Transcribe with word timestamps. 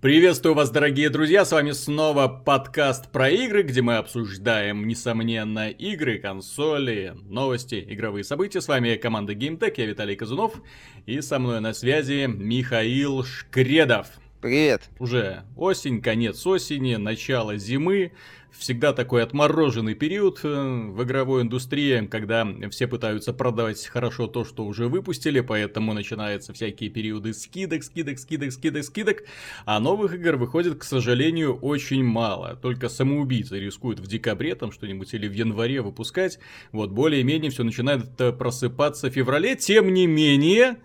Приветствую 0.00 0.54
вас, 0.54 0.70
дорогие 0.70 1.10
друзья, 1.10 1.44
с 1.44 1.50
вами 1.50 1.72
снова 1.72 2.28
подкаст 2.28 3.10
про 3.10 3.30
игры, 3.30 3.64
где 3.64 3.82
мы 3.82 3.96
обсуждаем, 3.96 4.86
несомненно, 4.86 5.70
игры, 5.70 6.18
консоли, 6.20 7.16
новости, 7.28 7.84
игровые 7.88 8.22
события. 8.22 8.60
С 8.60 8.68
вами 8.68 8.94
команда 8.94 9.32
GameTech, 9.32 9.74
я 9.76 9.86
Виталий 9.86 10.14
Казунов, 10.14 10.62
и 11.06 11.20
со 11.20 11.40
мной 11.40 11.60
на 11.60 11.72
связи 11.74 12.26
Михаил 12.28 13.24
Шкредов. 13.24 14.06
Привет. 14.40 14.88
Уже 15.00 15.42
осень, 15.56 16.00
конец 16.00 16.46
осени, 16.46 16.94
начало 16.94 17.56
зимы 17.56 18.12
всегда 18.52 18.92
такой 18.92 19.22
отмороженный 19.22 19.94
период 19.94 20.40
э, 20.42 20.48
в 20.48 21.02
игровой 21.02 21.42
индустрии, 21.42 22.06
когда 22.06 22.46
все 22.70 22.86
пытаются 22.86 23.32
продавать 23.32 23.86
хорошо 23.86 24.26
то, 24.26 24.44
что 24.44 24.64
уже 24.64 24.88
выпустили, 24.88 25.40
поэтому 25.40 25.92
начинаются 25.92 26.52
всякие 26.52 26.90
периоды 26.90 27.34
скидок, 27.34 27.84
скидок, 27.84 28.18
скидок, 28.18 28.52
скидок, 28.52 28.84
скидок, 28.84 29.22
а 29.64 29.78
новых 29.80 30.14
игр 30.14 30.36
выходит, 30.36 30.78
к 30.78 30.84
сожалению, 30.84 31.56
очень 31.56 32.04
мало. 32.04 32.56
Только 32.60 32.88
самоубийцы 32.88 33.58
рискуют 33.58 34.00
в 34.00 34.06
декабре 34.06 34.54
там 34.54 34.72
что-нибудь 34.72 35.12
или 35.14 35.28
в 35.28 35.32
январе 35.32 35.82
выпускать, 35.82 36.38
вот 36.72 36.90
более-менее 36.90 37.50
все 37.50 37.64
начинает 37.64 38.20
э, 38.20 38.32
просыпаться 38.32 39.10
в 39.10 39.12
феврале, 39.12 39.56
тем 39.56 39.92
не 39.92 40.06
менее, 40.06 40.78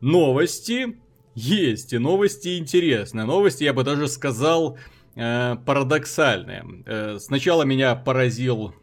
новости 0.00 0.98
есть, 1.34 1.92
и 1.92 1.98
новости 1.98 2.58
интересные. 2.58 3.24
Новости, 3.24 3.62
я 3.62 3.72
бы 3.72 3.84
даже 3.84 4.08
сказал, 4.08 4.76
э, 5.18 5.56
парадоксальные. 5.66 6.64
Э, 6.86 7.18
сначала 7.18 7.64
меня 7.64 7.94
поразил 7.94 8.74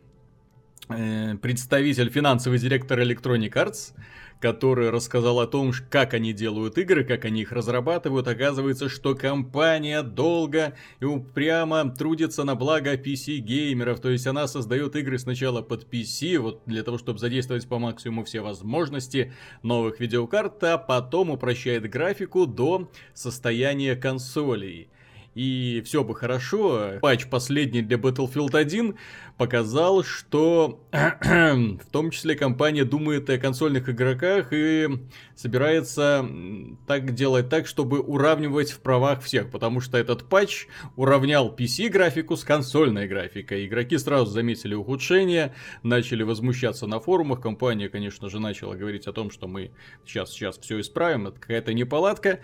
э, 0.90 1.36
представитель, 1.42 2.10
финансовый 2.10 2.60
директор 2.60 3.00
Electronic 3.00 3.54
Arts, 3.54 3.94
который 4.42 4.90
рассказал 4.90 5.40
о 5.40 5.48
том, 5.48 5.72
как 5.90 6.14
они 6.14 6.34
делают 6.34 6.78
игры, 6.78 7.04
как 7.04 7.26
они 7.26 7.42
их 7.42 7.52
разрабатывают. 7.52 8.28
Оказывается, 8.28 8.90
что 8.90 9.16
компания 9.16 10.04
долго 10.04 10.76
и 11.00 11.06
упрямо 11.06 11.90
трудится 11.90 12.44
на 12.44 12.56
благо 12.56 12.96
PC-геймеров. 12.96 14.00
То 14.02 14.10
есть 14.10 14.28
она 14.28 14.48
создает 14.48 14.96
игры 14.96 15.18
сначала 15.18 15.62
под 15.62 15.92
PC, 15.92 16.38
вот 16.38 16.62
для 16.66 16.84
того, 16.84 16.98
чтобы 16.98 17.18
задействовать 17.18 17.68
по 17.68 17.80
максимуму 17.80 18.26
все 18.26 18.42
возможности 18.42 19.34
новых 19.64 20.00
видеокарт, 20.00 20.64
а 20.64 20.78
потом 20.78 21.32
упрощает 21.32 21.90
графику 21.90 22.46
до 22.46 22.92
состояния 23.14 23.96
консолей 23.96 24.90
и 25.36 25.84
все 25.86 26.04
бы 26.04 26.16
хорошо. 26.16 26.94
Патч 27.02 27.28
последний 27.28 27.82
для 27.82 27.98
Battlefield 27.98 28.58
1 28.58 28.96
показал, 29.38 30.04
что 30.04 30.80
в 30.92 31.92
том 31.92 32.12
числе 32.12 32.36
компания 32.36 32.86
думает 32.86 33.30
о 33.30 33.38
консольных 33.38 33.90
игроках 33.90 34.54
и 34.54 34.88
собирается 35.36 36.26
так 36.88 37.14
делать 37.14 37.50
так, 37.50 37.68
чтобы 37.68 38.00
уравнивать 38.00 38.72
в 38.72 38.80
правах 38.80 39.22
всех, 39.22 39.52
потому 39.52 39.82
что 39.82 39.98
этот 39.98 40.24
патч 40.30 40.68
уравнял 40.96 41.54
PC 41.54 41.90
графику 41.90 42.38
с 42.38 42.46
консольной 42.46 43.08
графикой. 43.08 43.68
Игроки 43.68 43.98
сразу 43.98 44.32
заметили 44.32 44.74
ухудшение, 44.74 45.54
начали 45.84 46.24
возмущаться 46.24 46.88
на 46.88 47.02
форумах, 47.02 47.42
компания, 47.42 47.90
конечно 47.90 48.30
же, 48.30 48.40
начала 48.40 48.76
говорить 48.76 49.06
о 49.08 49.12
том, 49.12 49.30
что 49.30 49.48
мы 49.48 49.72
сейчас, 50.06 50.32
сейчас 50.32 50.58
все 50.58 50.80
исправим, 50.80 51.28
это 51.28 51.40
какая-то 51.42 51.74
неполадка. 51.74 52.40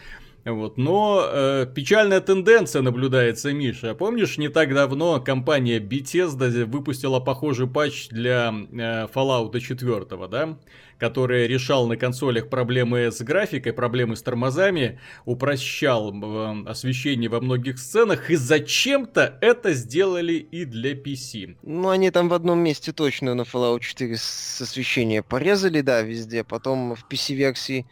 Вот. 0.45 0.77
Но 0.77 1.23
э, 1.23 1.67
печальная 1.73 2.19
тенденция 2.19 2.81
наблюдается, 2.81 3.53
Миша. 3.53 3.93
Помнишь, 3.93 4.37
не 4.37 4.49
так 4.49 4.73
давно 4.73 5.21
компания 5.21 5.79
Bethesda 5.79 6.65
выпустила 6.65 7.19
похожий 7.19 7.67
патч 7.67 8.09
для 8.09 8.49
э, 8.49 9.07
Fallout 9.13 9.59
4, 9.59 10.27
да? 10.27 10.57
Который 10.97 11.47
решал 11.47 11.87
на 11.87 11.95
консолях 11.95 12.49
проблемы 12.49 13.11
с 13.11 13.21
графикой, 13.21 13.73
проблемы 13.73 14.15
с 14.15 14.23
тормозами, 14.23 14.99
упрощал 15.25 16.11
э, 16.11 16.63
освещение 16.65 17.29
во 17.29 17.39
многих 17.39 17.77
сценах, 17.77 18.31
и 18.31 18.35
зачем-то 18.35 19.37
это 19.41 19.73
сделали 19.73 20.33
и 20.33 20.65
для 20.65 20.93
PC. 20.93 21.57
Ну, 21.61 21.89
они 21.89 22.09
там 22.09 22.29
в 22.29 22.33
одном 22.33 22.59
месте 22.59 22.93
точно 22.93 23.35
на 23.35 23.43
Fallout 23.43 23.81
4 23.81 24.17
с 24.17 24.61
освещения 24.61 25.21
порезали, 25.21 25.81
да, 25.81 26.01
везде. 26.01 26.43
Потом 26.43 26.95
в 26.95 27.05
PC-версии 27.07 27.85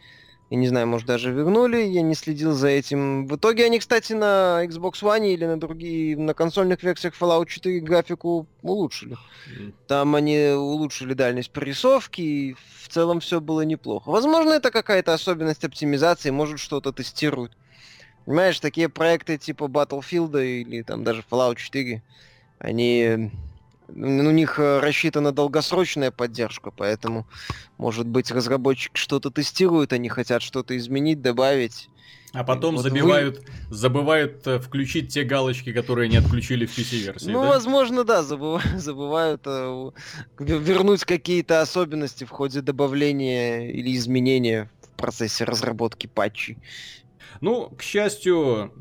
я 0.50 0.56
не 0.56 0.66
знаю, 0.66 0.88
может, 0.88 1.06
даже 1.06 1.30
вернули, 1.30 1.76
я 1.76 2.02
не 2.02 2.16
следил 2.16 2.52
за 2.52 2.66
этим. 2.66 3.28
В 3.28 3.36
итоге 3.36 3.66
они, 3.66 3.78
кстати, 3.78 4.14
на 4.14 4.64
Xbox 4.64 4.94
One 5.00 5.32
или 5.32 5.46
на 5.46 5.60
другие, 5.60 6.16
на 6.16 6.34
консольных 6.34 6.82
версиях 6.82 7.14
Fallout 7.18 7.46
4 7.46 7.78
графику 7.78 8.48
улучшили. 8.62 9.16
Там 9.86 10.16
они 10.16 10.48
улучшили 10.48 11.14
дальность 11.14 11.52
прорисовки, 11.52 12.20
и 12.20 12.56
в 12.82 12.88
целом 12.88 13.20
все 13.20 13.40
было 13.40 13.60
неплохо. 13.60 14.10
Возможно, 14.10 14.50
это 14.50 14.72
какая-то 14.72 15.14
особенность 15.14 15.64
оптимизации, 15.64 16.30
может, 16.30 16.58
что-то 16.58 16.92
тестируют. 16.92 17.56
Понимаешь, 18.26 18.58
такие 18.58 18.88
проекты 18.88 19.38
типа 19.38 19.64
Battlefield 19.64 20.44
или 20.44 20.82
там 20.82 21.04
даже 21.04 21.22
Fallout 21.30 21.56
4, 21.56 22.02
они 22.58 23.30
у 23.94 24.30
них 24.30 24.58
э, 24.58 24.80
рассчитана 24.80 25.32
долгосрочная 25.32 26.10
поддержка, 26.10 26.70
поэтому, 26.70 27.26
может 27.78 28.06
быть, 28.06 28.30
разработчики 28.30 28.96
что-то 28.96 29.30
тестируют, 29.30 29.92
они 29.92 30.08
хотят 30.08 30.42
что-то 30.42 30.76
изменить, 30.76 31.22
добавить. 31.22 31.88
А 32.32 32.44
потом 32.44 32.76
вот 32.76 32.82
забивают, 32.82 33.38
вы... 33.38 33.74
забывают 33.74 34.46
э, 34.46 34.60
включить 34.60 35.12
те 35.12 35.24
галочки, 35.24 35.72
которые 35.72 36.08
не 36.08 36.16
отключили 36.16 36.64
в 36.64 36.76
PC-версии. 36.76 37.28
Ну, 37.28 37.42
да? 37.42 37.48
возможно, 37.48 38.04
да, 38.04 38.22
забыв... 38.22 38.64
забывают 38.76 39.42
э, 39.46 39.90
вернуть 40.38 41.04
какие-то 41.04 41.60
особенности 41.60 42.24
в 42.24 42.30
ходе 42.30 42.60
добавления 42.60 43.68
или 43.70 43.96
изменения 43.96 44.70
в 44.82 44.96
процессе 44.96 45.44
разработки 45.44 46.06
патчей. 46.06 46.58
Ну, 47.40 47.70
к 47.70 47.82
счастью, 47.82 48.72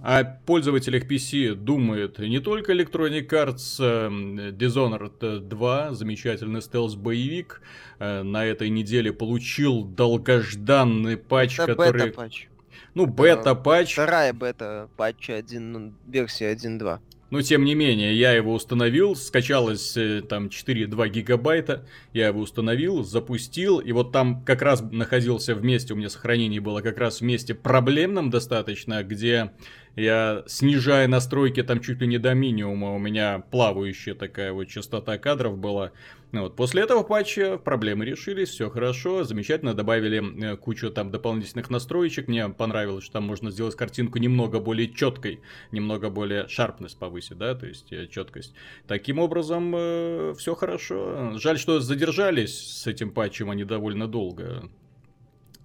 о 0.00 0.24
пользователях 0.24 1.10
PC 1.10 1.54
думает 1.54 2.18
не 2.18 2.38
только 2.38 2.72
Electronic 2.72 3.28
Arts, 3.28 3.76
э, 3.80 4.50
Dishonored 4.50 5.40
2, 5.40 5.94
замечательный 5.94 6.62
стелс-боевик, 6.62 7.60
э, 7.98 8.22
на 8.22 8.44
этой 8.44 8.68
неделе 8.68 9.12
получил 9.12 9.84
долгожданный 9.84 11.16
патч, 11.16 11.58
Это 11.58 11.74
который... 11.74 12.02
Бета-патч. 12.02 12.48
Ну, 12.94 13.06
бета-патч. 13.06 13.92
Вторая 13.92 14.32
бета-патча 14.32 15.36
1, 15.36 15.72
ну, 15.72 15.92
версия 16.06 16.52
1.2. 16.52 17.00
Но 17.30 17.42
тем 17.42 17.64
не 17.64 17.74
менее, 17.74 18.18
я 18.18 18.32
его 18.32 18.54
установил, 18.54 19.14
скачалось 19.14 19.96
э, 19.98 20.22
там 20.26 20.46
4,2 20.46 21.08
гигабайта, 21.10 21.84
я 22.14 22.28
его 22.28 22.40
установил, 22.40 23.04
запустил, 23.04 23.80
и 23.80 23.92
вот 23.92 24.12
там 24.12 24.42
как 24.44 24.62
раз 24.62 24.80
находился 24.80 25.54
вместе, 25.54 25.92
у 25.92 25.96
меня 25.96 26.08
сохранение 26.08 26.60
было 26.60 26.80
как 26.80 26.96
раз 26.96 27.20
вместе 27.20 27.54
проблемном 27.54 28.30
достаточно, 28.30 29.02
где 29.02 29.52
я 29.98 30.44
снижая 30.46 31.08
настройки 31.08 31.62
там 31.62 31.80
чуть 31.80 32.00
ли 32.00 32.06
не 32.06 32.18
до 32.18 32.34
минимума, 32.34 32.94
у 32.94 32.98
меня 32.98 33.42
плавающая 33.50 34.14
такая 34.14 34.52
вот 34.52 34.64
частота 34.64 35.18
кадров 35.18 35.58
была. 35.58 35.92
Ну, 36.30 36.42
вот. 36.42 36.56
После 36.56 36.82
этого 36.82 37.02
патча 37.02 37.56
проблемы 37.56 38.04
решились, 38.04 38.50
все 38.50 38.68
хорошо, 38.68 39.24
замечательно, 39.24 39.72
добавили 39.72 40.52
э, 40.52 40.56
кучу 40.56 40.90
там 40.90 41.10
дополнительных 41.10 41.70
настроечек, 41.70 42.28
мне 42.28 42.48
понравилось, 42.50 43.04
что 43.04 43.14
там 43.14 43.24
можно 43.24 43.50
сделать 43.50 43.76
картинку 43.76 44.18
немного 44.18 44.60
более 44.60 44.92
четкой, 44.92 45.40
немного 45.72 46.10
более 46.10 46.46
шарпность 46.46 46.98
повысить, 46.98 47.38
да, 47.38 47.54
то 47.54 47.66
есть 47.66 47.92
э, 47.92 48.06
четкость. 48.08 48.54
Таким 48.86 49.18
образом, 49.18 49.72
э, 49.74 50.34
все 50.38 50.54
хорошо. 50.54 51.38
Жаль, 51.38 51.58
что 51.58 51.80
задержались 51.80 52.82
с 52.82 52.86
этим 52.86 53.10
патчем 53.10 53.50
они 53.50 53.64
довольно 53.64 54.06
долго. 54.06 54.68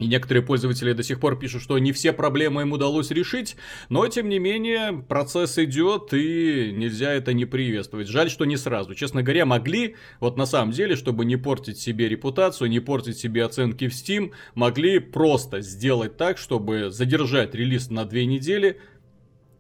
И 0.04 0.08
некоторые 0.08 0.44
пользователи 0.44 0.92
до 0.92 1.02
сих 1.02 1.22
пор 1.22 1.40
пишут, 1.40 1.62
что 1.62 1.80
не 1.80 1.94
все 1.94 2.12
проблемы 2.12 2.64
им 2.64 2.74
удалось 2.74 3.10
решить, 3.10 3.56
но 3.88 4.06
тем 4.10 4.28
не 4.28 4.38
менее 4.38 5.02
процесс 5.08 5.58
идет 5.58 6.14
и 6.14 6.74
нельзя 6.76 7.14
это 7.14 7.32
не 7.32 7.46
приветствовать. 7.46 8.10
Жаль, 8.10 8.30
что 8.30 8.44
не 8.44 8.58
сразу. 8.58 8.96
Честно 8.96 9.24
говоря, 9.24 9.46
могли, 9.46 9.96
вот 10.20 10.36
на 10.36 10.46
самом 10.46 10.74
деле, 10.74 10.98
чтобы 10.98 11.24
не 11.24 11.38
портить 11.38 11.80
себе 11.80 12.10
репутацию, 12.10 12.70
не 12.70 12.82
портить 12.82 13.18
себе 13.18 13.46
оценки 13.46 13.88
в 13.88 13.94
Steam, 13.94 14.34
могли 14.56 15.00
просто 15.00 15.62
сделать 15.62 16.18
так, 16.18 16.38
чтобы 16.38 16.92
задержать 16.92 17.56
релиз 17.56 17.90
на 17.90 18.04
две 18.04 18.26
недели 18.26 18.82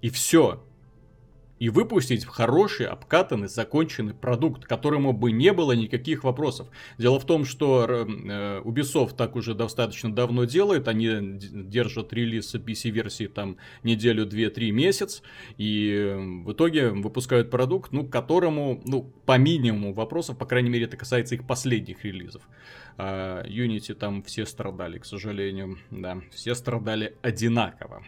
и 0.02 0.10
все 0.10 0.62
и 1.60 1.70
выпустить 1.70 2.26
хороший, 2.26 2.88
обкатанный, 2.88 3.48
законченный 3.48 4.14
продукт, 4.14 4.66
которому 4.66 5.14
бы 5.14 5.32
не 5.32 5.54
было 5.54 5.74
никаких 5.74 6.24
вопросов. 6.24 6.68
Дело 6.98 7.20
в 7.20 7.26
том, 7.26 7.46
что 7.46 7.86
э, 7.88 8.62
Ubisoft 8.64 9.16
так 9.16 9.36
уже 9.36 9.54
достаточно 9.54 10.14
давно 10.14 10.46
делает, 10.46 10.88
они 10.88 11.40
держат 11.40 12.12
релиз 12.12 12.54
PC-версии 12.56 13.28
там 13.28 13.58
неделю, 13.84 14.26
две, 14.26 14.50
три 14.50 14.72
месяц, 14.72 15.22
и 15.58 16.16
в 16.46 16.52
итоге 16.52 16.90
выпускают 16.90 17.50
продукт, 17.50 17.92
ну, 17.92 18.06
которому, 18.06 18.82
ну, 18.86 19.04
по 19.26 19.38
минимуму 19.38 19.94
вопросов, 19.94 20.38
по 20.38 20.46
крайней 20.46 20.70
мере, 20.70 20.86
это 20.86 20.98
касается 20.98 21.36
их 21.36 21.46
последних 21.48 22.04
релизов. 22.04 22.42
А 22.98 23.44
Unity 23.46 23.94
там 23.94 24.22
все 24.24 24.46
страдали, 24.46 25.00
к 25.00 25.06
сожалению, 25.06 25.78
да, 25.92 26.22
все 26.32 26.56
страдали 26.56 27.16
одинаково. 27.22 28.04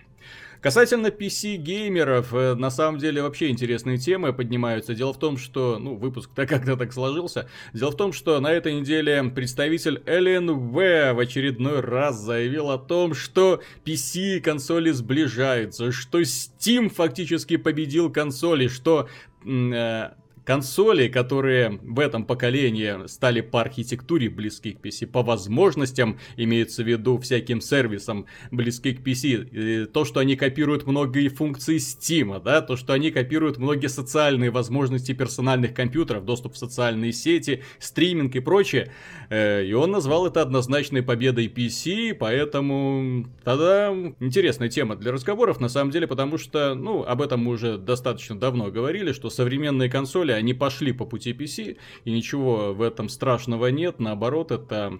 Касательно 0.65 1.11
PC-геймеров, 1.11 2.33
э, 2.33 2.55
на 2.55 2.71
самом 2.71 2.97
деле 2.97 3.21
вообще 3.21 3.49
интересные 3.49 3.99
темы 3.99 4.33
поднимаются. 4.33 4.95
Дело 4.95 5.13
в 5.13 5.19
том, 5.19 5.37
что, 5.37 5.77
ну, 5.77 5.93
выпуск-то 5.93 6.47
как-то 6.47 6.75
так 6.75 6.91
сложился. 6.91 7.47
Дело 7.75 7.91
в 7.91 7.95
том, 7.95 8.11
что 8.11 8.39
на 8.39 8.51
этой 8.51 8.73
неделе 8.73 9.23
представитель 9.25 10.01
LNV 10.07 11.13
в 11.13 11.19
очередной 11.19 11.81
раз 11.81 12.19
заявил 12.19 12.71
о 12.71 12.79
том, 12.79 13.13
что 13.13 13.61
PC 13.85 14.37
и 14.37 14.39
консоли 14.39 14.89
сближаются, 14.89 15.91
что 15.91 16.21
Steam 16.21 16.89
фактически 16.89 17.57
победил 17.57 18.11
консоли, 18.11 18.67
что 18.67 19.07
э, 19.45 20.09
Консоли, 20.45 21.07
которые 21.07 21.79
в 21.81 21.99
этом 21.99 22.23
поколении 22.23 23.07
стали 23.07 23.41
по 23.41 23.61
архитектуре 23.61 24.29
близки 24.29 24.73
к 24.73 24.85
PC, 24.85 25.07
по 25.07 25.23
возможностям, 25.23 26.19
имеется 26.37 26.83
в 26.83 26.87
виду 26.87 27.17
всяким 27.17 27.61
сервисам 27.61 28.27
близки 28.51 28.93
к 28.93 29.01
PC, 29.01 29.87
то, 29.87 30.05
что 30.05 30.19
они 30.19 30.35
копируют 30.35 30.85
многие 30.85 31.29
функции 31.29 31.77
Steam, 31.77 32.41
да, 32.43 32.61
то, 32.61 32.77
что 32.77 32.93
они 32.93 33.09
копируют 33.09 33.57
многие 33.57 33.87
социальные 33.87 34.51
возможности 34.51 35.13
персональных 35.13 35.73
компьютеров, 35.73 36.25
доступ 36.25 36.53
в 36.53 36.57
социальные 36.57 37.11
сети, 37.11 37.63
стриминг 37.79 38.35
и 38.35 38.39
прочее, 38.39 38.91
э, 39.29 39.65
и 39.65 39.73
он 39.73 39.89
назвал 39.89 40.27
это 40.27 40.43
однозначной 40.43 41.01
победой 41.01 41.47
PC, 41.47 42.13
поэтому 42.13 43.27
тогда 43.43 43.91
интересная 44.19 44.69
тема 44.69 44.95
для 44.95 45.11
разговоров, 45.11 45.59
на 45.59 45.69
самом 45.69 45.89
деле, 45.89 46.05
потому 46.05 46.37
что, 46.37 46.75
ну, 46.75 47.03
об 47.03 47.23
этом 47.23 47.43
мы 47.43 47.53
уже 47.53 47.79
достаточно 47.79 48.37
давно 48.37 48.69
говорили, 48.69 49.11
что 49.11 49.31
современные 49.31 49.89
консоли 49.89 50.34
они 50.35 50.53
пошли 50.53 50.91
по 50.91 51.05
пути 51.05 51.33
PC, 51.33 51.77
и 52.03 52.11
ничего 52.11 52.73
в 52.73 52.81
этом 52.81 53.09
страшного 53.09 53.67
нет, 53.67 53.99
наоборот, 53.99 54.51
это 54.51 54.99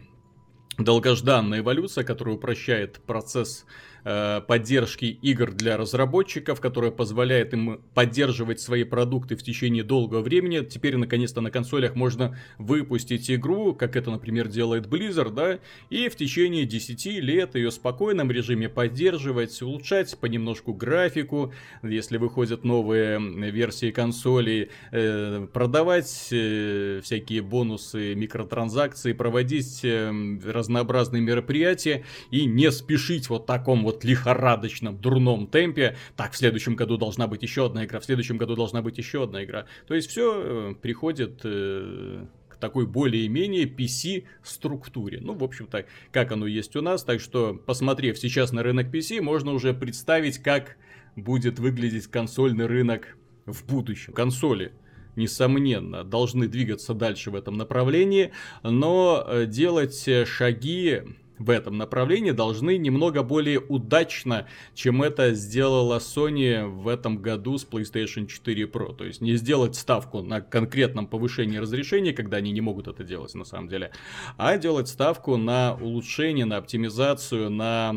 долгожданная 0.78 1.60
эволюция, 1.60 2.04
которая 2.04 2.36
упрощает 2.36 3.00
процесс 3.06 3.66
Э, 4.07 4.40
поддержки 4.46 5.06
игр 5.06 5.52
для 5.52 5.78
разработчиков, 5.78 6.62
которая 6.62 6.92
позволяет 6.92 7.56
им 7.56 7.81
поддерживать 7.96 8.60
свои 8.60 8.84
продукты 8.84 9.36
в 9.36 9.42
течение 9.42 9.84
долгого 9.84 10.22
времени. 10.22 10.63
Теперь, 10.63 10.96
наконец-то, 10.96 11.42
на 11.42 11.50
консолях 11.50 11.96
можно 11.96 12.38
выпустить 12.60 13.31
игру, 13.31 13.74
как 13.74 13.96
это, 13.96 14.12
например, 14.12 14.48
делает 14.48 14.86
Blizzard, 14.86 15.31
да, 15.31 15.60
и 15.90 16.07
в 16.07 16.16
течение 16.18 16.66
10 16.66 17.19
лет 17.19 17.56
ее 17.56 17.72
в 17.72 17.74
спокойном 17.74 18.30
режиме 18.30 18.69
поддерживать, 18.69 19.60
улучшать 19.63 20.16
понемножку 20.19 20.75
графику, 20.75 21.52
если 21.81 22.18
выходят 22.18 22.63
новые 22.63 23.19
версии 23.50 23.90
консолей, 23.90 24.69
э, 24.92 25.48
продавать 25.52 26.28
э, 26.30 27.02
всякие 27.04 27.42
бонусы, 27.42 28.13
микротранзакции, 28.13 29.13
проводить 29.13 29.84
разнообразные 29.84 31.24
мероприятия 31.24 32.06
и 32.30 32.46
не 32.46 32.72
спешить 32.72 33.30
вот 33.30 33.48
таком 33.48 33.84
вот 33.84 33.94
вот 33.95 34.03
лихорадочном, 34.03 34.97
дурном 34.97 35.47
темпе. 35.47 35.95
Так, 36.15 36.33
в 36.33 36.38
следующем 36.38 36.75
году 36.75 36.97
должна 36.97 37.27
быть 37.27 37.42
еще 37.44 37.65
одна 37.65 37.86
игра, 37.86 38.00
в 38.00 38.06
следующем 38.06 38.38
году 38.38 38.56
должна 38.56 38.81
быть 38.81 38.97
еще 38.97 39.24
одна 39.24 39.44
игра. 39.44 39.65
То 39.88 39.95
есть 39.95 40.09
все 40.09 40.33
э, 40.36 40.75
приходит 40.75 41.42
э, 41.44 42.25
к 42.50 42.57
такой 42.57 42.86
более-менее 42.86 43.65
PC-структуре. 43.65 45.19
Ну, 45.21 45.33
в 45.33 45.44
общем-то, 45.44 45.86
как 46.12 46.31
оно 46.31 46.45
есть 46.45 46.75
у 46.75 46.81
нас. 46.81 47.03
Так 47.03 47.19
что, 47.21 47.53
посмотрев 47.53 48.18
сейчас 48.19 48.51
на 48.51 48.63
рынок 48.63 48.94
PC, 48.94 49.21
можно 49.21 49.51
уже 49.51 49.74
представить, 49.74 50.39
как 50.39 50.77
будет 51.15 51.59
выглядеть 51.59 52.07
консольный 52.07 52.65
рынок 52.65 53.18
в 53.45 53.65
будущем. 53.65 54.13
Консоли 54.13 54.74
несомненно, 55.15 56.03
должны 56.03 56.50
двигаться 56.50 56.94
дальше 56.94 57.31
в 57.31 57.36
этом 57.36 57.56
направлении, 57.56 58.31
но 58.63 59.24
э, 59.25 59.45
делать 59.45 60.09
шаги 60.25 61.03
в 61.38 61.50
этом 61.50 61.78
направлении 61.78 62.32
должны 62.32 62.78
немного 62.78 63.24
более 63.24 63.60
удачно, 63.60 64.48
чем 64.74 65.02
это 65.02 65.34
сделала 65.34 66.00
Sony 66.00 66.66
в 66.66 66.88
этом 66.88 67.22
году 67.22 67.58
с 67.58 67.66
PlayStation 67.66 68.28
4 68.28 68.64
Pro. 68.66 68.96
То 68.96 69.06
есть 69.06 69.22
не 69.22 69.36
сделать 69.36 69.76
ставку 69.76 70.22
на 70.22 70.42
конкретном 70.42 71.08
повышении 71.08 71.58
разрешения, 71.58 72.14
когда 72.14 72.38
они 72.38 72.52
не 72.52 72.62
могут 72.62 72.88
это 72.88 73.04
делать 73.04 73.34
на 73.36 73.46
самом 73.46 73.68
деле, 73.68 73.92
а 74.38 74.58
делать 74.58 74.88
ставку 74.88 75.38
на 75.38 75.76
улучшение, 75.76 76.46
на 76.46 76.58
оптимизацию, 76.58 77.50
на 77.50 77.92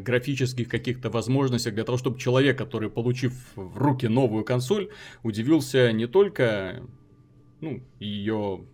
графических 0.00 0.68
каких-то 0.68 1.10
возможностях 1.10 1.74
для 1.74 1.84
того, 1.84 1.98
чтобы 1.98 2.18
человек, 2.18 2.56
который 2.58 2.90
получив 2.90 3.34
в 3.56 3.78
руки 3.78 4.06
новую 4.06 4.44
консоль, 4.44 4.90
удивился 5.22 5.92
не 5.92 6.06
только 6.06 6.82
ну, 7.60 7.82
ее 7.98 8.64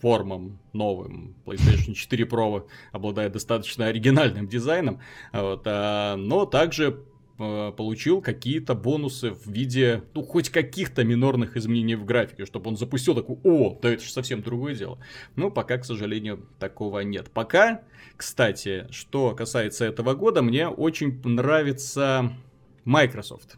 формам 0.00 0.58
новым. 0.72 1.34
PlayStation 1.44 1.94
4 1.94 2.24
Pro 2.24 2.66
обладает 2.92 3.32
достаточно 3.32 3.86
оригинальным 3.86 4.48
дизайном, 4.48 5.00
вот, 5.32 5.62
а, 5.66 6.16
но 6.16 6.46
также 6.46 7.02
а, 7.38 7.72
получил 7.72 8.22
какие-то 8.22 8.74
бонусы 8.74 9.30
в 9.30 9.46
виде, 9.46 10.04
ну, 10.14 10.22
хоть 10.22 10.50
каких-то 10.50 11.04
минорных 11.04 11.56
изменений 11.56 11.94
в 11.94 12.04
графике, 12.04 12.46
чтобы 12.46 12.68
он 12.68 12.76
запустил 12.76 13.14
такой, 13.14 13.38
о, 13.44 13.78
да 13.80 13.90
это 13.90 14.02
же 14.02 14.10
совсем 14.10 14.42
другое 14.42 14.74
дело. 14.74 14.98
Но 15.34 15.50
пока, 15.50 15.78
к 15.78 15.84
сожалению, 15.84 16.48
такого 16.58 17.00
нет. 17.00 17.30
Пока, 17.30 17.82
кстати, 18.16 18.86
что 18.90 19.34
касается 19.34 19.84
этого 19.84 20.14
года, 20.14 20.42
мне 20.42 20.68
очень 20.68 21.20
нравится 21.24 22.32
Microsoft. 22.84 23.56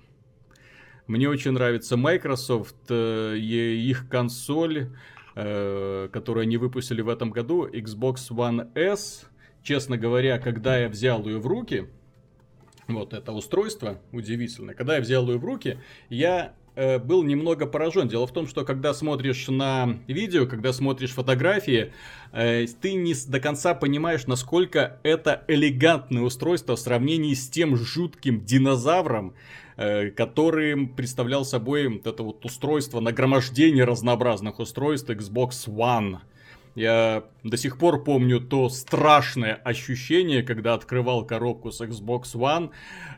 Мне 1.06 1.28
очень 1.28 1.52
нравится 1.52 1.96
Microsoft, 1.96 2.76
э, 2.90 3.36
их 3.38 4.08
консоль, 4.08 4.90
Э, 5.40 6.08
которую 6.12 6.42
они 6.42 6.56
выпустили 6.56 7.00
в 7.00 7.08
этом 7.08 7.30
году, 7.30 7.64
Xbox 7.64 8.28
One 8.30 8.76
S. 8.76 9.28
Честно 9.62 9.96
говоря, 9.96 10.40
когда 10.40 10.76
я 10.76 10.88
взял 10.88 11.24
ее 11.24 11.38
в 11.38 11.46
руки, 11.46 11.86
вот 12.88 13.12
это 13.12 13.30
устройство 13.30 14.00
удивительное, 14.10 14.74
когда 14.74 14.96
я 14.96 15.00
взял 15.00 15.28
ее 15.30 15.38
в 15.38 15.44
руки, 15.44 15.78
я 16.08 16.54
э, 16.74 16.98
был 16.98 17.22
немного 17.22 17.66
поражен. 17.66 18.08
Дело 18.08 18.26
в 18.26 18.32
том, 18.32 18.48
что 18.48 18.64
когда 18.64 18.92
смотришь 18.92 19.46
на 19.46 20.00
видео, 20.08 20.44
когда 20.46 20.72
смотришь 20.72 21.12
фотографии, 21.12 21.92
э, 22.32 22.66
ты 22.80 22.94
не 22.94 23.14
до 23.28 23.38
конца 23.38 23.74
понимаешь, 23.74 24.26
насколько 24.26 24.98
это 25.04 25.44
элегантное 25.46 26.22
устройство 26.22 26.74
в 26.74 26.80
сравнении 26.80 27.34
с 27.34 27.48
тем 27.48 27.76
жутким 27.76 28.44
динозавром, 28.44 29.34
который 29.78 30.88
представлял 30.88 31.44
собой 31.44 32.02
это 32.04 32.24
вот 32.24 32.44
устройство, 32.44 32.98
нагромождение 32.98 33.84
разнообразных 33.84 34.58
устройств 34.58 35.08
Xbox 35.08 35.68
One. 35.68 36.18
Я 36.78 37.24
до 37.42 37.56
сих 37.56 37.76
пор 37.76 38.04
помню 38.04 38.40
то 38.40 38.68
страшное 38.68 39.54
ощущение, 39.54 40.44
когда 40.44 40.74
открывал 40.74 41.26
коробку 41.26 41.72
с 41.72 41.80
Xbox 41.80 42.34
One. 42.34 42.70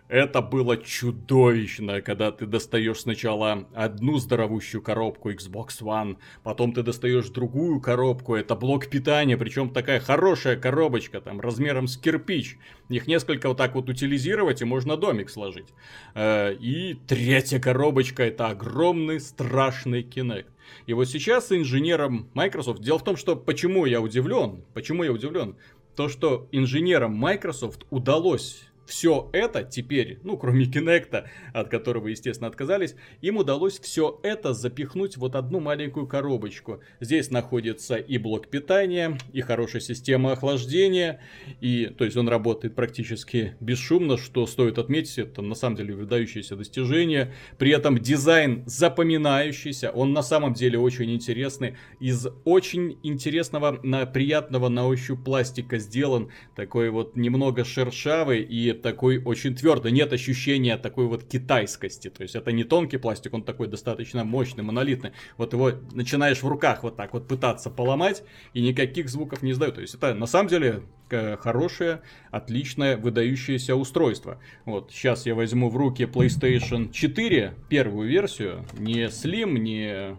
Это 0.08 0.40
было 0.40 0.78
чудовищно, 0.78 2.00
когда 2.00 2.32
ты 2.32 2.46
достаешь 2.46 3.00
сначала 3.00 3.68
одну 3.74 4.16
здоровущую 4.16 4.80
коробку 4.80 5.30
Xbox 5.30 5.82
One, 5.82 6.16
потом 6.42 6.72
ты 6.72 6.82
достаешь 6.82 7.28
другую 7.28 7.82
коробку, 7.82 8.34
это 8.34 8.56
блок 8.56 8.86
питания, 8.86 9.36
причем 9.36 9.68
такая 9.68 10.00
хорошая 10.00 10.56
коробочка, 10.56 11.20
там, 11.20 11.38
размером 11.38 11.86
с 11.86 11.98
кирпич. 11.98 12.56
Их 12.88 13.06
несколько 13.06 13.48
вот 13.48 13.58
так 13.58 13.74
вот 13.74 13.90
утилизировать, 13.90 14.62
и 14.62 14.64
можно 14.64 14.96
домик 14.96 15.28
сложить. 15.28 15.68
Э, 16.14 16.54
и 16.54 16.94
третья 17.06 17.60
коробочка, 17.60 18.22
это 18.22 18.48
огромный 18.48 19.20
страшный 19.20 20.02
Kinect. 20.02 20.46
И 20.86 20.92
вот 20.92 21.06
сейчас 21.06 21.52
инженерам 21.52 22.30
Microsoft... 22.34 22.82
Дело 22.82 22.98
в 22.98 23.04
том, 23.04 23.16
что 23.16 23.36
почему 23.36 23.86
я 23.86 24.00
удивлен, 24.00 24.64
почему 24.74 25.04
я 25.04 25.12
удивлен, 25.12 25.56
то, 25.96 26.08
что 26.08 26.48
инженерам 26.52 27.14
Microsoft 27.14 27.86
удалось 27.90 28.69
все 28.90 29.30
это 29.32 29.62
теперь, 29.62 30.18
ну, 30.24 30.36
кроме 30.36 30.64
Kinect, 30.64 31.24
от 31.54 31.68
которого, 31.68 32.08
естественно, 32.08 32.48
отказались, 32.48 32.96
им 33.20 33.36
удалось 33.36 33.78
все 33.78 34.18
это 34.24 34.52
запихнуть 34.52 35.16
вот 35.16 35.36
одну 35.36 35.60
маленькую 35.60 36.08
коробочку. 36.08 36.80
Здесь 36.98 37.30
находится 37.30 37.94
и 37.96 38.18
блок 38.18 38.48
питания, 38.48 39.16
и 39.32 39.42
хорошая 39.42 39.80
система 39.80 40.32
охлаждения, 40.32 41.20
и, 41.60 41.86
то 41.86 42.04
есть, 42.04 42.16
он 42.16 42.28
работает 42.28 42.74
практически 42.74 43.54
бесшумно, 43.60 44.18
что 44.18 44.44
стоит 44.46 44.78
отметить, 44.78 45.18
это 45.18 45.40
на 45.40 45.54
самом 45.54 45.76
деле 45.76 45.94
выдающееся 45.94 46.56
достижение. 46.56 47.32
При 47.58 47.70
этом 47.70 47.96
дизайн 47.96 48.64
запоминающийся, 48.66 49.90
он 49.90 50.12
на 50.12 50.22
самом 50.22 50.52
деле 50.52 50.80
очень 50.80 51.12
интересный, 51.12 51.76
из 52.00 52.26
очень 52.44 52.98
интересного, 53.04 53.78
на, 53.84 54.04
приятного 54.04 54.68
на 54.68 54.88
ощупь 54.88 55.22
пластика 55.24 55.78
сделан, 55.78 56.30
такой 56.56 56.90
вот 56.90 57.14
немного 57.14 57.64
шершавый 57.64 58.42
и 58.42 58.79
такой 58.82 59.22
очень 59.22 59.54
твердый, 59.54 59.92
нет 59.92 60.12
ощущения 60.12 60.76
такой 60.76 61.06
вот 61.06 61.24
китайскости, 61.24 62.10
то 62.10 62.22
есть 62.22 62.34
это 62.34 62.52
не 62.52 62.64
тонкий 62.64 62.96
пластик, 62.98 63.34
он 63.34 63.42
такой 63.42 63.68
достаточно 63.68 64.24
мощный, 64.24 64.62
монолитный, 64.62 65.12
вот 65.36 65.52
его 65.52 65.72
начинаешь 65.92 66.42
в 66.42 66.48
руках 66.48 66.82
вот 66.82 66.96
так 66.96 67.12
вот 67.12 67.28
пытаться 67.28 67.70
поломать, 67.70 68.22
и 68.54 68.62
никаких 68.62 69.08
звуков 69.08 69.42
не 69.42 69.52
издает, 69.52 69.74
то 69.76 69.80
есть 69.80 69.94
это 69.94 70.14
на 70.14 70.26
самом 70.26 70.48
деле 70.48 70.82
хорошее, 71.08 72.02
отличное, 72.30 72.96
выдающееся 72.96 73.74
устройство. 73.74 74.40
Вот, 74.64 74.92
сейчас 74.92 75.26
я 75.26 75.34
возьму 75.34 75.68
в 75.68 75.76
руки 75.76 76.04
PlayStation 76.04 76.92
4, 76.92 77.54
первую 77.68 78.08
версию, 78.08 78.64
не 78.78 79.06
Slim, 79.06 79.58
не 79.58 80.16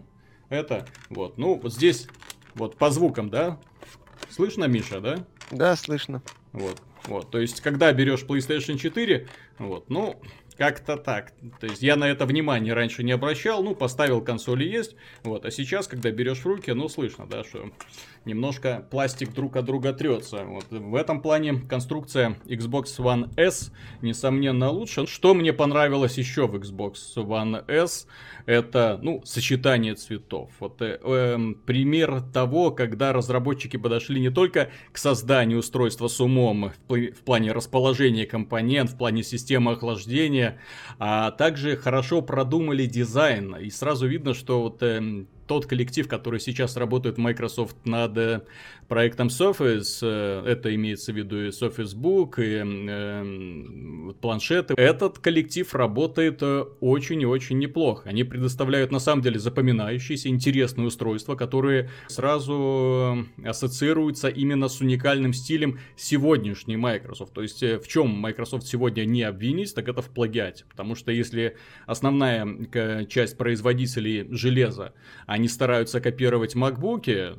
это, 0.50 0.86
вот, 1.08 1.38
ну, 1.38 1.58
вот 1.62 1.72
здесь, 1.72 2.08
вот 2.54 2.76
по 2.76 2.90
звукам, 2.90 3.30
да, 3.30 3.58
слышно, 4.28 4.64
Миша, 4.64 5.00
да? 5.00 5.24
Да, 5.50 5.76
слышно. 5.76 6.22
Вот. 6.52 6.82
Вот, 7.06 7.30
то 7.30 7.40
есть, 7.40 7.60
когда 7.60 7.92
берешь 7.92 8.22
PlayStation 8.22 8.76
4, 8.76 9.26
вот, 9.58 9.90
ну, 9.90 10.20
как-то 10.56 10.96
так. 10.96 11.32
То 11.60 11.66
есть 11.66 11.82
я 11.82 11.96
на 11.96 12.08
это 12.08 12.26
внимание 12.26 12.74
раньше 12.74 13.02
не 13.02 13.12
обращал, 13.12 13.62
ну, 13.62 13.74
поставил 13.74 14.20
консоли 14.20 14.64
есть, 14.64 14.94
вот, 15.24 15.44
а 15.44 15.50
сейчас, 15.50 15.88
когда 15.88 16.10
берешь 16.10 16.40
в 16.40 16.46
руки, 16.46 16.70
ну, 16.70 16.88
слышно, 16.88 17.26
да, 17.26 17.42
что 17.42 17.70
немножко 18.24 18.86
пластик 18.90 19.32
друг 19.32 19.56
от 19.56 19.64
друга 19.64 19.92
трется. 19.92 20.44
Вот. 20.44 20.66
В 20.70 20.94
этом 20.94 21.20
плане 21.20 21.54
конструкция 21.68 22.36
Xbox 22.44 22.84
One 22.98 23.30
S, 23.36 23.72
несомненно, 24.00 24.70
лучше. 24.70 25.06
Что 25.06 25.34
мне 25.34 25.52
понравилось 25.52 26.18
еще 26.18 26.46
в 26.46 26.56
Xbox 26.56 26.94
One 27.16 27.64
S, 27.70 28.06
это, 28.46 28.98
ну, 29.02 29.22
сочетание 29.24 29.94
цветов. 29.94 30.50
Вот 30.60 30.82
э, 30.82 30.98
э, 31.02 31.38
пример 31.66 32.22
того, 32.32 32.70
когда 32.70 33.12
разработчики 33.12 33.76
подошли 33.76 34.20
не 34.20 34.30
только 34.30 34.70
к 34.92 34.98
созданию 34.98 35.58
устройства 35.58 36.08
с 36.08 36.20
умом 36.20 36.72
в, 36.88 36.94
в 36.94 37.24
плане 37.24 37.52
расположения 37.52 38.26
компонент, 38.26 38.90
в 38.90 38.98
плане 38.98 39.22
системы 39.22 39.72
охлаждения, 39.72 40.58
а 40.98 41.30
также 41.30 41.76
хорошо 41.76 42.22
продумали 42.22 42.86
дизайн. 42.86 43.56
И 43.56 43.70
сразу 43.70 44.06
видно, 44.06 44.34
что 44.34 44.62
вот 44.62 44.82
э, 44.82 45.24
тот 45.52 45.66
коллектив, 45.66 46.08
который 46.08 46.40
сейчас 46.40 46.78
работает 46.78 47.16
в 47.16 47.18
Microsoft 47.18 47.76
над 47.84 48.16
э, 48.16 48.40
проектом 48.92 49.28
Surface, 49.28 50.00
э, 50.02 50.44
это 50.46 50.74
имеется 50.74 51.12
в 51.12 51.16
виду 51.16 51.44
и 51.44 51.48
Surface 51.48 51.94
Book, 51.94 52.34
и 52.38 52.62
э, 52.62 54.12
планшеты, 54.20 54.74
этот 54.76 55.18
коллектив 55.18 55.74
работает 55.74 56.42
э, 56.42 56.64
очень 56.80 57.22
и 57.22 57.24
очень 57.24 57.58
неплохо. 57.58 58.10
Они 58.10 58.24
предоставляют 58.24 58.92
на 58.92 58.98
самом 58.98 59.22
деле 59.22 59.38
запоминающиеся, 59.38 60.28
интересные 60.28 60.86
устройства, 60.86 61.36
которые 61.36 61.88
сразу 62.08 63.26
ассоциируются 63.44 64.28
именно 64.28 64.68
с 64.68 64.80
уникальным 64.80 65.32
стилем 65.32 65.78
сегодняшней 65.96 66.76
Microsoft. 66.76 67.32
То 67.32 67.42
есть 67.42 67.62
в 67.62 67.88
чем 67.88 68.08
Microsoft 68.08 68.66
сегодня 68.66 69.04
не 69.04 69.22
обвинить, 69.22 69.74
так 69.74 69.88
это 69.88 70.02
в 70.02 70.10
плагиате. 70.10 70.64
Потому 70.68 70.94
что 70.94 71.12
если 71.12 71.56
основная 71.86 72.46
часть 73.06 73.38
производителей 73.38 74.26
железа, 74.30 74.92
они 75.26 75.41
они 75.42 75.48
стараются 75.48 76.00
копировать 76.00 76.54
макбуки, 76.54 77.32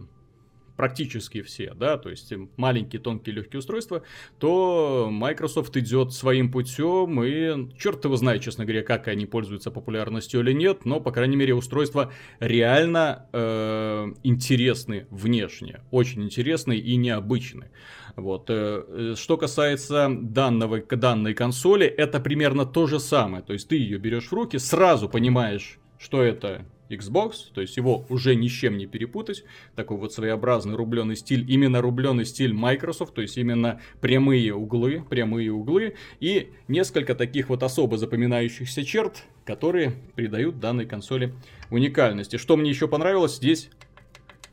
практически 0.76 1.42
все, 1.42 1.74
да, 1.74 1.98
то 1.98 2.10
есть 2.10 2.34
маленькие, 2.58 3.02
тонкие, 3.02 3.36
легкие 3.36 3.60
устройства, 3.60 4.04
то 4.40 5.08
Microsoft 5.10 5.78
идет 5.78 6.12
своим 6.12 6.52
путем, 6.52 7.24
и 7.24 7.74
черт 7.78 8.04
его 8.04 8.18
знает, 8.18 8.42
честно 8.42 8.66
говоря, 8.66 8.84
как 8.84 9.08
они 9.08 9.26
пользуются 9.26 9.72
популярностью 9.72 10.42
или 10.42 10.52
нет, 10.52 10.84
но, 10.84 11.00
по 11.00 11.12
крайней 11.14 11.38
мере, 11.38 11.54
устройства 11.54 12.12
реально 12.42 13.30
э, 13.32 14.12
интересны 14.24 15.08
внешне, 15.10 15.80
очень 15.92 16.24
интересны 16.24 16.76
и 16.76 16.98
необычны. 16.98 17.70
Вот. 18.18 18.48
Э, 18.50 19.14
что 19.16 19.38
касается 19.38 20.10
данного, 20.12 20.82
данной 20.82 21.34
консоли, 21.36 21.88
это 21.88 22.20
примерно 22.20 22.66
то 22.66 22.86
же 22.86 23.00
самое, 23.00 23.44
то 23.44 23.54
есть 23.54 23.70
ты 23.70 23.78
ее 23.78 23.98
берешь 23.98 24.28
в 24.28 24.34
руки, 24.34 24.58
сразу 24.58 25.08
понимаешь, 25.08 25.80
что 25.98 26.22
это 26.22 26.66
Xbox, 26.90 27.52
то 27.54 27.62
есть 27.62 27.78
его 27.78 28.06
уже 28.10 28.36
ни 28.36 28.48
с 28.48 28.52
чем 28.52 28.78
не 28.78 28.86
перепутать. 28.86 29.44
Такой 29.76 29.98
вот 29.98 30.14
своеобразный 30.14 30.76
рубленый 30.76 31.16
стиль, 31.16 31.50
именно 31.52 31.82
рубленый 31.82 32.26
стиль 32.26 32.54
Microsoft, 32.54 33.14
то 33.14 33.22
есть 33.22 33.38
именно 33.38 33.82
прямые 34.02 34.54
углы, 34.54 35.04
прямые 35.10 35.52
углы 35.52 35.96
и 36.20 36.52
несколько 36.68 37.16
таких 37.16 37.50
вот 37.50 37.64
особо 37.64 37.98
запоминающихся 37.98 38.84
черт, 38.84 39.24
которые 39.46 39.94
придают 40.16 40.60
данной 40.60 40.86
консоли 40.86 41.34
уникальности. 41.70 42.38
Что 42.38 42.58
мне 42.58 42.70
еще 42.70 42.88
понравилось, 42.88 43.38
здесь 43.38 43.70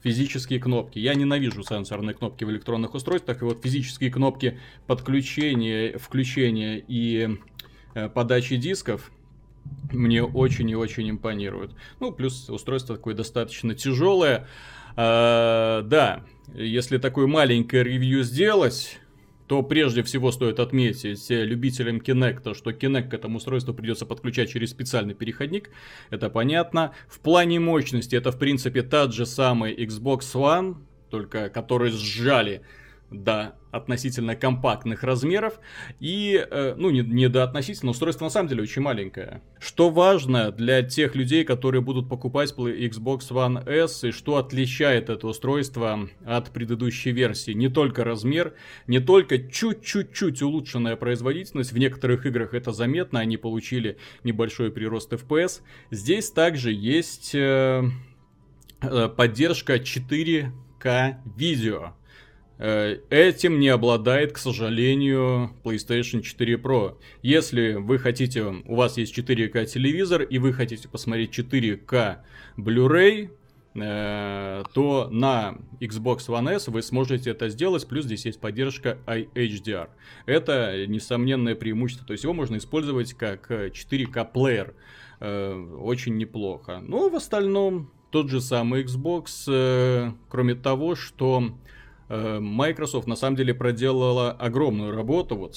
физические 0.03 0.61
кнопки. 0.61 0.99
Я 0.99 1.15
ненавижу 1.15 1.63
сенсорные 1.63 2.15
кнопки 2.15 2.45
в 2.45 2.51
электронных 2.51 2.95
устройствах, 2.95 3.43
и 3.43 3.45
вот 3.45 3.63
физические 3.63 4.11
кнопки 4.11 4.59
подключения, 4.87 5.99
включения 5.99 6.83
и 6.87 7.37
э, 7.95 8.09
подачи 8.09 8.57
дисков 8.57 9.11
мне 9.93 10.23
очень 10.23 10.69
и 10.71 10.75
очень 10.75 11.11
импонирует. 11.11 11.73
Ну, 11.99 12.13
плюс 12.13 12.49
устройство 12.49 12.97
такое 12.97 13.15
достаточно 13.15 13.75
тяжелое. 13.75 14.47
А, 14.97 15.83
да, 15.83 16.25
если 16.55 16.99
такое 16.99 17.27
маленькое 17.27 17.85
ревью 17.85 18.23
сделать, 18.23 18.99
то 19.47 19.63
прежде 19.63 20.05
всего 20.05 20.31
стоит 20.31 20.61
отметить 20.61 21.27
любителям 21.29 21.97
Kinect, 21.97 22.55
что 22.55 22.71
Kinect 22.71 23.09
к 23.09 23.15
этому 23.15 23.39
устройству 23.39 23.75
придется 23.75 24.07
подключать 24.07 24.51
через 24.51 24.71
специальный 24.71 25.15
переходник. 25.15 25.71
Это 26.11 26.31
понятно. 26.31 26.93
В 27.09 27.19
плане 27.19 27.59
мощности 27.59 28.15
это 28.15 28.31
в 28.31 28.39
принципе 28.39 28.83
тот 28.83 29.13
же 29.13 29.27
самый 29.27 29.75
Xbox 29.75 30.21
One, 30.35 30.77
только 31.11 31.49
который 31.51 31.91
сжали 31.91 32.63
до 33.11 33.57
относительно 33.71 34.37
компактных 34.37 35.03
размеров. 35.03 35.61
И, 36.01 36.45
э, 36.51 36.75
ну, 36.77 36.91
не, 36.91 37.01
не 37.01 37.29
до 37.29 37.45
относительно, 37.45 37.91
устройство 37.91 38.25
на 38.25 38.31
самом 38.31 38.49
деле 38.49 38.63
очень 38.63 38.83
маленькое. 38.83 39.43
Что 39.59 39.91
важно 39.91 40.51
для 40.51 40.83
тех 40.83 41.15
людей, 41.15 41.45
которые 41.45 41.81
будут 41.81 42.09
покупать 42.09 42.53
Xbox 42.53 43.31
One 43.31 43.69
S, 43.69 44.05
и 44.05 44.11
что 44.11 44.37
отличает 44.37 45.09
это 45.09 45.27
устройство 45.27 46.09
от 46.25 46.51
предыдущей 46.51 47.13
версии. 47.13 47.53
Не 47.53 47.69
только 47.69 48.05
размер, 48.05 48.55
не 48.87 49.01
только 49.01 49.39
чуть-чуть-чуть 49.39 50.43
улучшенная 50.43 50.97
производительность, 50.97 51.73
в 51.73 51.79
некоторых 51.79 52.27
играх 52.27 52.55
это 52.55 52.73
заметно, 52.73 53.21
они 53.21 53.37
получили 53.37 53.99
небольшой 54.25 54.71
прирост 54.71 55.13
FPS. 55.13 55.61
Здесь 55.91 56.31
также 56.31 56.73
есть 56.73 57.35
э, 57.35 57.85
э 58.83 59.09
поддержка 59.09 59.77
4К 59.77 61.17
видео. 61.37 61.95
Э, 62.63 62.99
этим 63.09 63.59
не 63.59 63.69
обладает, 63.69 64.33
к 64.33 64.39
сожалению, 64.39 65.53
PlayStation 65.65 66.21
4 66.21 66.57
Pro. 66.57 66.99
Если 67.23 67.73
вы 67.73 67.99
хотите, 67.99 68.43
у 68.43 68.75
вас 68.75 68.99
есть 68.99 69.19
4К 69.19 69.65
телевизор 69.65 70.21
и 70.23 70.37
вы 70.39 70.53
хотите 70.53 70.87
посмотреть 70.87 71.31
4К 71.39 72.19
Blu-ray, 72.59 73.31
э, 73.77 74.65
то 74.75 75.09
на 75.11 75.57
Xbox 75.81 76.29
One 76.29 76.51
S 76.51 76.69
вы 76.69 76.83
сможете 76.83 77.31
это 77.31 77.49
сделать, 77.49 77.89
плюс 77.89 78.05
здесь 78.05 78.27
есть 78.27 78.39
поддержка 78.39 78.99
HDR. 79.07 79.89
Это 80.27 80.87
несомненное 80.87 81.55
преимущество, 81.55 82.07
то 82.07 82.13
есть 82.13 82.25
его 82.25 82.35
можно 82.35 82.59
использовать 82.59 83.15
как 83.15 83.51
4К 83.51 84.33
плеер. 84.35 84.75
Э, 85.21 85.55
очень 85.81 86.19
неплохо. 86.19 86.83
Но 86.87 87.09
в 87.09 87.17
остальном 87.17 87.91
тот 88.11 88.29
же 88.29 88.43
самый 88.43 88.85
Xbox, 88.85 90.15
кроме 90.29 90.55
того, 90.57 90.95
что 90.95 91.55
Microsoft 92.11 93.07
на 93.07 93.17
самом 93.17 93.37
деле 93.37 93.55
проделала 93.55 94.33
огромную 94.33 94.95
работу 94.95 95.37
вот 95.37 95.57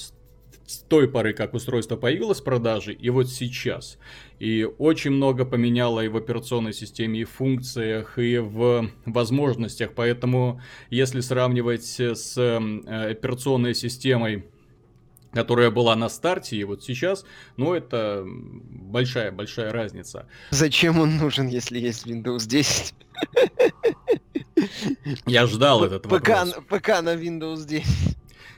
с 0.66 0.78
той 0.78 1.08
поры, 1.08 1.32
как 1.34 1.54
устройство 1.54 1.96
появилось 1.96 2.40
в 2.40 2.44
продаже, 2.44 2.92
и 2.92 3.10
вот 3.10 3.28
сейчас. 3.28 3.98
И 4.38 4.66
очень 4.78 5.10
много 5.10 5.44
поменяло 5.44 6.00
и 6.00 6.08
в 6.08 6.16
операционной 6.16 6.72
системе, 6.72 7.20
и 7.20 7.24
в 7.24 7.30
функциях, 7.30 8.18
и 8.18 8.38
в 8.38 8.88
возможностях. 9.04 9.92
Поэтому, 9.94 10.60
если 10.90 11.20
сравнивать 11.20 11.84
с 11.84 12.38
э, 12.38 13.10
операционной 13.10 13.74
системой 13.74 14.46
которая 15.32 15.72
была 15.72 15.96
на 15.96 16.08
старте, 16.08 16.56
и 16.56 16.62
вот 16.62 16.84
сейчас, 16.84 17.24
ну, 17.56 17.74
это 17.74 18.24
большая-большая 18.24 19.72
разница. 19.72 20.28
Зачем 20.50 21.00
он 21.00 21.16
нужен, 21.16 21.48
если 21.48 21.80
есть 21.80 22.06
Windows 22.06 22.46
10? 22.46 22.94
Я 25.26 25.46
ждал 25.46 25.84
этот 25.84 26.06
вопрос. 26.06 26.54
ПК 26.68 26.88
на 27.02 27.14
Windows 27.14 27.66
10. 27.66 28.16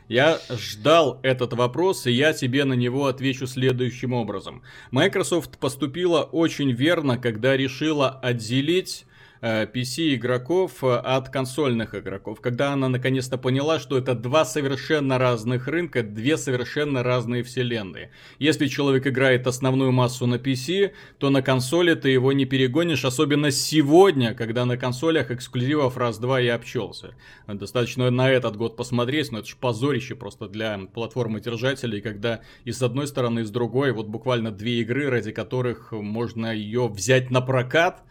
Я 0.08 0.38
ждал 0.50 1.18
этот 1.24 1.52
вопрос, 1.54 2.06
и 2.06 2.12
я 2.12 2.32
тебе 2.32 2.64
на 2.64 2.74
него 2.74 3.06
отвечу 3.06 3.48
следующим 3.48 4.12
образом. 4.12 4.62
Microsoft 4.92 5.58
поступила 5.58 6.22
очень 6.22 6.70
верно, 6.70 7.18
когда 7.18 7.56
решила 7.56 8.10
отделить 8.10 9.05
PC 9.42 10.12
э, 10.12 10.14
игроков 10.14 10.82
э, 10.82 10.94
от 10.96 11.28
консольных 11.28 11.94
игроков, 11.94 12.40
когда 12.40 12.72
она 12.72 12.88
наконец-то 12.88 13.38
поняла, 13.38 13.78
что 13.78 13.98
это 13.98 14.14
два 14.14 14.44
совершенно 14.44 15.18
разных 15.18 15.68
рынка, 15.68 16.02
две 16.02 16.36
совершенно 16.36 17.02
разные 17.02 17.42
вселенные. 17.42 18.10
Если 18.38 18.66
человек 18.66 19.06
играет 19.06 19.46
основную 19.46 19.92
массу 19.92 20.26
на 20.26 20.36
PC, 20.36 20.92
то 21.18 21.30
на 21.30 21.42
консоли 21.42 21.94
ты 21.94 22.10
его 22.10 22.32
не 22.32 22.44
перегонишь, 22.44 23.04
особенно 23.04 23.50
сегодня, 23.50 24.34
когда 24.34 24.64
на 24.64 24.76
консолях 24.76 25.30
эксклюзивов 25.30 25.96
раз-два 25.96 26.40
и 26.40 26.48
обчелся. 26.48 27.14
Достаточно 27.46 28.10
на 28.10 28.30
этот 28.30 28.56
год 28.56 28.76
посмотреть, 28.76 29.32
но 29.32 29.38
это 29.38 29.48
же 29.48 29.56
позорище 29.56 30.14
просто 30.14 30.48
для 30.48 30.78
платформы 30.92 31.40
держателей, 31.40 32.00
когда 32.00 32.40
и 32.64 32.72
с 32.72 32.82
одной 32.82 33.06
стороны, 33.06 33.40
и 33.40 33.44
с 33.44 33.50
другой, 33.50 33.92
вот 33.92 34.06
буквально 34.06 34.50
две 34.50 34.80
игры, 34.80 35.10
ради 35.10 35.32
которых 35.32 35.92
можно 35.92 36.54
ее 36.54 36.88
взять 36.88 37.30
на 37.30 37.40
прокат, 37.40 38.02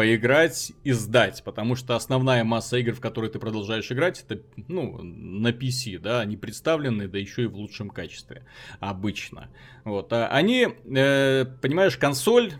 поиграть 0.00 0.72
и 0.82 0.92
сдать, 0.92 1.42
потому 1.44 1.76
что 1.76 1.94
основная 1.94 2.42
масса 2.42 2.78
игр, 2.78 2.94
в 2.94 3.00
которые 3.00 3.30
ты 3.30 3.38
продолжаешь 3.38 3.92
играть, 3.92 4.24
это, 4.26 4.40
ну, 4.56 4.96
на 5.02 5.48
PC, 5.48 5.98
да, 5.98 6.20
они 6.20 6.38
представлены, 6.38 7.06
да 7.06 7.18
еще 7.18 7.42
и 7.42 7.46
в 7.46 7.54
лучшем 7.54 7.90
качестве, 7.90 8.46
обычно. 8.78 9.50
Вот, 9.84 10.10
а 10.14 10.28
они, 10.28 10.68
э, 10.86 11.44
понимаешь, 11.60 11.98
консоль 11.98 12.54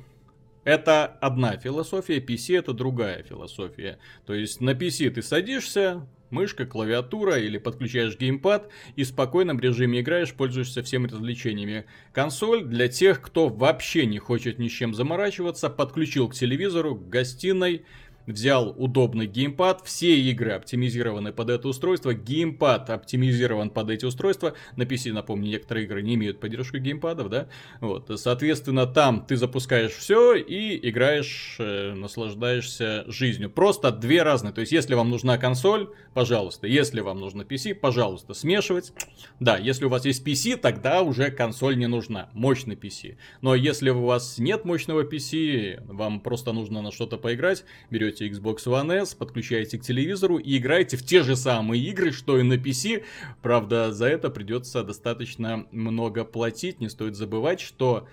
это 0.65 1.07
одна 1.07 1.57
философия, 1.57 2.19
PC 2.19 2.59
это 2.59 2.75
другая 2.75 3.23
философия. 3.23 3.99
То 4.27 4.35
есть 4.35 4.61
на 4.61 4.73
PC 4.73 5.09
ты 5.09 5.23
садишься, 5.23 6.07
мышка, 6.31 6.67
клавиатура 6.67 7.39
или 7.39 7.59
подключаешь 7.59 8.19
геймпад 8.19 8.71
и 8.97 9.05
в 9.05 9.07
спокойном 9.07 9.61
режиме 9.61 10.01
играешь, 10.01 10.35
пользуешься 10.35 10.83
всеми 10.83 11.07
развлечениями. 11.07 11.87
Консоль 12.13 12.65
для 12.65 12.89
тех, 12.89 13.21
кто 13.21 13.49
вообще 13.49 14.07
не 14.07 14.19
хочет 14.19 14.59
ни 14.59 14.69
с 14.69 14.73
чем 14.73 14.95
заморачиваться, 14.95 15.71
подключил 15.71 16.29
к 16.29 16.35
телевизору, 16.35 16.97
к 16.97 17.09
гостиной, 17.09 17.85
взял 18.33 18.75
удобный 18.77 19.27
геймпад, 19.27 19.83
все 19.85 20.19
игры 20.19 20.53
оптимизированы 20.53 21.33
под 21.33 21.51
это 21.51 21.69
устройство, 21.69 22.15
геймпад 22.15 22.91
оптимизирован 22.91 23.71
под 23.71 23.91
эти 23.91 24.05
устройства, 24.05 24.55
на 24.77 24.85
PC, 24.85 25.13
напомню, 25.13 25.49
некоторые 25.51 25.85
игры 25.85 26.03
не 26.03 26.15
имеют 26.15 26.41
поддержку 26.41 26.79
геймпадов, 26.79 27.29
да, 27.29 27.49
вот, 27.81 28.11
соответственно, 28.17 28.87
там 28.87 29.25
ты 29.27 29.37
запускаешь 29.37 29.93
все 29.93 30.35
и 30.35 30.89
играешь, 30.89 31.57
э, 31.59 31.95
наслаждаешься 31.95 33.05
жизнью, 33.07 33.51
просто 33.51 33.91
две 33.91 34.23
разные, 34.23 34.53
то 34.53 34.61
есть, 34.61 34.73
если 34.73 34.95
вам 34.95 35.11
нужна 35.11 35.39
консоль, 35.39 35.91
пожалуйста, 36.15 36.67
если 36.67 37.01
вам 37.01 37.21
нужно 37.21 37.43
PC, 37.43 37.75
пожалуйста, 37.75 38.35
смешивать, 38.35 38.93
да, 39.39 39.57
если 39.57 39.85
у 39.85 39.89
вас 39.89 40.05
есть 40.05 40.27
PC, 40.27 40.57
тогда 40.57 41.03
уже 41.03 41.31
консоль 41.31 41.77
не 41.77 41.87
нужна, 41.87 42.31
мощный 42.33 42.77
PC, 42.77 43.17
но 43.41 43.55
если 43.55 43.91
у 43.91 44.05
вас 44.05 44.39
нет 44.39 44.65
мощного 44.65 45.03
PC, 45.03 45.83
вам 45.87 46.21
просто 46.21 46.53
нужно 46.53 46.83
на 46.83 46.93
что-то 46.93 47.17
поиграть, 47.17 47.65
берете 47.91 48.20
берете 48.21 48.27
Xbox 48.27 48.67
One 48.67 48.93
S, 49.03 49.15
подключаете 49.15 49.79
к 49.79 49.83
телевизору 49.83 50.39
и 50.39 50.59
играете 50.59 50.97
в 50.97 51.05
те 51.05 51.23
же 51.23 51.37
самые 51.37 51.83
игры, 51.83 52.13
что 52.13 52.39
и 52.39 52.43
на 52.43 52.55
PC. 52.55 53.05
Правда, 53.43 53.93
за 53.93 54.07
это 54.07 54.31
придется 54.31 54.83
достаточно 54.83 55.67
много 55.71 56.25
платить. 56.25 56.81
Не 56.81 56.89
стоит 56.89 57.17
забывать, 57.17 57.61
что 57.61 58.09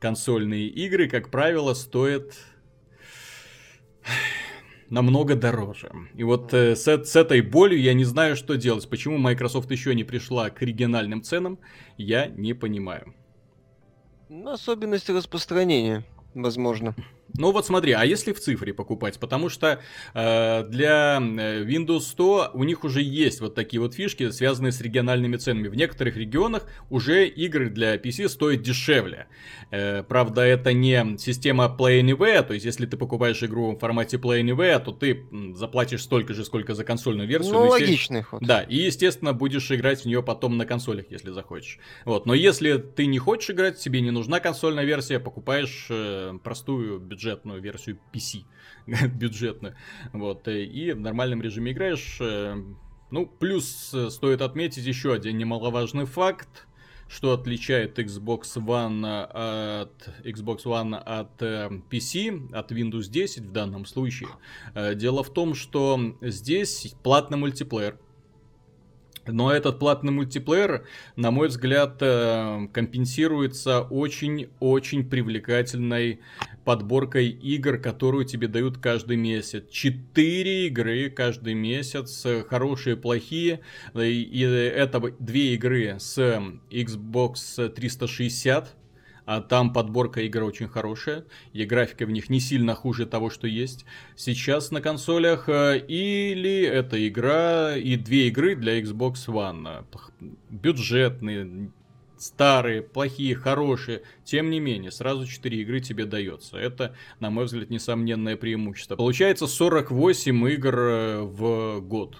консольные 0.00 0.66
игры, 0.68 1.08
как 1.08 1.30
правило, 1.30 1.74
стоят 1.74 2.34
намного 4.90 5.34
дороже. 5.34 5.90
И 6.14 6.24
вот 6.24 6.52
э, 6.54 6.74
с, 6.76 6.86
с 6.86 7.16
этой 7.16 7.40
болью 7.40 7.80
я 7.80 7.94
не 7.94 8.04
знаю, 8.04 8.36
что 8.36 8.56
делать. 8.56 8.88
Почему 8.88 9.18
Microsoft 9.18 9.70
еще 9.70 9.94
не 9.94 10.04
пришла 10.04 10.50
к 10.50 10.62
оригинальным 10.62 11.22
ценам, 11.22 11.58
я 11.96 12.26
не 12.26 12.54
понимаю. 12.54 13.14
Ну, 14.28 14.50
особенности 14.50 15.10
распространения, 15.10 16.04
возможно. 16.34 16.94
Ну 17.38 17.52
вот 17.52 17.64
смотри, 17.64 17.92
а 17.92 18.04
если 18.04 18.32
в 18.32 18.40
цифре 18.40 18.74
покупать? 18.74 19.20
Потому 19.20 19.48
что 19.48 19.80
э, 20.12 20.64
для 20.64 21.18
э, 21.20 21.64
Windows 21.64 22.00
100 22.00 22.50
у 22.52 22.64
них 22.64 22.82
уже 22.82 23.00
есть 23.00 23.40
вот 23.40 23.54
такие 23.54 23.80
вот 23.80 23.94
фишки, 23.94 24.30
связанные 24.30 24.72
с 24.72 24.80
региональными 24.80 25.36
ценами. 25.36 25.68
В 25.68 25.76
некоторых 25.76 26.16
регионах 26.16 26.66
уже 26.90 27.28
игры 27.28 27.70
для 27.70 27.94
PC 27.94 28.28
стоят 28.28 28.62
дешевле. 28.62 29.28
Э, 29.70 30.02
правда, 30.02 30.42
это 30.42 30.72
не 30.72 31.16
система 31.18 31.74
Play 31.78 32.00
Anywhere, 32.00 32.42
то 32.42 32.54
есть 32.54 32.66
если 32.66 32.86
ты 32.86 32.96
покупаешь 32.96 33.40
игру 33.44 33.76
в 33.76 33.78
формате 33.78 34.16
Play 34.16 34.42
Anywhere, 34.42 34.80
то 34.80 34.90
ты 34.90 35.24
заплатишь 35.54 36.02
столько 36.02 36.34
же, 36.34 36.44
сколько 36.44 36.74
за 36.74 36.82
консольную 36.82 37.28
версию. 37.28 37.54
Ну, 37.54 37.68
логичный 37.68 38.22
ход. 38.22 38.42
Да, 38.42 38.62
и 38.62 38.78
естественно 38.78 39.32
будешь 39.32 39.70
играть 39.70 40.02
в 40.02 40.06
нее 40.06 40.24
потом 40.24 40.56
на 40.56 40.66
консолях, 40.66 41.04
если 41.08 41.30
захочешь. 41.30 41.78
Вот, 42.04 42.26
но 42.26 42.34
если 42.34 42.78
ты 42.78 43.06
не 43.06 43.18
хочешь 43.18 43.50
играть, 43.50 43.78
тебе 43.78 44.00
не 44.00 44.10
нужна 44.10 44.40
консольная 44.40 44.84
версия, 44.84 45.20
покупаешь 45.20 45.86
э, 45.88 46.36
простую 46.42 46.98
бюджетную 46.98 47.27
версию 47.60 47.98
PC, 48.12 48.44
бюджетную, 49.08 49.74
вот, 50.12 50.48
э, 50.48 50.64
и 50.64 50.92
в 50.92 51.00
нормальном 51.00 51.42
режиме 51.42 51.72
играешь. 51.72 52.18
Э, 52.20 52.56
ну, 53.10 53.26
плюс 53.26 53.92
э, 53.94 54.10
стоит 54.10 54.42
отметить 54.42 54.84
еще 54.84 55.12
один 55.12 55.38
немаловажный 55.38 56.04
факт, 56.04 56.66
что 57.08 57.32
отличает 57.32 57.98
Xbox 57.98 58.42
One 58.56 59.24
от 59.24 60.08
Xbox 60.24 60.64
One 60.64 60.94
от 60.94 61.40
PC, 61.40 62.52
от 62.52 62.70
Windows 62.70 63.08
10 63.08 63.44
в 63.44 63.52
данном 63.52 63.86
случае. 63.86 64.28
Дело 64.74 65.24
в 65.24 65.32
том, 65.32 65.54
что 65.54 65.98
здесь 66.20 66.94
платный 67.02 67.38
мультиплеер, 67.38 67.98
но 69.28 69.52
этот 69.52 69.78
платный 69.78 70.12
мультиплеер, 70.12 70.86
на 71.16 71.30
мой 71.30 71.48
взгляд, 71.48 71.96
э, 72.00 72.68
компенсируется 72.72 73.82
очень-очень 73.82 75.08
привлекательной 75.08 76.20
подборкой 76.64 77.28
игр, 77.28 77.78
которую 77.78 78.24
тебе 78.24 78.48
дают 78.48 78.78
каждый 78.78 79.16
месяц. 79.16 79.64
Четыре 79.70 80.66
игры 80.66 81.08
каждый 81.08 81.54
месяц, 81.54 82.26
хорошие, 82.48 82.96
плохие. 82.96 83.60
И 83.94 84.40
это 84.40 85.00
две 85.18 85.54
игры 85.54 85.96
с 85.98 86.18
Xbox 86.70 87.68
360 87.70 88.77
а 89.28 89.42
там 89.42 89.74
подборка 89.74 90.22
игр 90.22 90.42
очень 90.42 90.68
хорошая, 90.68 91.26
и 91.52 91.62
графика 91.66 92.06
в 92.06 92.10
них 92.10 92.30
не 92.30 92.40
сильно 92.40 92.74
хуже 92.74 93.04
того, 93.04 93.28
что 93.28 93.46
есть 93.46 93.84
сейчас 94.16 94.70
на 94.70 94.80
консолях, 94.80 95.50
э, 95.50 95.84
или 95.86 96.62
это 96.62 97.06
игра 97.06 97.76
и 97.76 97.96
две 97.96 98.28
игры 98.28 98.56
для 98.56 98.80
Xbox 98.80 99.26
One, 99.26 99.84
бюджетные, 100.48 101.70
старые, 102.16 102.80
плохие, 102.80 103.34
хорошие, 103.34 104.00
тем 104.24 104.48
не 104.48 104.60
менее, 104.60 104.90
сразу 104.90 105.26
4 105.26 105.60
игры 105.60 105.80
тебе 105.80 106.06
дается. 106.06 106.56
Это, 106.56 106.96
на 107.20 107.28
мой 107.28 107.44
взгляд, 107.44 107.68
несомненное 107.68 108.36
преимущество. 108.38 108.96
Получается 108.96 109.46
48 109.46 110.48
игр 110.52 110.78
э, 110.78 111.20
в 111.20 111.80
год. 111.80 112.16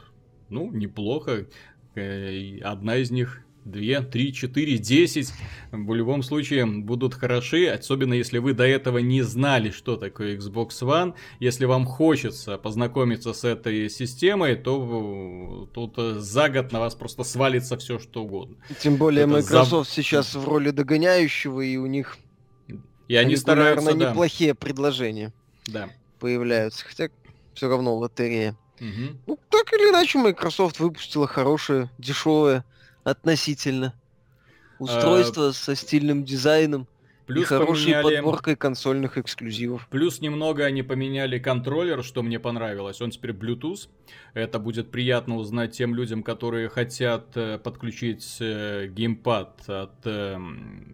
Ну, 0.50 0.70
неплохо. 0.70 1.46
Э, 1.94 2.58
одна 2.58 2.96
из 2.96 3.10
них 3.10 3.47
2, 3.64 4.02
3, 4.02 4.32
4, 4.32 4.78
10 4.78 5.32
в 5.72 5.94
любом 5.94 6.22
случае 6.22 6.66
будут 6.66 7.14
хороши, 7.14 7.66
особенно 7.66 8.14
если 8.14 8.38
вы 8.38 8.54
до 8.54 8.64
этого 8.64 8.98
не 8.98 9.22
знали, 9.22 9.70
что 9.70 9.96
такое 9.96 10.36
Xbox 10.36 10.68
One. 10.80 11.14
Если 11.40 11.64
вам 11.66 11.84
хочется 11.84 12.58
познакомиться 12.58 13.32
с 13.32 13.44
этой 13.44 13.90
системой, 13.90 14.56
то 14.56 15.68
тут 15.74 15.96
за 15.96 16.48
год 16.48 16.72
на 16.72 16.80
вас 16.80 16.94
просто 16.94 17.24
свалится 17.24 17.76
все, 17.76 17.98
что 17.98 18.24
угодно. 18.24 18.56
Тем 18.80 18.96
более 18.96 19.24
Это 19.24 19.34
Microsoft 19.34 19.90
за... 19.90 19.96
сейчас 19.96 20.34
в 20.34 20.46
роли 20.46 20.70
догоняющего, 20.70 21.60
и 21.60 21.76
у 21.76 21.86
них 21.86 22.18
и 23.08 23.16
они, 23.16 23.36
стараются, 23.36 23.84
наверное, 23.84 24.06
да. 24.06 24.10
неплохие 24.12 24.54
предложения 24.54 25.32
да. 25.66 25.88
появляются. 26.20 26.84
Хотя 26.84 27.08
все 27.54 27.68
равно 27.68 27.96
лотерея. 27.96 28.56
Угу. 28.80 29.18
Ну, 29.26 29.38
так 29.50 29.72
или 29.72 29.90
иначе, 29.90 30.18
Microsoft 30.18 30.78
выпустила 30.78 31.26
хорошее, 31.26 31.90
дешевое 31.98 32.64
относительно. 33.10 33.94
Устройство 34.78 35.48
а... 35.48 35.52
со 35.52 35.74
стильным 35.74 36.24
дизайном. 36.24 36.86
Плюс 37.28 37.44
и 37.44 37.46
хорошей 37.46 37.92
поменяли... 37.92 38.16
подборкой 38.16 38.56
консольных 38.56 39.18
эксклюзивов. 39.18 39.86
Плюс 39.90 40.22
немного 40.22 40.64
они 40.64 40.82
поменяли 40.82 41.38
контроллер, 41.38 42.02
что 42.02 42.22
мне 42.22 42.40
понравилось. 42.40 43.02
Он 43.02 43.10
теперь 43.10 43.32
Bluetooth. 43.32 43.88
Это 44.32 44.58
будет 44.58 44.90
приятно 44.90 45.36
узнать 45.36 45.72
тем 45.72 45.94
людям, 45.94 46.22
которые 46.22 46.70
хотят 46.70 47.36
э, 47.36 47.58
подключить 47.58 48.38
э, 48.40 48.86
геймпад 48.88 49.68
от 49.68 50.06
э, 50.06 50.38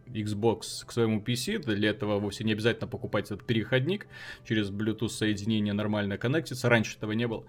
Xbox 0.08 0.84
к 0.84 0.90
своему 0.90 1.20
PC. 1.20 1.58
Для 1.58 1.90
этого 1.90 2.18
вовсе 2.18 2.42
не 2.42 2.52
обязательно 2.52 2.88
покупать 2.88 3.26
этот 3.26 3.46
переходник. 3.46 4.08
Через 4.48 4.70
Bluetooth 4.70 5.10
соединение 5.10 5.72
нормально 5.72 6.18
коннектится. 6.18 6.68
Раньше 6.68 6.96
этого 6.96 7.12
не 7.12 7.28
было. 7.28 7.44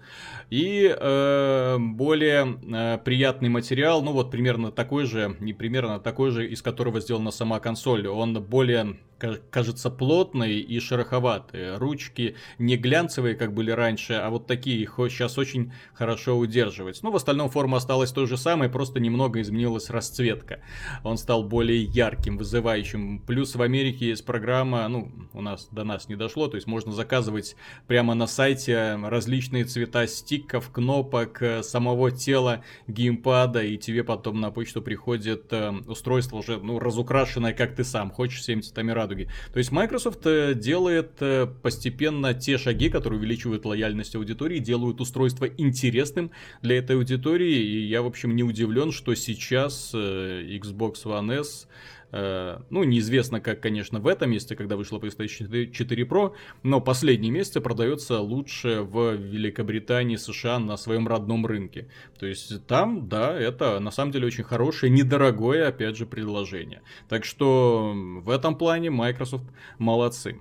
И 0.50 0.94
э, 0.96 1.76
более 1.78 2.56
э, 2.62 2.98
приятный 3.04 3.48
материал, 3.48 4.00
ну 4.02 4.12
вот 4.12 4.30
примерно 4.30 4.70
такой 4.70 5.06
же, 5.06 5.36
не 5.40 5.52
примерно 5.52 5.98
такой 5.98 6.30
же, 6.30 6.46
из 6.46 6.62
которого 6.62 7.00
сделана 7.00 7.32
сама 7.32 7.58
консоль. 7.58 8.06
Он 8.06 8.40
более 8.40 8.75
более 8.76 8.96
кажется 9.18 9.90
плотные 9.90 10.60
и 10.60 10.78
шероховатые. 10.80 11.76
Ручки 11.78 12.36
не 12.58 12.76
глянцевые, 12.76 13.34
как 13.34 13.54
были 13.54 13.70
раньше, 13.70 14.14
а 14.14 14.30
вот 14.30 14.46
такие 14.46 14.78
их 14.80 14.96
сейчас 14.96 15.38
очень 15.38 15.72
хорошо 15.94 16.36
удерживать. 16.36 17.02
Ну, 17.02 17.10
в 17.10 17.16
остальном 17.16 17.50
форма 17.50 17.78
осталась 17.78 18.12
той 18.12 18.26
же 18.26 18.36
самой, 18.36 18.68
просто 18.68 19.00
немного 19.00 19.40
изменилась 19.40 19.90
расцветка. 19.90 20.60
Он 21.02 21.18
стал 21.18 21.44
более 21.44 21.82
ярким, 21.82 22.36
вызывающим. 22.36 23.20
Плюс 23.20 23.54
в 23.54 23.62
Америке 23.62 24.08
есть 24.08 24.24
программа, 24.24 24.86
ну, 24.88 25.12
у 25.32 25.40
нас 25.40 25.68
до 25.70 25.84
нас 25.84 26.08
не 26.08 26.16
дошло, 26.16 26.48
то 26.48 26.56
есть 26.56 26.66
можно 26.66 26.92
заказывать 26.92 27.56
прямо 27.86 28.14
на 28.14 28.26
сайте 28.26 28.98
различные 29.02 29.64
цвета 29.64 30.06
стиков, 30.06 30.70
кнопок, 30.70 31.42
э, 31.42 31.62
самого 31.62 32.10
тела 32.10 32.62
геймпада, 32.86 33.62
и 33.62 33.76
тебе 33.76 34.04
потом 34.04 34.40
на 34.40 34.50
почту 34.50 34.82
приходит 34.82 35.52
э, 35.52 35.70
устройство 35.86 36.36
уже, 36.36 36.58
ну, 36.58 36.78
разукрашенное, 36.78 37.52
как 37.52 37.74
ты 37.74 37.84
сам 37.84 38.10
хочешь, 38.10 38.40
всеми 38.40 38.60
цветами 38.60 38.92
радуги. 39.06 39.28
То 39.52 39.58
есть 39.58 39.72
Microsoft 39.72 40.26
э, 40.26 40.54
делает 40.54 41.12
э, 41.20 41.46
постепенно 41.62 42.34
те 42.34 42.58
шаги, 42.58 42.90
которые 42.90 43.20
увеличивают 43.20 43.64
лояльность 43.64 44.16
аудитории, 44.16 44.58
делают 44.58 45.00
устройство 45.00 45.46
интересным 45.46 46.30
для 46.62 46.78
этой 46.78 46.96
аудитории. 46.96 47.54
И 47.54 47.86
я, 47.86 48.02
в 48.02 48.06
общем, 48.06 48.34
не 48.34 48.42
удивлен, 48.42 48.92
что 48.92 49.14
сейчас 49.14 49.92
э, 49.94 50.58
Xbox 50.58 51.04
One 51.04 51.40
S 51.40 51.68
ну, 52.12 52.84
неизвестно 52.84 53.40
как, 53.40 53.60
конечно, 53.60 53.98
в 53.98 54.06
этом 54.06 54.30
месте, 54.30 54.54
когда 54.54 54.76
вышла 54.76 54.98
PlayStation 54.98 55.70
4 55.70 56.04
Pro, 56.04 56.34
но 56.62 56.80
последние 56.80 57.32
месяцы 57.32 57.60
продается 57.60 58.20
лучше 58.20 58.82
в 58.82 59.16
Великобритании, 59.16 60.16
США 60.16 60.58
на 60.58 60.76
своем 60.76 61.08
родном 61.08 61.44
рынке. 61.44 61.88
То 62.18 62.26
есть 62.26 62.64
там, 62.66 63.08
да, 63.08 63.36
это 63.36 63.80
на 63.80 63.90
самом 63.90 64.12
деле 64.12 64.28
очень 64.28 64.44
хорошее, 64.44 64.90
недорогое, 64.92 65.68
опять 65.68 65.96
же, 65.96 66.06
предложение. 66.06 66.82
Так 67.08 67.24
что 67.24 67.92
в 67.94 68.30
этом 68.30 68.56
плане 68.56 68.90
Microsoft 68.96 69.44
молодцы. 69.78 70.40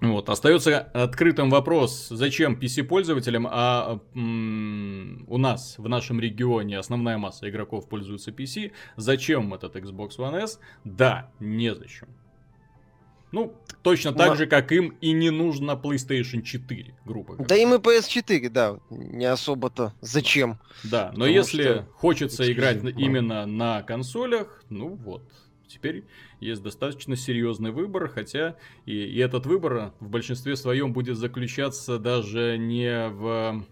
Вот, 0.00 0.28
остается 0.28 0.80
открытым 0.80 1.50
вопрос, 1.50 2.08
зачем 2.10 2.58
PC-пользователям, 2.60 3.46
а 3.50 4.00
м- 4.14 5.24
у 5.28 5.38
нас, 5.38 5.76
в 5.78 5.88
нашем 5.88 6.20
регионе, 6.20 6.78
основная 6.78 7.16
масса 7.16 7.48
игроков 7.48 7.88
пользуется 7.88 8.30
PC, 8.30 8.72
зачем 8.96 9.54
этот 9.54 9.76
Xbox 9.76 10.18
One 10.18 10.42
S? 10.42 10.58
Да, 10.84 11.30
незачем. 11.40 12.08
Ну, 13.34 13.52
точно 13.82 14.12
так 14.12 14.28
Но... 14.28 14.34
же, 14.36 14.46
как 14.46 14.70
им 14.70 14.90
и 15.00 15.10
не 15.12 15.30
нужно 15.30 15.72
PlayStation 15.72 16.42
4, 16.42 16.94
грубо 17.04 17.34
говоря. 17.34 17.46
Да 17.48 17.56
им 17.56 17.74
и 17.74 17.78
PS4, 17.78 18.48
да, 18.48 18.78
не 18.90 19.24
особо-то 19.24 19.92
зачем. 20.00 20.58
Да, 20.84 21.06
но 21.06 21.10
Потому 21.24 21.30
если 21.30 21.84
хочется 21.94 22.52
играть 22.52 22.84
именно 22.96 23.44
на 23.46 23.82
консолях, 23.82 24.62
ну 24.70 24.94
вот, 24.94 25.24
теперь 25.68 26.04
есть 26.40 26.62
достаточно 26.62 27.16
серьезный 27.16 27.70
выбор, 27.70 28.08
хотя 28.08 28.56
и, 28.86 28.94
и 28.94 29.18
этот 29.18 29.46
выбор 29.46 29.92
в 30.00 30.08
большинстве 30.08 30.56
своем 30.56 30.92
будет 30.92 31.16
заключаться 31.16 31.98
даже 31.98 32.56
не 32.58 33.08
в 33.08 33.64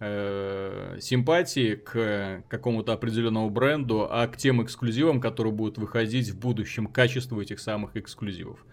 э, 0.00 0.98
симпатии 1.00 1.74
к 1.74 2.44
какому-то 2.48 2.92
определенному 2.92 3.50
бренду, 3.50 4.06
а 4.10 4.26
к 4.28 4.36
тем 4.36 4.62
эксклюзивам, 4.62 5.20
которые 5.20 5.52
будут 5.52 5.78
выходить 5.78 6.30
в 6.30 6.38
будущем, 6.38 6.86
качеству 6.86 7.40
этих 7.40 7.60
самых 7.60 7.96
эксклюзивов. 7.96 8.64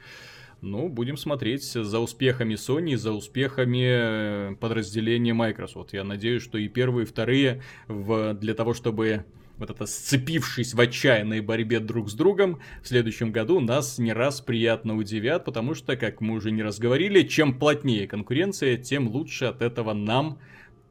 Ну, 0.61 0.89
будем 0.89 1.17
смотреть 1.17 1.63
за 1.63 1.99
успехами 1.99 2.55
Sony, 2.55 2.95
за 2.95 3.11
успехами 3.11 4.51
э, 4.51 4.55
подразделения 4.55 5.33
Microsoft. 5.33 5.93
Я 5.93 6.03
надеюсь, 6.03 6.41
что 6.41 6.57
и 6.57 6.67
первые, 6.67 7.03
и 7.03 7.07
вторые 7.07 7.61
в, 7.87 8.33
для 8.33 8.53
того, 8.53 8.73
чтобы 8.73 9.25
вот 9.57 9.69
это 9.69 9.85
сцепившись 9.85 10.73
в 10.73 10.79
отчаянной 10.79 11.41
борьбе 11.41 11.79
друг 11.79 12.09
с 12.09 12.13
другом, 12.13 12.59
в 12.81 12.87
следующем 12.87 13.31
году 13.31 13.59
нас 13.59 13.97
не 13.97 14.13
раз 14.13 14.41
приятно 14.41 14.97
удивят, 14.97 15.45
потому 15.45 15.75
что, 15.75 15.95
как 15.95 16.21
мы 16.21 16.35
уже 16.35 16.51
не 16.51 16.63
раз 16.63 16.79
говорили, 16.79 17.23
чем 17.23 17.57
плотнее 17.57 18.07
конкуренция, 18.07 18.77
тем 18.77 19.07
лучше 19.07 19.45
от 19.45 19.61
этого 19.61 19.93
нам, 19.93 20.39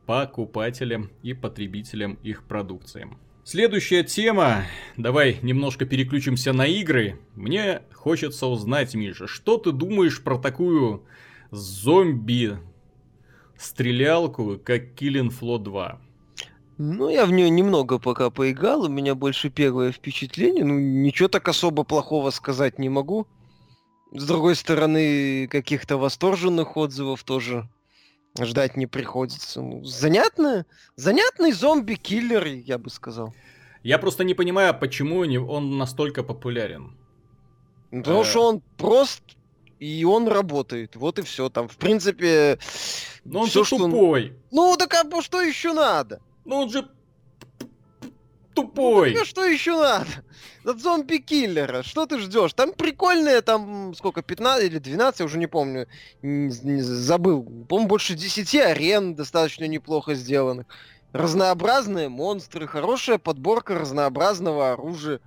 покупателям 0.06 1.10
и 1.22 1.34
потребителям 1.34 2.18
их 2.22 2.44
продукции. 2.44 3.08
Следующая 3.46 4.04
тема. 4.04 4.64
Давай 4.96 5.38
немножко 5.42 5.84
переключимся 5.84 6.54
на 6.54 6.66
игры. 6.66 7.18
Мне 7.34 7.82
хочется 7.92 8.46
узнать, 8.46 8.94
Миша, 8.94 9.26
что 9.26 9.58
ты 9.58 9.70
думаешь 9.70 10.22
про 10.22 10.38
такую 10.38 11.04
зомби 11.50 12.56
стрелялку, 13.58 14.58
как 14.62 14.94
Killing 14.94 15.30
Floor 15.30 15.62
2? 15.62 16.00
Ну, 16.76 17.08
я 17.08 17.26
в 17.26 17.32
нее 17.32 17.50
немного 17.50 17.98
пока 17.98 18.30
поиграл, 18.30 18.82
у 18.82 18.88
меня 18.88 19.14
больше 19.14 19.48
первое 19.48 19.92
впечатление. 19.92 20.64
Ну, 20.64 20.78
ничего 20.78 21.28
так 21.28 21.46
особо 21.48 21.84
плохого 21.84 22.30
сказать 22.30 22.78
не 22.78 22.88
могу. 22.88 23.26
С 24.12 24.26
другой 24.26 24.56
стороны, 24.56 25.48
каких-то 25.48 25.96
восторженных 25.96 26.76
отзывов 26.76 27.22
тоже 27.22 27.68
ждать 28.40 28.76
не 28.76 28.86
приходится. 28.86 29.60
Ну, 29.60 29.84
занятно, 29.84 30.66
занятный 30.96 31.52
зомби-киллер, 31.52 32.46
я 32.46 32.78
бы 32.78 32.90
сказал. 32.90 33.34
Я 33.82 33.98
просто 33.98 34.24
не 34.24 34.34
понимаю, 34.34 34.76
почему 34.78 35.20
он 35.20 35.78
настолько 35.78 36.22
популярен. 36.22 36.96
Ну, 37.90 38.02
потому 38.02 38.22
э... 38.22 38.24
что 38.24 38.48
он 38.48 38.62
прост, 38.76 39.22
и 39.78 40.04
он 40.04 40.26
работает. 40.26 40.96
Вот 40.96 41.18
и 41.18 41.22
все. 41.22 41.48
Там, 41.48 41.68
в 41.68 41.76
принципе... 41.76 42.58
Но 43.24 43.40
он 43.40 43.46
же 43.46 43.64
тупой. 43.64 44.36
Ну, 44.50 44.76
так 44.76 44.94
а 44.94 45.22
что 45.22 45.40
еще 45.40 45.72
надо? 45.72 46.20
Ну 46.44 46.56
он 46.56 46.70
же 46.70 46.88
тупой. 48.54 49.14
Ну, 49.14 49.24
что 49.24 49.44
еще 49.44 49.76
надо? 49.76 50.06
От 50.64 50.80
зомби-киллера. 50.80 51.82
Что 51.82 52.06
ты 52.06 52.18
ждешь? 52.18 52.54
Там 52.54 52.72
прикольные, 52.72 53.42
там 53.42 53.94
сколько, 53.94 54.22
15 54.22 54.64
или 54.64 54.78
12, 54.78 55.20
я 55.20 55.26
уже 55.26 55.38
не 55.38 55.46
помню. 55.46 55.86
Не, 56.22 56.52
не, 56.62 56.80
забыл. 56.80 57.42
По-моему, 57.68 57.88
больше 57.88 58.14
10 58.14 58.54
арен 58.56 59.14
достаточно 59.14 59.64
неплохо 59.64 60.14
сделанных. 60.14 60.66
Разнообразные 61.12 62.08
монстры, 62.08 62.66
хорошая 62.66 63.18
подборка 63.18 63.78
разнообразного 63.78 64.72
оружия. 64.72 65.20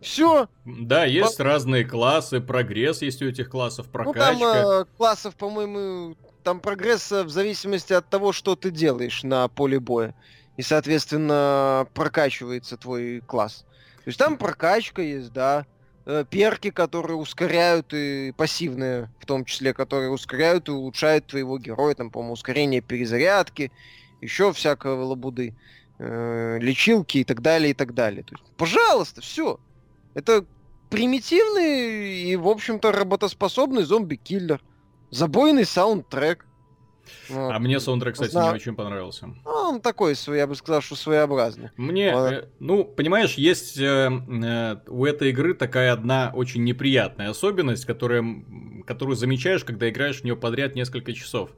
Все. 0.00 0.48
Да, 0.66 1.04
есть 1.04 1.38
По... 1.38 1.44
разные 1.44 1.84
классы, 1.84 2.40
прогресс 2.40 3.00
есть 3.00 3.22
у 3.22 3.26
этих 3.26 3.48
классов, 3.48 3.88
прокачка. 3.88 4.32
Ну, 4.32 4.38
там 4.38 4.50
э, 4.50 4.84
классов, 4.98 5.34
по-моему, 5.34 6.14
там 6.42 6.60
прогресс 6.60 7.10
в 7.10 7.30
зависимости 7.30 7.94
от 7.94 8.06
того, 8.10 8.32
что 8.32 8.54
ты 8.54 8.70
делаешь 8.70 9.22
на 9.22 9.48
поле 9.48 9.80
боя 9.80 10.14
и, 10.56 10.62
соответственно, 10.62 11.86
прокачивается 11.94 12.76
твой 12.76 13.20
класс. 13.26 13.64
То 14.04 14.08
есть 14.08 14.18
там 14.18 14.36
прокачка 14.36 15.02
есть, 15.02 15.32
да, 15.32 15.66
э, 16.06 16.24
перки, 16.28 16.70
которые 16.70 17.16
ускоряют 17.16 17.92
и 17.92 18.32
пассивные, 18.36 19.10
в 19.18 19.26
том 19.26 19.44
числе, 19.44 19.72
которые 19.72 20.10
ускоряют 20.10 20.68
и 20.68 20.72
улучшают 20.72 21.26
твоего 21.26 21.58
героя, 21.58 21.94
там, 21.94 22.10
по-моему, 22.10 22.34
ускорение 22.34 22.80
перезарядки, 22.80 23.72
еще 24.20 24.52
всякого 24.52 25.04
лабуды, 25.04 25.54
э, 25.98 26.58
лечилки 26.60 27.18
и 27.18 27.24
так 27.24 27.40
далее, 27.40 27.70
и 27.70 27.74
так 27.74 27.94
далее. 27.94 28.22
То 28.22 28.34
есть, 28.34 28.44
пожалуйста, 28.56 29.22
все. 29.22 29.58
Это 30.14 30.44
примитивный 30.90 32.22
и, 32.22 32.36
в 32.36 32.46
общем-то, 32.46 32.92
работоспособный 32.92 33.84
зомби-киллер. 33.84 34.62
Забойный 35.10 35.64
саундтрек. 35.64 36.46
Вот. 37.28 37.52
А 37.52 37.58
мне 37.58 37.80
саундтрек, 37.80 38.14
кстати, 38.14 38.32
Зна... 38.32 38.48
не 38.48 38.54
очень 38.54 38.74
понравился. 38.74 39.26
Ну, 39.26 39.50
он 39.50 39.80
такой, 39.80 40.14
я 40.28 40.46
бы 40.46 40.54
сказал, 40.54 40.80
что 40.80 40.96
своеобразный. 40.96 41.70
Мне, 41.76 42.14
вот. 42.14 42.32
э, 42.32 42.48
ну, 42.60 42.84
понимаешь, 42.84 43.34
есть 43.34 43.78
э, 43.78 44.10
э, 44.10 44.76
у 44.86 45.04
этой 45.04 45.30
игры 45.30 45.54
такая 45.54 45.92
одна 45.92 46.30
очень 46.34 46.64
неприятная 46.64 47.30
особенность, 47.30 47.84
которая, 47.84 48.24
которую 48.86 49.16
замечаешь, 49.16 49.64
когда 49.64 49.88
играешь 49.88 50.20
в 50.20 50.24
нее 50.24 50.36
подряд 50.36 50.74
несколько 50.74 51.12
часов 51.12 51.50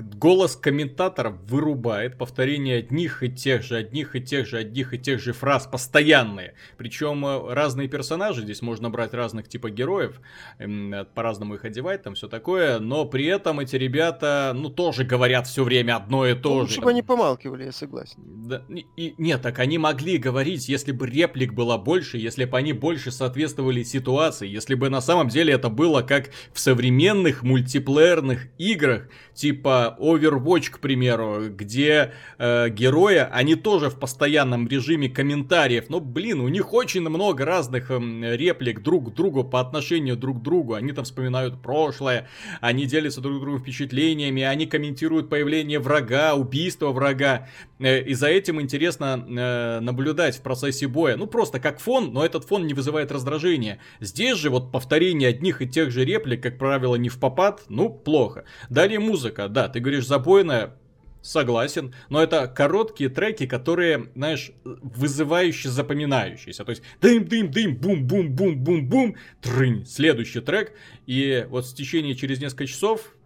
голос 0.00 0.56
комментатора 0.56 1.30
вырубает 1.30 2.18
повторение 2.18 2.78
одних 2.78 3.22
и 3.22 3.30
тех 3.30 3.62
же, 3.62 3.76
одних 3.76 4.14
и 4.16 4.20
тех 4.20 4.46
же, 4.46 4.58
одних 4.58 4.94
и 4.94 4.98
тех 4.98 5.20
же 5.20 5.32
фраз 5.32 5.66
постоянные. 5.66 6.54
Причем 6.76 7.24
э, 7.24 7.52
разные 7.52 7.88
персонажи, 7.88 8.42
здесь 8.42 8.62
можно 8.62 8.90
брать 8.90 9.14
разных 9.14 9.48
типа 9.48 9.70
героев, 9.70 10.20
эм, 10.58 11.06
по-разному 11.14 11.54
их 11.54 11.64
одевать, 11.64 12.02
там 12.02 12.14
все 12.14 12.28
такое, 12.28 12.78
но 12.78 13.04
при 13.04 13.26
этом 13.26 13.60
эти 13.60 13.76
ребята, 13.76 14.52
ну, 14.54 14.70
тоже 14.70 15.04
говорят 15.04 15.46
все 15.46 15.64
время 15.64 15.96
одно 15.96 16.26
и 16.26 16.34
то 16.34 16.60
ну, 16.60 16.66
же. 16.66 16.74
Чтобы 16.74 16.90
они 16.90 17.02
помалкивали, 17.02 17.64
я 17.64 17.72
согласен. 17.72 18.18
Да, 18.46 18.62
и, 18.96 19.14
нет, 19.18 19.42
так 19.42 19.58
они 19.58 19.78
могли 19.78 20.18
говорить, 20.18 20.68
если 20.68 20.92
бы 20.92 21.06
реплик 21.06 21.54
было 21.54 21.76
больше, 21.76 22.18
если 22.18 22.44
бы 22.44 22.56
они 22.56 22.72
больше 22.72 23.10
соответствовали 23.10 23.82
ситуации, 23.82 24.48
если 24.48 24.74
бы 24.74 24.90
на 24.90 25.00
самом 25.00 25.28
деле 25.28 25.54
это 25.54 25.68
было 25.68 26.02
как 26.02 26.30
в 26.52 26.60
современных 26.60 27.42
мультиплеерных 27.42 28.48
играх, 28.58 29.08
типа 29.34 29.87
Overwatch, 29.98 30.70
к 30.70 30.78
примеру, 30.80 31.48
где 31.50 32.12
э, 32.38 32.68
герои, 32.70 33.26
они 33.30 33.54
тоже 33.54 33.90
в 33.90 33.98
постоянном 33.98 34.68
режиме 34.68 35.08
комментариев, 35.08 35.88
но, 35.88 36.00
блин, 36.00 36.40
у 36.40 36.48
них 36.48 36.72
очень 36.72 37.00
много 37.00 37.44
разных 37.44 37.90
э, 37.90 37.98
реплик 38.36 38.82
друг 38.82 39.10
к 39.10 39.14
другу 39.14 39.44
по 39.44 39.60
отношению 39.60 40.16
друг 40.16 40.40
к 40.40 40.42
другу, 40.42 40.74
они 40.74 40.92
там 40.92 41.04
вспоминают 41.04 41.60
прошлое, 41.62 42.28
они 42.60 42.86
делятся 42.86 43.20
друг 43.20 43.40
другу 43.40 43.58
впечатлениями, 43.58 44.42
они 44.42 44.66
комментируют 44.66 45.28
появление 45.28 45.78
врага, 45.78 46.34
убийство 46.34 46.90
врага, 46.90 47.48
э, 47.78 48.02
и 48.02 48.14
за 48.14 48.28
этим 48.28 48.60
интересно 48.60 49.24
э, 49.28 49.80
наблюдать 49.80 50.36
в 50.36 50.42
процессе 50.42 50.86
боя, 50.86 51.16
ну 51.16 51.26
просто 51.26 51.60
как 51.60 51.80
фон, 51.80 52.12
но 52.12 52.24
этот 52.24 52.44
фон 52.44 52.66
не 52.66 52.74
вызывает 52.74 53.12
раздражения. 53.12 53.78
Здесь 54.00 54.38
же 54.38 54.50
вот 54.50 54.70
повторение 54.72 55.30
одних 55.30 55.62
и 55.62 55.68
тех 55.68 55.90
же 55.90 56.04
реплик, 56.04 56.42
как 56.42 56.58
правило, 56.58 56.94
не 56.96 57.08
в 57.08 57.18
попад, 57.18 57.64
ну 57.68 57.90
плохо. 57.90 58.44
Далее 58.70 58.98
музыка 58.98 59.48
да, 59.48 59.68
ты 59.68 59.77
говоришь 59.80 60.06
забойная, 60.06 60.78
Согласен, 61.20 61.94
но 62.10 62.22
это 62.22 62.46
короткие 62.46 63.10
треки, 63.10 63.46
которые, 63.46 64.10
знаешь, 64.14 64.52
вызывающе 64.64 65.68
запоминающиеся. 65.68 66.64
То 66.64 66.70
есть 66.70 66.82
дым-дым-дым, 67.00 67.76
бум-бум-бум-бум-бум, 67.76 69.16
трынь, 69.42 69.84
следующий 69.84 70.40
трек. 70.40 70.72
И 71.06 71.44
вот 71.50 71.66
в 71.66 71.74
течение 71.74 72.14
через 72.14 72.40
несколько 72.40 72.66
часов, 72.66 73.16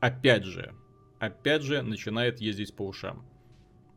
опять 0.00 0.44
же, 0.44 0.74
опять 1.20 1.62
же 1.62 1.82
начинает 1.82 2.40
ездить 2.40 2.74
по 2.74 2.86
ушам. 2.86 3.24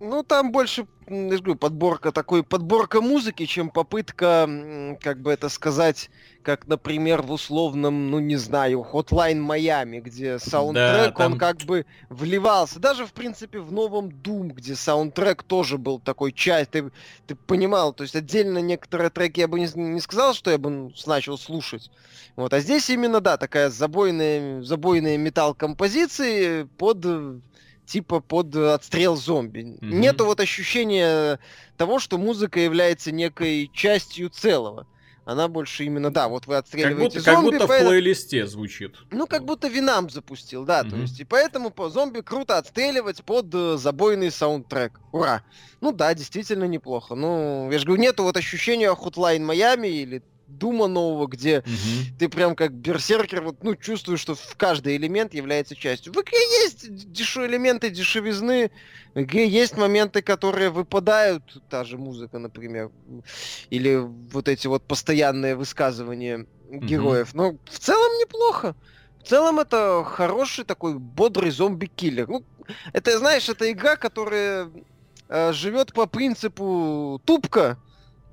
Ну, 0.03 0.23
там 0.23 0.51
больше, 0.51 0.87
я 1.07 1.37
говорю, 1.37 1.55
подборка 1.55 2.11
такой, 2.11 2.41
подборка 2.41 3.01
музыки, 3.01 3.45
чем 3.45 3.69
попытка, 3.69 4.97
как 4.99 5.21
бы 5.21 5.31
это 5.31 5.47
сказать, 5.47 6.09
как, 6.41 6.65
например, 6.67 7.21
в 7.21 7.31
условном, 7.31 8.09
ну, 8.09 8.17
не 8.17 8.35
знаю, 8.35 8.83
Hotline 8.91 9.45
Miami, 9.45 9.99
где 9.99 10.39
саундтрек, 10.39 10.81
да, 10.81 11.11
там... 11.11 11.33
он 11.33 11.37
как 11.37 11.57
бы 11.57 11.85
вливался. 12.09 12.79
Даже, 12.79 13.05
в 13.05 13.13
принципе, 13.13 13.59
в 13.59 13.71
новом 13.71 14.07
Doom, 14.07 14.53
где 14.53 14.73
саундтрек 14.73 15.43
тоже 15.43 15.77
был 15.77 15.99
такой 15.99 16.31
часть, 16.31 16.71
ты, 16.71 16.91
ты 17.27 17.35
понимал, 17.35 17.93
то 17.93 18.01
есть 18.01 18.15
отдельно 18.15 18.57
некоторые 18.57 19.11
треки 19.11 19.41
я 19.41 19.47
бы 19.47 19.59
не, 19.59 19.67
не 19.75 20.01
сказал, 20.01 20.33
что 20.33 20.49
я 20.49 20.57
бы 20.57 20.91
начал 21.05 21.37
слушать. 21.37 21.91
Вот, 22.35 22.51
а 22.55 22.59
здесь 22.59 22.89
именно, 22.89 23.21
да, 23.21 23.37
такая 23.37 23.69
забойная, 23.69 24.63
забойная 24.63 25.17
металл-композиции 25.17 26.63
под 26.79 27.05
типа 27.91 28.21
под 28.21 28.55
отстрел 28.55 29.17
зомби. 29.17 29.59
Mm-hmm. 29.59 29.93
Нету 29.93 30.25
вот 30.25 30.39
ощущения 30.39 31.39
того, 31.77 31.99
что 31.99 32.17
музыка 32.17 32.59
является 32.59 33.11
некой 33.11 33.69
частью 33.73 34.29
целого. 34.29 34.87
она 35.25 35.49
больше 35.49 35.83
именно, 35.83 36.09
да, 36.09 36.29
вот 36.29 36.47
вы 36.47 36.55
отстреливаете 36.55 37.21
как 37.21 37.35
будто, 37.35 37.41
зомби. 37.41 37.51
Как 37.51 37.59
будто 37.59 37.67
поэтому... 37.67 37.89
в 37.89 37.91
плейлисте 37.91 38.47
звучит. 38.47 38.95
Ну, 39.11 39.27
как 39.27 39.43
будто 39.45 39.67
Винам 39.67 40.09
запустил, 40.09 40.63
да, 40.63 40.81
mm-hmm. 40.81 40.89
то 40.89 40.95
есть, 40.95 41.19
и 41.19 41.25
поэтому 41.25 41.69
по 41.69 41.89
зомби 41.89 42.21
круто 42.21 42.57
отстреливать 42.57 43.23
под 43.23 43.53
э, 43.53 43.77
забойный 43.77 44.31
саундтрек. 44.31 44.99
Ура! 45.11 45.43
Ну 45.81 45.91
да, 45.91 46.13
действительно 46.13 46.63
неплохо. 46.63 47.15
Ну, 47.15 47.69
я 47.71 47.77
же 47.77 47.85
говорю, 47.85 48.01
нету 48.01 48.23
вот 48.23 48.37
ощущения 48.37 48.89
Hotline 48.91 49.45
Miami 49.45 49.89
или 49.89 50.23
Дума 50.57 50.87
нового, 50.87 51.27
где 51.27 51.59
угу. 51.59 52.15
ты 52.19 52.29
прям 52.29 52.55
как 52.55 52.73
берсеркер, 52.73 53.41
вот, 53.41 53.63
ну, 53.63 53.75
чувствуешь, 53.75 54.19
что 54.19 54.35
в 54.35 54.55
каждый 54.57 54.95
элемент 54.97 55.33
является 55.33 55.75
частью. 55.75 56.13
В 56.13 56.17
игре 56.17 56.39
есть 56.63 57.11
дешев... 57.11 57.45
элементы 57.45 57.89
дешевизны, 57.89 58.71
в 59.13 59.21
игре 59.21 59.47
есть 59.47 59.77
моменты, 59.77 60.21
которые 60.21 60.69
выпадают, 60.69 61.43
та 61.69 61.83
же 61.83 61.97
музыка, 61.97 62.39
например, 62.39 62.91
или 63.69 63.95
вот 63.97 64.47
эти 64.47 64.67
вот 64.67 64.83
постоянные 64.83 65.55
высказывания 65.55 66.45
героев. 66.69 67.29
Угу. 67.33 67.37
Но 67.37 67.57
в 67.65 67.79
целом 67.79 68.11
неплохо. 68.19 68.75
В 69.23 69.27
целом 69.27 69.59
это 69.59 70.03
хороший 70.03 70.65
такой 70.65 70.97
бодрый 70.97 71.51
зомби-киллер. 71.51 72.27
Ну, 72.27 72.43
это, 72.93 73.17
знаешь, 73.19 73.49
это 73.49 73.71
игра, 73.71 73.95
которая 73.95 74.71
э, 75.29 75.53
живет 75.53 75.93
по 75.93 76.07
принципу 76.07 77.21
тупка, 77.25 77.77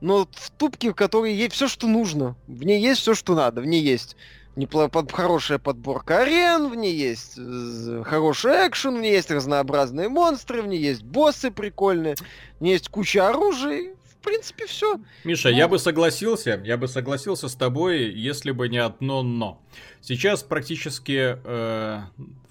но 0.00 0.28
в 0.30 0.50
тупке, 0.50 0.90
в 0.90 0.94
которой 0.94 1.34
есть 1.34 1.54
все, 1.54 1.68
что 1.68 1.86
нужно. 1.86 2.36
В 2.46 2.64
ней 2.64 2.80
есть 2.80 3.00
все, 3.00 3.14
что 3.14 3.34
надо. 3.34 3.60
В 3.60 3.66
ней 3.66 3.82
есть 3.82 4.16
непло- 4.56 4.88
под, 4.88 5.12
хорошая 5.12 5.58
подборка 5.58 6.22
арен, 6.22 6.68
в 6.68 6.74
ней 6.74 6.94
есть 6.94 7.34
э, 7.38 8.02
хороший 8.04 8.68
экшен, 8.68 8.96
в 8.96 9.00
ней 9.00 9.12
есть 9.12 9.30
разнообразные 9.30 10.08
монстры, 10.08 10.62
в 10.62 10.66
ней 10.66 10.80
есть 10.80 11.02
боссы 11.02 11.50
прикольные, 11.50 12.16
в 12.58 12.62
ней 12.62 12.72
есть 12.72 12.88
куча 12.88 13.28
оружия. 13.28 13.94
Принципе, 14.28 14.66
все. 14.66 15.00
Миша, 15.24 15.48
ну... 15.48 15.56
я 15.56 15.68
бы 15.68 15.78
согласился, 15.78 16.60
я 16.62 16.76
бы 16.76 16.86
согласился 16.86 17.48
с 17.48 17.54
тобой, 17.54 18.12
если 18.12 18.50
бы 18.50 18.68
не 18.68 18.76
одно 18.76 19.22
но. 19.22 19.62
Сейчас 20.02 20.42
практически 20.42 21.38
э, 21.42 22.00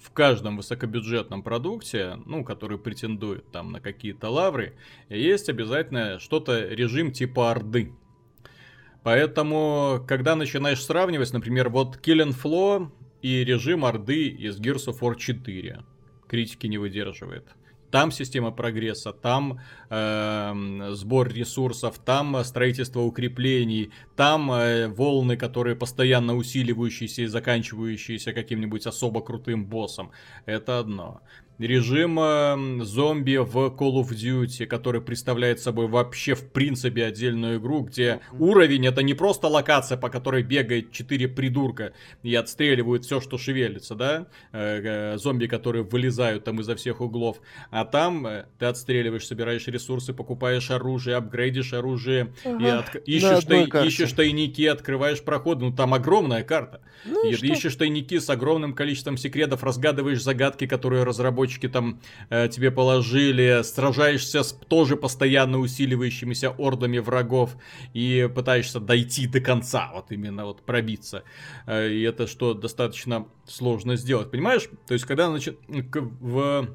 в 0.00 0.10
каждом 0.12 0.56
высокобюджетном 0.56 1.44
продукте, 1.44 2.18
ну, 2.26 2.42
который 2.42 2.78
претендует 2.78 3.48
там 3.52 3.70
на 3.70 3.80
какие-то 3.80 4.28
лавры, 4.28 4.74
есть 5.08 5.48
обязательно 5.48 6.18
что-то 6.18 6.66
режим 6.66 7.12
типа 7.12 7.52
Орды. 7.52 7.92
Поэтому, 9.04 10.04
когда 10.08 10.34
начинаешь 10.34 10.82
сравнивать, 10.84 11.32
например, 11.32 11.68
вот 11.68 12.00
Kill 12.04 12.26
and 12.26 12.36
Flow 12.36 12.90
и 13.22 13.44
режим 13.44 13.84
Орды 13.84 14.26
из 14.26 14.58
Gears 14.58 14.88
of 14.88 14.98
War 14.98 15.14
4, 15.14 15.84
критики 16.26 16.66
не 16.66 16.78
выдерживает. 16.78 17.44
Там 17.90 18.10
система 18.10 18.50
прогресса, 18.50 19.12
там 19.12 19.60
э, 19.90 20.90
сбор 20.92 21.28
ресурсов, 21.32 21.98
там 21.98 22.44
строительство 22.44 23.00
укреплений, 23.00 23.90
там 24.16 24.52
э, 24.52 24.88
волны, 24.88 25.36
которые 25.36 25.76
постоянно 25.76 26.36
усиливающиеся 26.36 27.22
и 27.22 27.26
заканчивающиеся 27.26 28.32
каким-нибудь 28.32 28.86
особо 28.86 29.20
крутым 29.20 29.66
боссом. 29.66 30.10
Это 30.46 30.78
одно 30.78 31.20
режим 31.58 32.84
зомби 32.84 33.36
в 33.36 33.56
Call 33.56 34.00
of 34.00 34.10
Duty, 34.10 34.66
который 34.66 35.00
представляет 35.00 35.60
собой 35.60 35.88
вообще 35.88 36.34
в 36.34 36.50
принципе 36.50 37.04
отдельную 37.04 37.58
игру, 37.58 37.80
где 37.82 38.20
уровень 38.38 38.86
это 38.86 39.02
не 39.02 39.14
просто 39.14 39.48
локация, 39.48 39.98
по 39.98 40.08
которой 40.08 40.42
бегает 40.42 40.92
четыре 40.92 41.28
придурка 41.28 41.92
и 42.22 42.34
отстреливают 42.34 43.04
все, 43.04 43.20
что 43.20 43.38
шевелится, 43.38 43.94
да, 43.94 44.26
э, 44.52 45.14
э, 45.14 45.18
зомби, 45.18 45.46
которые 45.46 45.82
вылезают 45.82 46.44
там 46.44 46.60
изо 46.60 46.76
всех 46.76 47.00
углов, 47.00 47.40
а 47.70 47.84
там 47.84 48.26
э, 48.26 48.46
ты 48.58 48.66
отстреливаешь, 48.66 49.26
собираешь 49.26 49.66
ресурсы, 49.66 50.12
покупаешь 50.12 50.70
оружие, 50.70 51.16
апгрейдишь 51.16 51.72
оружие, 51.72 52.32
ага. 52.44 52.64
и 52.64 52.68
от... 52.68 52.94
ищешь, 53.08 53.44
тай... 53.44 53.86
ищешь 53.86 54.12
тайники, 54.12 54.62
открываешь 54.66 55.22
проходы, 55.22 55.64
ну 55.64 55.72
там 55.72 55.94
огромная 55.94 56.44
карта, 56.44 56.80
ну, 57.04 57.28
и 57.28 57.34
ищешь 57.34 57.74
тайники 57.76 58.18
с 58.18 58.30
огромным 58.30 58.74
количеством 58.74 59.16
секретов, 59.16 59.64
разгадываешь 59.64 60.22
загадки, 60.22 60.66
которые 60.66 61.04
разработчики 61.04 61.47
разработчики 61.48 61.68
там 61.68 62.00
э, 62.30 62.48
тебе 62.48 62.70
положили, 62.70 63.62
сражаешься 63.62 64.42
с 64.42 64.52
тоже 64.68 64.96
постоянно 64.96 65.58
усиливающимися 65.58 66.50
ордами 66.50 66.98
врагов 66.98 67.56
и 67.96 68.28
пытаешься 68.34 68.80
дойти 68.80 69.26
до 69.26 69.40
конца, 69.40 69.90
вот 69.94 70.12
именно 70.12 70.44
вот 70.44 70.62
пробиться. 70.62 71.22
Э, 71.66 71.88
и 71.88 72.02
это 72.02 72.26
что 72.26 72.54
достаточно 72.54 73.26
сложно 73.46 73.96
сделать, 73.96 74.30
понимаешь? 74.30 74.68
То 74.86 74.94
есть 74.94 75.06
когда 75.06 75.28
значит, 75.28 75.58
в 76.20 76.68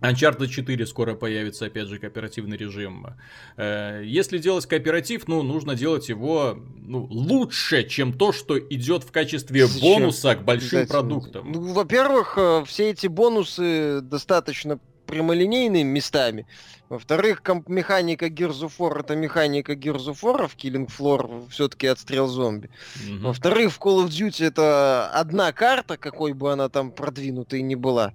Uncharted 0.00 0.48
4 0.48 0.86
скоро 0.86 1.14
появится, 1.14 1.66
опять 1.66 1.88
же, 1.88 1.98
кооперативный 1.98 2.56
режим. 2.56 3.06
Э, 3.56 4.02
если 4.04 4.38
делать 4.38 4.66
кооператив, 4.66 5.28
ну, 5.28 5.42
нужно 5.42 5.74
делать 5.74 6.08
его 6.08 6.58
ну, 6.76 7.06
лучше, 7.10 7.84
чем 7.84 8.12
то, 8.12 8.32
что 8.32 8.58
идет 8.58 9.04
в 9.04 9.12
качестве 9.12 9.66
Зачем? 9.66 10.00
бонуса 10.00 10.34
к 10.34 10.44
большим 10.44 10.86
продуктам. 10.86 11.52
Ну, 11.52 11.72
во-первых, 11.72 12.34
э, 12.36 12.64
все 12.66 12.90
эти 12.90 13.06
бонусы 13.06 14.00
достаточно 14.00 14.78
прямолинейными 15.10 15.88
местами. 15.88 16.46
Во-вторых, 16.88 17.42
комп- 17.42 17.68
механика 17.68 18.26
Gears 18.26 18.62
of 18.62 18.72
War 18.78 19.00
это 19.00 19.14
механика 19.14 19.74
Gears 19.74 20.06
of 20.06 20.22
War, 20.22 20.48
в 20.48 20.56
Killing 20.56 20.88
Floor 20.88 21.48
все-таки 21.50 21.86
отстрел 21.86 22.26
зомби. 22.26 22.68
Mm-hmm. 22.68 23.18
Во-вторых, 23.18 23.72
в 23.72 23.78
Call 23.78 24.04
of 24.04 24.08
Duty 24.08 24.46
это 24.46 25.08
одна 25.12 25.52
карта, 25.52 25.96
какой 25.96 26.32
бы 26.32 26.52
она 26.52 26.68
там 26.68 26.90
продвинутой 26.90 27.62
ни 27.62 27.74
была. 27.74 28.14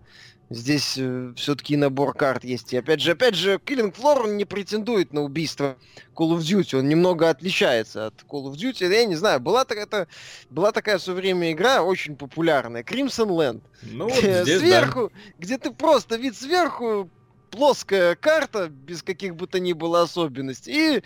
Здесь 0.50 0.96
э, 0.98 1.34
все-таки 1.36 1.76
набор 1.76 2.14
карт 2.14 2.44
есть. 2.44 2.72
И 2.74 2.78
опять 2.78 3.02
же, 3.02 3.12
опять 3.12 3.34
же, 3.34 3.56
Killing 3.56 3.94
Floor 3.96 4.30
не 4.36 4.46
претендует 4.46 5.12
на 5.12 5.22
убийство 5.22 5.76
Call 6.14 6.38
of 6.38 6.40
Duty. 6.40 6.78
Он 6.80 6.88
немного 6.88 7.30
отличается 7.30 8.08
от 8.08 8.14
Call 8.30 8.52
of 8.52 8.54
Duty. 8.54 8.88
Я 8.88 9.06
не 9.06 9.16
знаю, 9.16 9.40
была, 9.40 9.66
так, 9.66 9.80
это, 9.80 10.08
была 10.52 10.72
такая 10.72 11.00
в 11.00 11.02
свое 11.02 11.20
время 11.20 11.52
игра 11.52 11.82
очень 11.82 12.16
популярная. 12.16 12.84
Crimson 12.84 13.30
Land. 13.30 13.62
Ну, 13.82 14.08
вот 14.08 14.24
здесь, 14.24 14.60
сверху, 14.60 15.12
да. 15.14 15.20
где 15.40 15.58
ты 15.58 15.72
просто 15.72 16.18
вид 16.18 16.36
сверху, 16.36 17.10
плоская 17.56 18.16
карта, 18.16 18.68
без 18.70 19.02
каких 19.02 19.36
бы 19.36 19.48
то 19.48 19.60
ни 19.60 19.74
было 19.74 20.02
особенностей, 20.02 20.98
и 20.98 21.04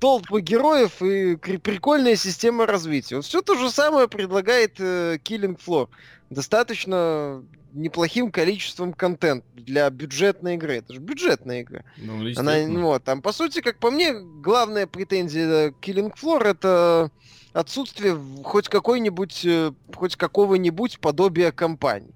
толпы 0.00 0.40
героев, 0.40 1.00
и 1.00 1.36
прикольная 1.36 2.16
система 2.16 2.66
развития. 2.66 3.16
Вот 3.16 3.24
все 3.24 3.40
то 3.40 3.56
же 3.56 3.70
самое 3.70 4.08
предлагает 4.08 4.80
э, 4.80 5.18
Killing 5.22 5.58
Floor. 5.64 5.88
Достаточно 6.30 7.44
неплохим 7.72 8.30
количеством 8.30 8.92
контента 8.92 9.46
для 9.54 9.88
бюджетной 9.90 10.54
игры. 10.54 10.78
Это 10.78 10.94
же 10.94 11.00
бюджетная 11.00 11.62
игра. 11.62 11.84
Ну, 11.96 12.28
Она, 12.36 12.66
ну, 12.66 12.82
вот, 12.82 13.04
там, 13.04 13.22
по 13.22 13.32
сути, 13.32 13.60
как 13.60 13.78
по 13.78 13.90
мне, 13.90 14.12
главная 14.12 14.86
претензия 14.86 15.70
Killing 15.80 16.12
Floor 16.14 16.44
это 16.44 17.10
отсутствие 17.52 18.18
хоть 18.42 18.68
какой-нибудь, 18.68 19.44
э, 19.44 19.72
хоть 19.94 20.16
какого-нибудь 20.16 20.98
подобия 20.98 21.52
кампании. 21.52 22.12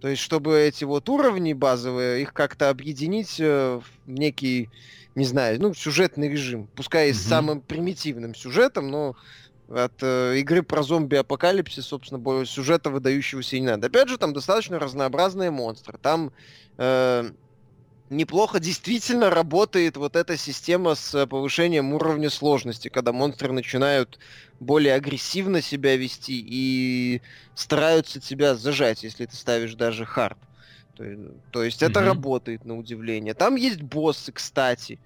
То 0.00 0.08
есть, 0.08 0.22
чтобы 0.22 0.58
эти 0.58 0.84
вот 0.84 1.08
уровни 1.08 1.52
базовые, 1.52 2.22
их 2.22 2.32
как-то 2.32 2.68
объединить 2.68 3.40
э, 3.40 3.80
в 3.80 4.08
некий, 4.08 4.70
не 5.14 5.24
знаю, 5.24 5.60
ну, 5.60 5.74
сюжетный 5.74 6.28
режим. 6.28 6.68
Пускай 6.74 7.10
mm-hmm. 7.10 7.14
с 7.14 7.22
самым 7.22 7.60
примитивным 7.60 8.34
сюжетом, 8.34 8.90
но 8.90 9.16
от 9.68 9.94
э, 10.02 10.38
игры 10.38 10.62
про 10.62 10.82
зомби-апокалипсис, 10.82 11.86
собственно, 11.86 12.18
более 12.18 12.46
сюжета 12.46 12.90
выдающегося 12.90 13.56
и 13.56 13.60
не 13.60 13.66
надо. 13.66 13.86
Опять 13.88 14.08
же, 14.08 14.18
там 14.18 14.32
достаточно 14.32 14.78
разнообразные 14.78 15.50
монстры. 15.50 15.98
Там 16.00 16.30
э, 16.76 17.30
неплохо 18.10 18.60
действительно 18.60 19.30
работает 19.30 19.96
вот 19.96 20.16
эта 20.16 20.36
система 20.36 20.94
с 20.94 21.26
повышением 21.26 21.92
уровня 21.92 22.30
сложности, 22.30 22.88
когда 22.88 23.12
монстры 23.12 23.52
начинают 23.52 24.18
более 24.60 24.94
агрессивно 24.94 25.60
себя 25.60 25.96
вести 25.96 26.44
и 26.46 27.22
стараются 27.54 28.20
тебя 28.20 28.54
зажать, 28.54 29.02
если 29.02 29.26
ты 29.26 29.36
ставишь 29.36 29.74
даже 29.74 30.04
хард. 30.04 30.38
То, 30.96 31.04
то 31.52 31.62
есть 31.62 31.82
mm-hmm. 31.82 31.90
это 31.90 32.00
работает 32.02 32.64
на 32.64 32.78
удивление. 32.78 33.34
Там 33.34 33.56
есть 33.56 33.82
боссы, 33.82 34.32
кстати, 34.32 34.98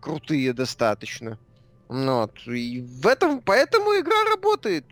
крутые 0.00 0.52
достаточно. 0.52 1.38
Ну, 1.88 2.20
вот. 2.20 2.32
И 2.46 2.80
в 2.80 3.06
этом, 3.06 3.40
поэтому 3.40 3.98
игра 3.98 4.24
работает. 4.30 4.84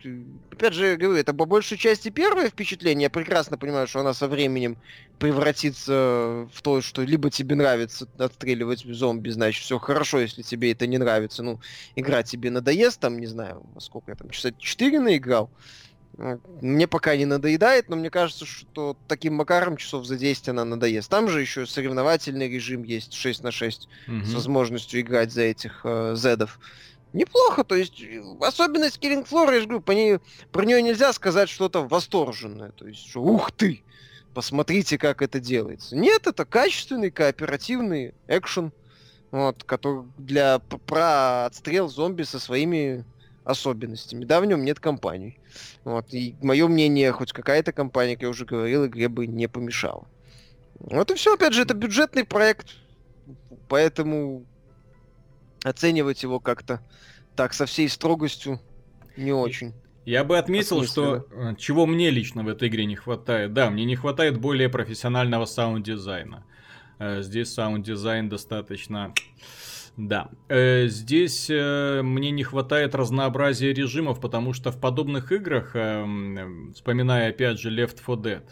Опять 0.51 0.73
же, 0.73 0.85
я 0.85 0.95
говорю, 0.95 1.19
это 1.19 1.33
по 1.33 1.45
большей 1.45 1.77
части 1.77 2.09
первое 2.09 2.49
впечатление. 2.49 3.03
Я 3.03 3.09
прекрасно 3.09 3.57
понимаю, 3.57 3.87
что 3.87 3.99
она 3.99 4.13
со 4.13 4.29
временем 4.29 4.77
превратится 5.19 6.47
в 6.53 6.61
то, 6.61 6.81
что 6.81 7.01
либо 7.01 7.29
тебе 7.29 7.55
нравится 7.55 8.07
отстреливать 8.17 8.85
зомби, 8.85 9.29
значит, 9.29 9.63
все 9.63 9.77
хорошо, 9.79 10.19
если 10.19 10.41
тебе 10.41 10.71
это 10.71 10.87
не 10.87 10.97
нравится. 10.97 11.43
Ну, 11.43 11.59
игра 11.95 12.23
тебе 12.23 12.49
надоест, 12.49 12.99
там, 12.99 13.19
не 13.19 13.27
знаю, 13.27 13.65
сколько 13.79 14.11
я 14.11 14.15
там, 14.15 14.29
часа 14.29 14.53
4 14.57 14.99
наиграл. 14.99 15.49
Мне 16.61 16.87
пока 16.87 17.15
не 17.17 17.25
надоедает, 17.25 17.89
но 17.89 17.95
мне 17.95 18.09
кажется, 18.09 18.45
что 18.45 18.95
таким 19.07 19.35
макаром 19.35 19.75
часов 19.75 20.05
за 20.05 20.17
10 20.17 20.49
она 20.49 20.63
надоест. 20.63 21.09
Там 21.09 21.27
же 21.27 21.41
еще 21.41 21.65
соревновательный 21.65 22.49
режим 22.49 22.83
есть 22.83 23.13
6 23.13 23.43
на 23.43 23.51
6 23.51 23.89
mm-hmm. 24.07 24.25
с 24.25 24.33
возможностью 24.33 25.01
играть 25.01 25.31
за 25.33 25.41
этих 25.41 25.81
э, 25.83 26.15
зедов. 26.15 26.59
Неплохо, 27.11 27.63
то 27.63 27.75
есть 27.75 28.01
особенность 28.41 28.97
Killing 28.97 29.27
Floor, 29.27 29.53
я 29.53 29.61
же 29.61 29.67
говорю, 29.67 29.81
по 29.81 29.91
ней, 29.91 30.19
про 30.51 30.65
нее 30.65 30.81
нельзя 30.81 31.13
сказать 31.13 31.49
что-то 31.49 31.87
восторженное. 31.87 32.71
То 32.71 32.87
есть, 32.87 33.07
что 33.07 33.21
ух 33.21 33.51
ты, 33.51 33.83
посмотрите, 34.33 34.97
как 34.97 35.21
это 35.21 35.39
делается. 35.39 35.95
Нет, 35.95 36.27
это 36.27 36.45
качественный 36.45 37.11
кооперативный 37.11 38.13
экшен, 38.27 38.73
вот, 39.31 39.63
который 39.63 40.03
для 40.17 40.59
про 40.59 41.45
отстрел 41.45 41.89
зомби 41.89 42.23
со 42.23 42.39
своими 42.39 43.05
особенностями. 43.45 44.25
Да, 44.25 44.41
в 44.41 44.45
нем 44.45 44.65
нет 44.65 44.79
кампаний. 44.79 45.39
Вот. 45.83 46.13
И 46.13 46.35
мое 46.41 46.67
мнение, 46.67 47.11
хоть 47.11 47.31
какая-то 47.31 47.71
кампания, 47.71 48.15
как 48.15 48.23
я 48.23 48.29
уже 48.29 48.45
говорил, 48.45 48.85
игре 48.85 49.07
бы 49.07 49.27
не 49.27 49.47
помешала. 49.47 50.07
Вот 50.79 51.11
и 51.11 51.15
все, 51.15 51.35
опять 51.35 51.53
же, 51.53 51.61
это 51.61 51.73
бюджетный 51.73 52.25
проект, 52.25 52.75
поэтому 53.69 54.45
оценивать 55.63 56.23
его 56.23 56.39
как-то 56.39 56.81
так 57.35 57.53
со 57.53 57.65
всей 57.65 57.87
строгостью 57.87 58.59
не 59.15 59.31
очень. 59.31 59.73
Я 60.05 60.23
бы 60.23 60.37
отметил, 60.37 60.83
что 60.83 61.25
э, 61.31 61.55
чего 61.57 61.85
мне 61.87 62.11
лично 62.11 62.43
в 62.43 62.47
этой 62.47 62.67
игре 62.67 62.85
не 62.85 62.95
хватает. 62.95 63.53
Да, 63.53 63.71
мне 63.71 63.85
не 63.85 63.95
хватает 63.95 64.39
более 64.39 64.69
профессионального 64.69 65.45
саунд-дизайна. 65.45 66.45
Э, 66.99 67.21
здесь 67.21 67.53
саунд-дизайн 67.53 68.29
достаточно... 68.29 69.13
Да. 69.97 70.29
Э, 70.49 70.87
здесь 70.87 71.49
мне 71.49 72.31
не 72.31 72.43
хватает 72.43 72.95
разнообразия 72.95 73.73
режимов, 73.73 74.19
потому 74.19 74.53
что 74.53 74.71
в 74.71 74.79
подобных 74.79 75.31
играх, 75.31 75.69
вспоминая 76.73 77.29
опять 77.29 77.59
же 77.59 77.69
Left 77.69 77.99
4 78.05 78.17
Dead, 78.17 78.43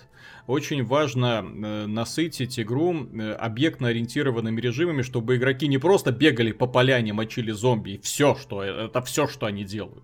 очень 0.48 0.84
важно 0.84 1.42
насытить 1.42 2.60
игру 2.60 3.08
объектно-ориентированными 3.40 4.60
режимами, 4.60 5.02
чтобы 5.02 5.38
игроки 5.38 5.68
не 5.68 5.78
просто 5.78 6.12
бегали 6.12 6.52
по 6.52 6.68
поляне, 6.68 7.14
мочили 7.14 7.52
зомби, 7.52 7.92
и 7.92 7.98
все, 8.02 8.36
что 8.36 8.62
это 8.62 9.02
все, 9.02 9.28
что 9.28 9.46
они 9.46 9.64
делают. 9.64 10.04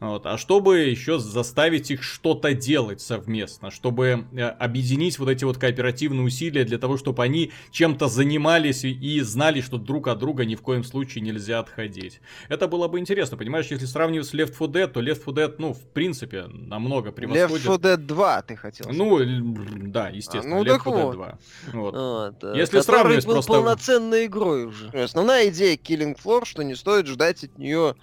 Вот. 0.00 0.26
А 0.26 0.38
чтобы 0.38 0.80
еще 0.80 1.18
заставить 1.18 1.90
их 1.90 2.02
что-то 2.02 2.54
делать 2.54 3.00
совместно, 3.00 3.70
чтобы 3.70 4.26
э, 4.32 4.42
объединить 4.42 5.18
вот 5.18 5.28
эти 5.28 5.44
вот 5.44 5.58
кооперативные 5.58 6.24
усилия 6.24 6.64
для 6.64 6.78
того, 6.78 6.96
чтобы 6.96 7.22
они 7.22 7.52
чем-то 7.70 8.08
занимались 8.08 8.84
и 8.84 9.20
знали, 9.20 9.60
что 9.60 9.78
друг 9.78 10.08
от 10.08 10.18
друга 10.18 10.44
ни 10.44 10.54
в 10.54 10.62
коем 10.62 10.84
случае 10.84 11.22
нельзя 11.22 11.58
отходить. 11.58 12.20
Это 12.48 12.68
было 12.68 12.88
бы 12.88 12.98
интересно, 12.98 13.36
понимаешь, 13.36 13.66
если 13.66 13.86
сравнивать 13.86 14.26
с 14.26 14.34
Left 14.34 14.52
4 14.52 14.70
Dead, 14.70 14.86
то 14.88 15.00
Left 15.00 15.24
4 15.24 15.46
Dead, 15.46 15.54
ну, 15.58 15.72
в 15.72 15.82
принципе, 15.92 16.46
намного 16.46 17.12
превосходит. 17.12 17.66
Left 17.66 17.78
4 17.78 17.94
Dead 17.94 17.96
2, 17.96 18.42
ты 18.42 18.56
хотел 18.56 18.84
сказать. 18.84 18.98
Ну, 18.98 19.56
да, 19.88 20.08
естественно, 20.08 20.56
а, 20.56 20.58
ну, 20.58 20.64
Left 20.64 20.84
4 20.84 20.96
Dead 20.96 21.12
2. 21.12 21.38
Вот. 21.72 21.94
Вот, 21.94 22.44
э, 22.44 22.52
если 22.56 22.80
сравнивать 22.80 23.26
был 23.26 23.34
просто... 23.34 23.52
полноценной 23.52 24.26
игрой 24.26 24.66
уже. 24.66 24.88
Основная 24.88 25.48
идея 25.48 25.76
Killing 25.76 26.16
Floor, 26.22 26.44
что 26.44 26.62
не 26.62 26.74
стоит 26.74 27.06
ждать 27.06 27.44
от 27.44 27.58
нее 27.58 27.96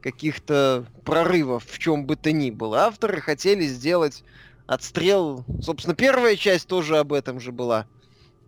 каких-то 0.00 0.86
прорывов 1.04 1.64
в 1.66 1.78
чем 1.78 2.06
бы 2.06 2.16
то 2.16 2.32
ни 2.32 2.50
было. 2.50 2.80
Авторы 2.80 3.20
хотели 3.20 3.64
сделать 3.64 4.24
отстрел. 4.66 5.44
Собственно, 5.60 5.94
первая 5.94 6.36
часть 6.36 6.66
тоже 6.68 6.98
об 6.98 7.12
этом 7.12 7.40
же 7.40 7.52
была. 7.52 7.86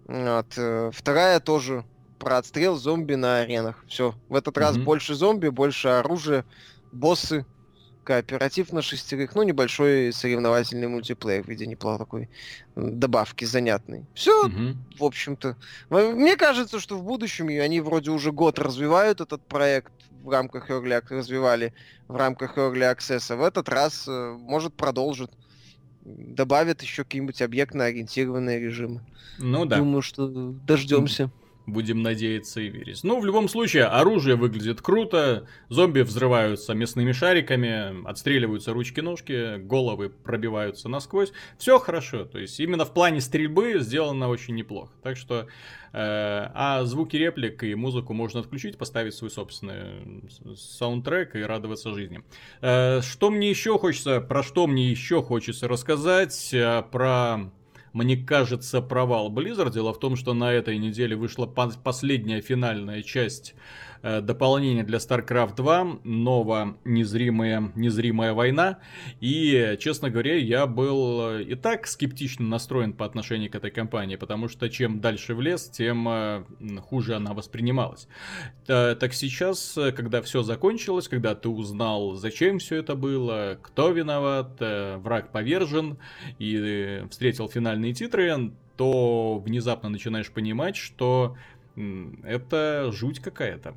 Вот. 0.07 0.47
Э, 0.57 0.91
вторая 0.93 1.41
тоже 1.41 1.85
про 2.19 2.39
отстрел 2.39 2.77
зомби 2.77 3.15
на 3.15 3.41
аренах. 3.41 3.85
Все. 3.89 4.15
В 4.29 4.37
этот 4.37 4.57
mm-hmm. 4.57 4.61
раз 4.61 4.79
больше 4.79 5.15
зомби, 5.15 5.49
больше 5.49 5.89
оружия, 5.89 6.45
боссы, 6.93 7.45
кооператив 8.05 8.73
на 8.73 8.83
шестерых, 8.83 9.35
ну, 9.35 9.43
небольшой 9.43 10.13
соревновательный 10.13 10.89
мультиплеер 10.89 11.45
в 11.45 11.49
виде 11.49 11.67
неплохой 11.67 11.99
такой 11.99 12.29
добавки 12.77 13.45
занятной. 13.45 14.05
Все, 14.15 14.47
mm-hmm. 14.47 14.77
в 14.99 15.05
общем-то. 15.05 15.57
Мне 15.91 16.37
кажется, 16.37 16.81
что 16.81 16.97
в 16.97 17.05
будущем 17.05 17.49
они 17.49 17.81
вроде 17.81 18.11
уже 18.11 18.33
год 18.33 18.59
развивают 18.59 19.21
этот 19.21 19.43
проект 19.43 19.93
в 20.23 20.29
рамках 20.31 20.71
Early 20.71 21.01
Access, 21.01 21.19
развивали 21.19 21.73
в 22.09 22.17
рамках 22.17 22.57
Early 22.57 22.95
Access, 22.95 23.33
а 23.33 23.37
в 23.37 23.43
этот 23.43 23.69
раз, 23.69 24.07
э, 24.09 24.37
может, 24.39 24.75
продолжит. 24.75 25.31
Добавят 26.05 26.83
еще 26.83 27.05
какие-нибудь 27.05 27.41
объектно-ориентированные 27.43 28.59
режимы. 28.59 29.03
Ну 29.39 29.65
да. 29.65 29.77
Думаю, 29.77 30.03
что 30.03 30.27
дождемся. 30.27 31.31
Будем 31.67 32.03
надеяться 32.03 32.61
и 32.61 32.69
верить. 32.69 33.05
Ну, 33.05 33.21
в 33.21 33.25
любом 33.25 33.49
случае, 33.49 33.85
оружие 33.85 34.35
выглядит 34.35 34.83
круто, 34.83 35.47
зомби 35.69 36.01
взрываются 36.01 36.75
мясными 36.75 37.13
шариками, 37.13 38.05
отстреливаются 38.07 38.73
ручки-ножки, 38.73 39.59
головы 39.59 40.09
пробиваются 40.11 40.89
насквозь. 40.89 41.33
Все 41.59 41.79
хорошо, 41.79 42.25
то 42.25 42.39
есть 42.39 42.59
именно 42.59 42.85
в 42.85 42.93
плане 42.93 43.21
стрельбы 43.21 43.77
сделано 43.79 44.29
очень 44.29 44.57
неплохо. 44.57 44.93
Так 45.03 45.17
что, 45.17 45.43
э, 45.43 45.47
а 45.93 46.83
звуки 46.85 47.17
реплик 47.17 47.63
и 47.63 47.77
музыку 47.77 48.13
можно 48.13 48.41
отключить, 48.41 48.77
поставить 48.77 49.15
свой 49.15 49.31
собственный 49.31 50.29
саундтрек 50.57 51.37
и 51.37 51.43
радоваться 51.43 51.95
жизни. 51.95 52.23
Э, 52.61 53.01
что 53.03 53.31
мне 53.31 53.51
еще 53.51 53.79
хочется, 53.79 54.21
про 54.21 54.43
что 54.43 54.67
мне 54.67 54.91
еще 54.91 55.23
хочется 55.23 55.69
рассказать, 55.69 56.53
э, 56.53 56.83
про 56.91 57.53
мне 57.93 58.17
кажется, 58.17 58.81
провал 58.81 59.31
Blizzard. 59.31 59.73
Дело 59.73 59.93
в 59.93 59.99
том, 59.99 60.17
что 60.17 60.35
на 60.35 60.53
этой 60.53 60.79
неделе 60.79 61.17
вышла 61.17 61.47
последняя 61.47 62.41
финальная 62.41 63.03
часть 63.03 63.55
дополнение 64.03 64.85
для 64.85 64.99
StarCraft 64.99 65.57
2, 65.57 65.99
новая 66.05 66.75
незримая, 66.85 67.73
незримая 67.75 68.33
война. 68.33 68.79
И, 69.21 69.77
честно 69.81 70.11
говоря, 70.11 70.37
я 70.37 70.67
был 70.67 71.39
и 71.39 71.55
так 71.55 71.87
скептично 71.87 72.47
настроен 72.47 72.93
по 72.93 73.05
отношению 73.05 73.51
к 73.51 73.55
этой 73.55 73.71
кампании, 73.71 74.17
потому 74.17 74.49
что 74.49 74.69
чем 74.69 75.01
дальше 75.01 75.35
в 75.35 75.41
лес, 75.41 75.69
тем 75.69 76.09
э, 76.09 76.45
хуже 76.81 77.15
она 77.15 77.33
воспринималась. 77.33 78.09
Так 78.67 79.13
сейчас, 79.15 79.79
когда 79.97 80.23
все 80.23 80.43
закончилось, 80.43 81.09
когда 81.09 81.35
ты 81.35 81.49
узнал, 81.49 82.15
зачем 82.15 82.59
все 82.59 82.77
это 82.77 82.95
было, 82.95 83.59
кто 83.63 83.91
виноват, 83.91 84.57
э, 84.61 84.97
враг 84.99 85.33
повержен 85.33 85.99
и 86.39 87.05
встретил 87.11 87.49
финальные 87.49 87.95
титры, 87.95 88.53
то 88.77 89.39
внезапно 89.45 89.89
начинаешь 89.89 90.31
понимать, 90.31 90.77
что 90.77 91.37
это 92.25 92.91
жуть 92.93 93.21
какая-то 93.21 93.75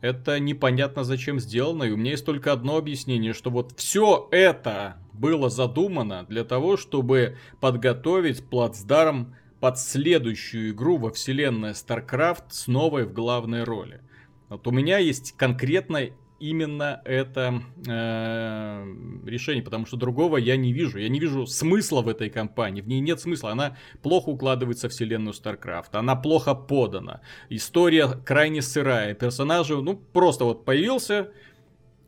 это 0.00 0.38
непонятно 0.38 1.04
зачем 1.04 1.40
сделано, 1.40 1.84
и 1.84 1.90
у 1.90 1.96
меня 1.96 2.12
есть 2.12 2.26
только 2.26 2.52
одно 2.52 2.76
объяснение, 2.76 3.32
что 3.32 3.50
вот 3.50 3.72
все 3.76 4.28
это 4.30 4.98
было 5.12 5.48
задумано 5.48 6.24
для 6.28 6.44
того, 6.44 6.76
чтобы 6.76 7.38
подготовить 7.60 8.44
плацдарм 8.48 9.34
под 9.60 9.78
следующую 9.78 10.70
игру 10.70 10.98
во 10.98 11.10
вселенной 11.10 11.70
StarCraft 11.70 12.44
с 12.50 12.66
новой 12.66 13.04
в 13.04 13.12
главной 13.12 13.64
роли. 13.64 14.00
Вот 14.48 14.66
у 14.66 14.70
меня 14.70 14.98
есть 14.98 15.32
конкретно 15.32 16.10
именно 16.38 17.00
это 17.04 17.62
э, 17.86 18.84
решение, 19.24 19.62
потому 19.62 19.86
что 19.86 19.96
другого 19.96 20.36
я 20.36 20.56
не 20.56 20.72
вижу. 20.72 20.98
Я 20.98 21.08
не 21.08 21.18
вижу 21.18 21.46
смысла 21.46 22.02
в 22.02 22.08
этой 22.08 22.30
кампании. 22.30 22.80
В 22.80 22.88
ней 22.88 23.00
нет 23.00 23.20
смысла. 23.20 23.52
Она 23.52 23.76
плохо 24.02 24.28
укладывается 24.28 24.88
в 24.88 24.92
вселенную 24.92 25.34
StarCraft. 25.34 25.90
Она 25.92 26.16
плохо 26.16 26.54
подана. 26.54 27.20
История 27.48 28.08
крайне 28.08 28.62
сырая. 28.62 29.14
Персонажи, 29.14 29.76
ну, 29.76 29.96
просто 29.96 30.44
вот 30.44 30.64
появился, 30.64 31.30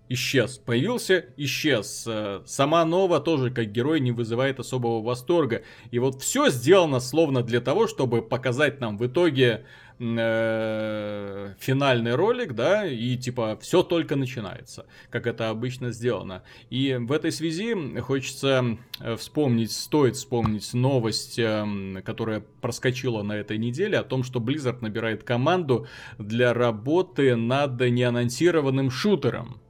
исчез. 0.08 0.58
Появился, 0.58 1.26
исчез. 1.36 2.04
Э, 2.06 2.42
сама 2.46 2.84
Нова 2.84 3.20
тоже 3.20 3.50
как 3.50 3.72
герой 3.72 4.00
не 4.00 4.12
вызывает 4.12 4.60
особого 4.60 5.02
восторга. 5.02 5.62
И 5.90 5.98
вот 5.98 6.22
все 6.22 6.50
сделано 6.50 7.00
словно 7.00 7.42
для 7.42 7.60
того, 7.60 7.86
чтобы 7.86 8.22
показать 8.22 8.80
нам 8.80 8.98
в 8.98 9.06
итоге 9.06 9.64
э, 9.98 11.54
финальный 11.58 12.14
ролик, 12.14 12.54
да, 12.54 12.86
и 12.86 13.16
типа 13.16 13.58
все 13.60 13.82
только 13.82 14.16
начинается, 14.16 14.86
как 15.10 15.26
это 15.26 15.50
обычно 15.50 15.92
сделано. 15.92 16.42
И 16.70 16.96
в 16.98 17.12
этой 17.12 17.32
связи 17.32 17.74
хочется 18.00 18.78
э, 19.00 19.16
вспомнить, 19.16 19.72
стоит 19.72 20.16
вспомнить 20.16 20.72
новость, 20.74 21.38
э, 21.38 22.02
которая 22.04 22.44
проскочила 22.60 23.22
на 23.22 23.32
этой 23.32 23.58
неделе 23.58 23.98
о 23.98 24.04
том, 24.04 24.22
что 24.22 24.40
Blizzard 24.40 24.78
набирает 24.80 25.22
команду 25.22 25.86
для 26.18 26.54
работы 26.54 27.36
над 27.36 27.80
неанонсированным 27.80 28.90
шутером. 28.90 29.60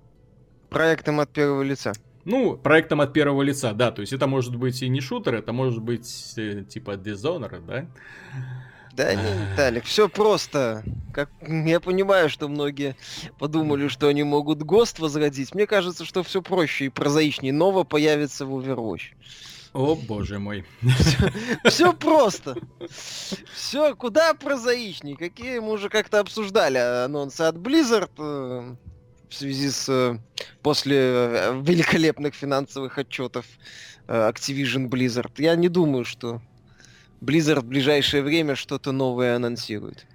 Проектом 0.70 1.20
от 1.20 1.30
первого 1.30 1.62
лица. 1.62 1.92
Ну, 2.24 2.58
проектом 2.58 3.00
от 3.00 3.14
первого 3.14 3.40
лица, 3.40 3.72
да. 3.72 3.90
То 3.90 4.02
есть 4.02 4.12
это 4.12 4.26
может 4.26 4.54
быть 4.54 4.82
и 4.82 4.88
не 4.90 5.00
шутер, 5.00 5.34
это 5.36 5.54
может 5.54 5.82
быть 5.82 6.34
э, 6.36 6.62
типа 6.68 6.96
Dishonored, 6.96 7.64
да? 7.66 7.86
Да 8.98 9.14
не, 9.14 9.22
Виталик, 9.52 9.84
все 9.84 10.08
просто. 10.08 10.82
Как 11.14 11.30
я 11.46 11.78
понимаю, 11.78 12.28
что 12.28 12.48
многие 12.48 12.96
подумали, 13.38 13.86
что 13.86 14.08
они 14.08 14.24
могут 14.24 14.64
ГОСТ 14.64 14.98
возродить. 14.98 15.54
Мне 15.54 15.68
кажется, 15.68 16.04
что 16.04 16.24
все 16.24 16.42
проще 16.42 16.86
и 16.86 16.88
прозаичнее. 16.88 17.52
Ново 17.52 17.84
появится 17.84 18.44
в 18.44 18.58
Overwatch. 18.58 19.14
О, 19.72 19.94
боже 19.94 20.40
мой. 20.40 20.64
Все 21.64 21.92
просто. 21.98 22.56
Все 23.54 23.94
куда 23.94 24.34
прозаичнее. 24.34 25.16
Какие 25.16 25.60
мы 25.60 25.72
уже 25.72 25.90
как-то 25.90 26.18
обсуждали 26.18 26.78
анонсы 26.78 27.42
от 27.42 27.54
Blizzard 27.54 28.10
э, 28.18 28.74
в 29.28 29.34
связи 29.34 29.70
с 29.70 29.88
э, 29.88 30.18
после 30.62 30.96
э, 30.96 31.62
великолепных 31.62 32.34
финансовых 32.34 32.98
отчетов 32.98 33.46
Activision 34.08 34.88
Blizzard. 34.88 35.30
Я 35.36 35.54
не 35.54 35.68
думаю, 35.68 36.04
что 36.04 36.40
Blizzard 37.20 37.60
в 37.60 37.66
ближайшее 37.66 38.22
время 38.22 38.54
что-то 38.54 38.92
новое 38.92 39.36
анонсирует. 39.36 40.06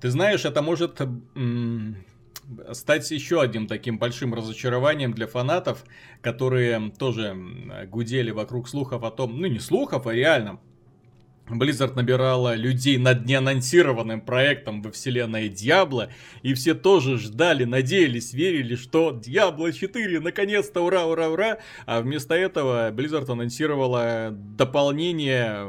Ты 0.00 0.10
знаешь, 0.10 0.44
это 0.44 0.62
может 0.62 1.00
стать 2.72 3.10
еще 3.10 3.40
одним 3.40 3.68
таким 3.68 3.98
большим 3.98 4.34
разочарованием 4.34 5.12
для 5.12 5.26
фанатов, 5.26 5.84
которые 6.20 6.90
тоже 6.98 7.36
гудели 7.88 8.32
вокруг 8.32 8.68
слухов 8.68 9.04
о 9.04 9.10
том, 9.10 9.40
ну 9.40 9.46
не 9.46 9.60
слухов, 9.60 10.06
а 10.06 10.12
реально 10.12 10.58
Blizzard 11.58 11.94
набирала 11.94 12.54
людей 12.54 12.98
над 12.98 13.26
неанонсированным 13.26 14.20
проектом 14.20 14.82
во 14.82 14.90
вселенной 14.90 15.48
Диабло, 15.48 16.10
и 16.42 16.54
все 16.54 16.74
тоже 16.74 17.18
ждали, 17.18 17.64
надеялись, 17.64 18.32
верили, 18.32 18.76
что 18.76 19.10
Диабло 19.12 19.72
4 19.72 20.20
наконец-то 20.20 20.80
ура, 20.80 21.06
ура, 21.06 21.28
ура, 21.28 21.58
а 21.86 22.00
вместо 22.00 22.34
этого 22.34 22.90
Blizzard 22.90 23.30
анонсировала 23.30 24.30
дополнение, 24.32 25.66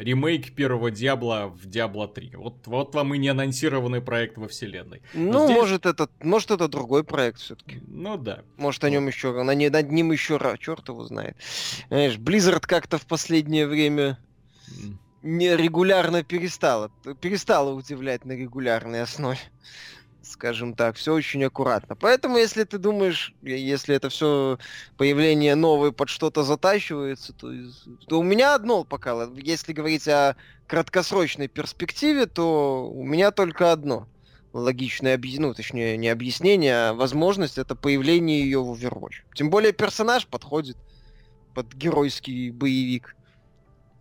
ремейк 0.00 0.52
первого 0.54 0.90
Диабло 0.90 1.54
в 1.54 1.66
Диабло 1.66 2.08
3. 2.08 2.32
Вот, 2.36 2.66
вот 2.66 2.94
вам 2.94 3.14
и 3.14 3.18
неанонсированный 3.18 4.00
проект 4.00 4.38
во 4.38 4.48
вселенной. 4.48 5.02
Ну, 5.14 5.44
здесь... 5.44 5.56
может, 5.56 5.86
это, 5.86 6.08
может, 6.22 6.50
это 6.50 6.68
другой 6.68 7.04
проект 7.04 7.38
все-таки. 7.38 7.80
Ну 7.86 8.16
да. 8.16 8.42
Может, 8.56 8.84
о 8.84 8.90
нем 8.90 9.06
еще, 9.06 9.32
на, 9.42 9.54
над 9.54 9.90
ним 9.90 10.12
еще, 10.12 10.38
черт 10.60 10.88
его 10.88 11.04
знает. 11.04 11.36
Знаешь, 11.88 12.16
Blizzard 12.16 12.66
как-то 12.66 12.98
в 12.98 13.06
последнее 13.06 13.66
время 13.66 14.18
не 15.26 15.56
регулярно 15.56 16.22
перестала, 16.22 16.90
перестала 17.20 17.72
удивлять 17.72 18.24
на 18.24 18.32
регулярной 18.32 19.02
основе. 19.02 19.38
Скажем 20.22 20.74
так, 20.74 20.96
все 20.96 21.14
очень 21.14 21.44
аккуратно. 21.44 21.94
Поэтому, 21.94 22.36
если 22.38 22.64
ты 22.64 22.78
думаешь, 22.78 23.34
если 23.42 23.94
это 23.94 24.08
все 24.08 24.58
появление 24.96 25.54
новое 25.54 25.92
под 25.92 26.08
что-то 26.08 26.42
затащивается, 26.42 27.32
то, 27.32 27.52
то 28.08 28.18
у 28.18 28.22
меня 28.22 28.54
одно 28.54 28.84
пока. 28.84 29.28
Если 29.36 29.72
говорить 29.72 30.08
о 30.08 30.36
краткосрочной 30.66 31.46
перспективе, 31.46 32.26
то 32.26 32.90
у 32.90 33.04
меня 33.04 33.30
только 33.30 33.70
одно 33.70 34.08
логичное 34.52 35.14
объяснение, 35.14 35.48
ну, 35.48 35.54
точнее, 35.54 35.96
не 35.96 36.08
объяснение, 36.08 36.88
а 36.88 36.94
возможность 36.94 37.58
это 37.58 37.74
появление 37.74 38.40
ее 38.40 38.62
в 38.62 38.72
Overwatch. 38.72 39.22
Тем 39.34 39.50
более 39.50 39.72
персонаж 39.72 40.26
подходит 40.26 40.76
под 41.54 41.72
геройский 41.74 42.50
боевик. 42.50 43.16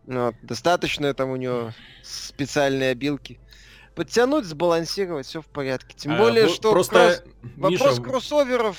Ну, 0.08 0.28
вот, 0.28 0.36
достаточно 0.42 1.14
там 1.14 1.32
у 1.32 1.36
него 1.36 1.74
специальные 2.04 2.92
обилки. 2.92 3.40
Подтянуть, 3.96 4.46
сбалансировать, 4.46 5.26
все 5.26 5.42
в 5.42 5.48
порядке. 5.48 5.96
Тем 5.96 6.14
а, 6.14 6.18
более, 6.18 6.50
что 6.50 6.72
просто 6.72 7.24
кросс... 7.24 7.80
вопрос 7.80 8.00
кроссоверов, 8.00 8.78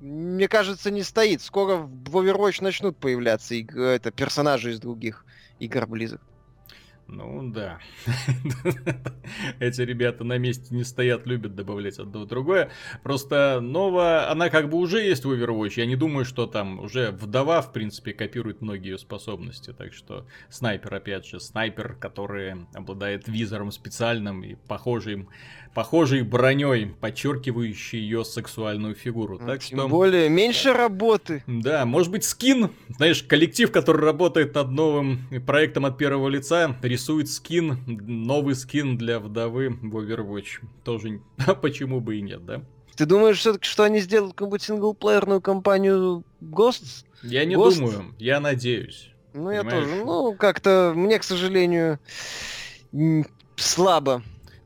мне 0.00 0.48
кажется, 0.48 0.90
не 0.90 1.02
стоит. 1.02 1.42
Скоро 1.42 1.76
в 1.76 2.16
Overwatch 2.16 2.62
начнут 2.62 2.96
появляться 2.96 3.54
иг... 3.54 3.74
это, 3.76 4.10
персонажи 4.10 4.70
из 4.70 4.80
других 4.80 5.24
игр 5.58 5.84
Blizzard. 5.84 6.20
Ну 7.06 7.50
да. 7.50 7.78
Эти 9.60 9.82
ребята 9.82 10.24
на 10.24 10.38
месте 10.38 10.74
не 10.74 10.84
стоят, 10.84 11.26
любят 11.26 11.54
добавлять 11.54 11.98
одно 11.98 12.24
другое. 12.24 12.70
Просто 13.02 13.60
Нова, 13.60 14.30
она 14.30 14.48
как 14.48 14.70
бы 14.70 14.78
уже 14.78 15.00
есть 15.00 15.24
в 15.24 15.32
Overwatch. 15.32 15.74
Я 15.76 15.86
не 15.86 15.96
думаю, 15.96 16.24
что 16.24 16.46
там 16.46 16.80
уже 16.80 17.10
вдова, 17.10 17.60
в 17.60 17.72
принципе, 17.72 18.12
копирует 18.12 18.62
многие 18.62 18.92
ее 18.92 18.98
способности. 18.98 19.72
Так 19.72 19.92
что 19.92 20.26
снайпер, 20.48 20.94
опять 20.94 21.26
же, 21.26 21.38
снайпер, 21.38 21.96
который 21.96 22.66
обладает 22.74 23.28
визором 23.28 23.72
специальным 23.72 24.42
и 24.42 24.54
похожим 24.54 25.28
похожей 25.74 26.22
броней, 26.22 26.86
подчеркивающей 27.00 27.98
ее 27.98 28.24
сексуальную 28.24 28.94
фигуру. 28.94 29.38
Ну, 29.40 29.46
так 29.46 29.60
Тем 29.62 29.78
что... 29.78 29.88
более, 29.88 30.28
меньше 30.28 30.72
работы. 30.72 31.42
Да, 31.46 31.84
может 31.86 32.10
быть 32.10 32.24
скин, 32.24 32.70
знаешь, 32.88 33.22
коллектив, 33.22 33.70
который 33.72 34.04
работает 34.04 34.54
над 34.54 34.70
новым 34.70 35.20
проектом 35.46 35.86
от 35.86 35.96
первого 35.96 36.28
лица, 36.28 36.76
рисует 36.82 37.30
скин, 37.30 37.78
новый 37.86 38.54
скин 38.54 38.98
для 38.98 39.18
вдовы 39.18 39.70
в 39.70 39.96
Overwatch. 39.96 40.60
Тоже, 40.84 41.20
а 41.46 41.54
почему 41.54 42.00
бы 42.00 42.18
и 42.18 42.22
нет, 42.22 42.44
да? 42.44 42.62
Ты 42.96 43.06
думаешь 43.06 43.38
все-таки, 43.38 43.66
что 43.66 43.84
они 43.84 44.00
сделают 44.00 44.34
какую-нибудь 44.34 44.62
синглплеерную 44.62 45.40
кампанию 45.40 46.24
Ghosts? 46.42 47.04
Я 47.22 47.44
не 47.46 47.54
Ghost? 47.54 47.78
думаю, 47.78 48.14
я 48.18 48.38
надеюсь. 48.38 49.08
Ну, 49.32 49.46
Понимаешь? 49.46 49.64
я 49.64 49.70
тоже. 49.70 50.04
Ну, 50.04 50.34
как-то 50.34 50.92
мне, 50.94 51.18
к 51.18 51.24
сожалению, 51.24 51.98
слабо 53.56 54.22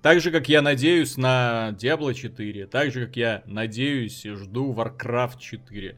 так 0.06 0.20
же, 0.20 0.30
как 0.30 0.48
я 0.48 0.62
надеюсь 0.62 1.16
на 1.16 1.74
Diablo 1.76 2.14
4, 2.14 2.68
так 2.68 2.92
же, 2.92 3.06
как 3.06 3.16
я 3.16 3.42
надеюсь 3.44 4.24
и 4.24 4.30
жду 4.34 4.72
Warcraft 4.72 5.40
4 5.40 5.96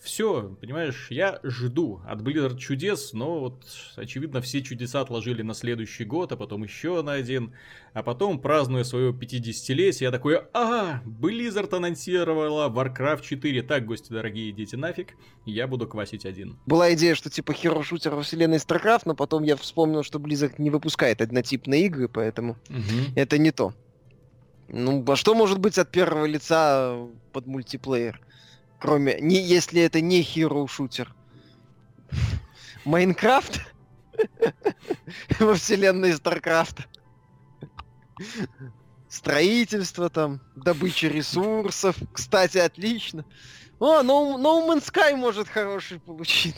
все, 0.00 0.56
понимаешь, 0.60 1.08
я 1.10 1.40
жду 1.42 2.00
от 2.06 2.22
Blizzard 2.22 2.56
чудес, 2.56 3.12
но 3.12 3.40
вот, 3.40 3.64
очевидно, 3.96 4.40
все 4.40 4.62
чудеса 4.62 5.00
отложили 5.00 5.42
на 5.42 5.52
следующий 5.54 6.04
год, 6.04 6.32
а 6.32 6.36
потом 6.36 6.62
еще 6.62 7.02
на 7.02 7.12
один, 7.12 7.54
а 7.92 8.02
потом, 8.02 8.40
празднуя 8.40 8.84
свое 8.84 9.12
50-летие, 9.12 10.04
я 10.04 10.10
такой, 10.10 10.40
а, 10.54 11.02
Blizzard 11.04 11.74
анонсировала 11.74 12.70
Warcraft 12.70 13.22
4, 13.22 13.62
так, 13.62 13.84
гости 13.84 14.12
дорогие, 14.12 14.50
идите 14.50 14.76
нафиг, 14.76 15.16
я 15.44 15.66
буду 15.66 15.86
квасить 15.86 16.24
один. 16.24 16.58
Была 16.66 16.94
идея, 16.94 17.14
что 17.14 17.28
типа 17.28 17.52
херо-шутер 17.52 18.14
во 18.14 18.22
вселенной 18.22 18.56
StarCraft, 18.56 19.02
но 19.04 19.14
потом 19.14 19.42
я 19.42 19.56
вспомнил, 19.56 20.02
что 20.02 20.18
Blizzard 20.18 20.54
не 20.58 20.70
выпускает 20.70 21.20
однотипные 21.20 21.86
игры, 21.86 22.08
поэтому 22.08 22.56
угу. 22.68 23.12
это 23.16 23.36
не 23.36 23.50
то. 23.50 23.74
Ну, 24.68 25.04
а 25.06 25.16
что 25.16 25.34
может 25.34 25.58
быть 25.58 25.78
от 25.78 25.90
первого 25.90 26.24
лица 26.26 26.96
под 27.32 27.46
мультиплеер? 27.46 28.20
Кроме, 28.80 29.18
не, 29.20 29.40
если 29.40 29.82
это 29.82 30.00
не 30.00 30.22
hero 30.22 30.66
шутер. 30.66 31.14
Майнкрафт? 32.84 33.60
Во 35.38 35.54
вселенной 35.54 36.14
Старкрафта. 36.14 36.86
Строительство 39.08 40.08
там, 40.08 40.40
добыча 40.56 41.08
ресурсов. 41.08 41.96
Кстати, 42.12 42.58
отлично. 42.58 43.24
О, 43.78 44.02
no, 44.02 44.38
no 44.38 44.66
Man's 44.66 44.90
Sky 44.90 45.14
может 45.14 45.48
хороший 45.48 46.00
получить. 46.00 46.56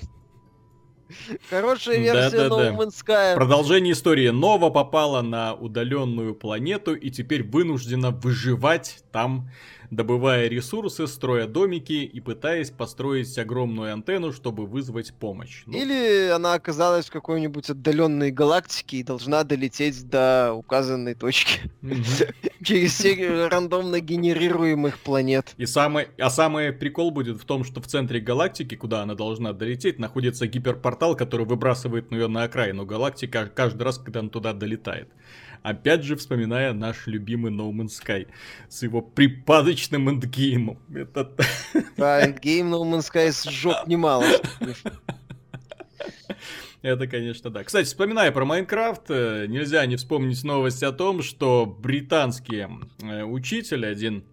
Хорошая 1.51 1.99
версия 1.99 2.49
да, 2.49 2.49
да, 2.49 2.57
No 2.57 2.77
Man's 2.77 2.95
Sky. 3.05 3.35
Продолжение 3.35 3.93
истории. 3.93 4.29
Нова 4.29 4.71
попала 4.71 5.23
на 5.23 5.55
удаленную 5.55 6.35
планету 6.35 6.95
и 6.95 7.11
теперь 7.11 7.43
вынуждена 7.43 8.11
выживать 8.11 9.05
там 9.13 9.51
добывая 9.93 10.49
ресурсы, 10.49 11.07
строя 11.07 11.47
домики 11.47 11.93
и 11.93 12.21
пытаясь 12.21 12.71
построить 12.71 13.37
огромную 13.39 13.93
антенну, 13.93 14.33
чтобы 14.33 14.67
вызвать 14.67 15.13
помощь. 15.13 15.65
Ну... 15.67 15.77
Или 15.77 16.31
она 16.31 16.55
оказалась 16.55 17.07
в 17.07 17.13
какой-нибудь 17.13 17.69
отдаленной 17.69 18.31
галактике 18.31 18.97
и 18.97 19.03
должна 19.03 19.45
долететь 19.45 20.09
до 20.09 20.55
указанной 20.55 21.15
точки. 21.15 21.71
Через 22.65 22.97
серию 22.97 23.51
рандомно 23.51 24.01
генерируемых 24.01 24.99
планет. 24.99 25.53
И 25.59 25.67
самый, 25.67 26.09
а 26.19 26.31
самый 26.31 26.73
прикол 26.73 27.11
будет 27.11 27.37
в 27.37 27.45
том, 27.45 27.63
что 27.63 27.83
в 27.83 27.87
центре 27.87 28.19
галактики, 28.19 28.75
куда 28.77 29.03
она 29.03 29.15
должна 29.15 29.53
долететь, 29.53 29.99
находится 29.99 30.47
гиперпортал, 30.47 31.17
который 31.17 31.45
выбрасывает 31.45 32.11
ее 32.13 32.29
на 32.29 32.45
окраину 32.45 32.87
галактики 32.87 33.51
каждый 33.55 33.83
раз, 33.83 33.99
когда 33.99 34.21
он 34.21 34.31
туда 34.31 34.55
долетает. 34.55 35.11
Опять 35.63 36.03
же, 36.03 36.17
вспоминая 36.17 36.73
наш 36.73 37.07
любимый 37.07 37.53
No 37.53 37.71
Man's 37.73 38.01
Sky 38.03 38.27
с 38.69 38.83
его 38.83 39.01
припадочным 39.01 40.09
эндгеймом. 40.11 40.79
Это... 40.95 41.33
Да, 41.97 42.25
эндгейм 42.25 42.73
No 42.73 42.83
Man's 42.83 43.13
Sky 43.13 43.31
сжег 43.31 43.87
немало. 43.87 44.25
Это, 46.83 47.07
конечно, 47.07 47.49
да. 47.51 47.63
Кстати, 47.63 47.87
вспоминая 47.87 48.33
про 48.33 48.45
Майнкрафт, 48.45 49.05
э, 49.09 49.47
нельзя 49.47 49.87
не 49.87 49.95
вспомнить 49.95 50.43
новость 50.43 50.83
о 50.83 50.91
том, 50.91 51.23
что 51.23 51.65
британский 51.65 52.67
э, 53.03 53.23
учитель 53.23 53.87
один 53.87 54.25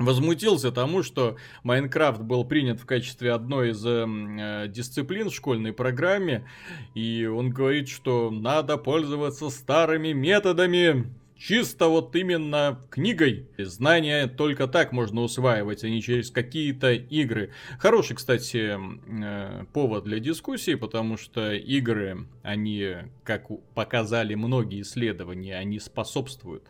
возмутился 0.00 0.72
тому, 0.72 1.02
что 1.02 1.36
Майнкрафт 1.62 2.20
был 2.20 2.44
принят 2.44 2.80
в 2.80 2.86
качестве 2.86 3.32
одной 3.32 3.70
из 3.70 3.84
э, 3.86 4.66
дисциплин 4.68 5.30
в 5.30 5.34
школьной 5.34 5.72
программе, 5.72 6.46
и 6.94 7.26
он 7.26 7.50
говорит, 7.50 7.88
что 7.88 8.30
надо 8.30 8.76
пользоваться 8.76 9.50
старыми 9.50 10.12
методами, 10.12 11.06
чисто 11.40 11.88
вот 11.88 12.14
именно 12.14 12.80
книгой. 12.90 13.48
Знания 13.58 14.26
только 14.26 14.66
так 14.66 14.92
можно 14.92 15.22
усваивать, 15.22 15.82
а 15.82 15.88
не 15.88 16.02
через 16.02 16.30
какие-то 16.30 16.92
игры. 16.92 17.52
Хороший, 17.78 18.16
кстати, 18.16 18.76
э, 18.76 19.64
повод 19.72 20.04
для 20.04 20.20
дискуссии, 20.20 20.74
потому 20.74 21.16
что 21.16 21.52
игры, 21.52 22.26
они, 22.42 22.96
как 23.24 23.48
показали 23.74 24.34
многие 24.34 24.82
исследования, 24.82 25.56
они 25.56 25.80
способствуют 25.80 26.64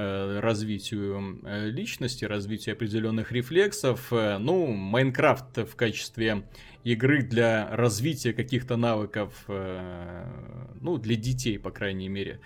Э, 0.00 0.38
развитию 0.38 1.40
э, 1.42 1.70
личности, 1.70 2.24
развитию 2.24 2.74
определенных 2.74 3.32
рефлексов. 3.32 4.12
Ну, 4.12 4.66
Майнкрафт 4.68 5.58
в 5.58 5.74
качестве 5.74 6.44
игры 6.84 7.22
для 7.22 7.68
развития 7.74 8.32
каких-то 8.32 8.76
навыков, 8.76 9.32
ну, 9.48 10.98
для 10.98 11.16
детей, 11.16 11.58
по 11.58 11.70
крайней 11.70 12.08
мере, 12.08 12.40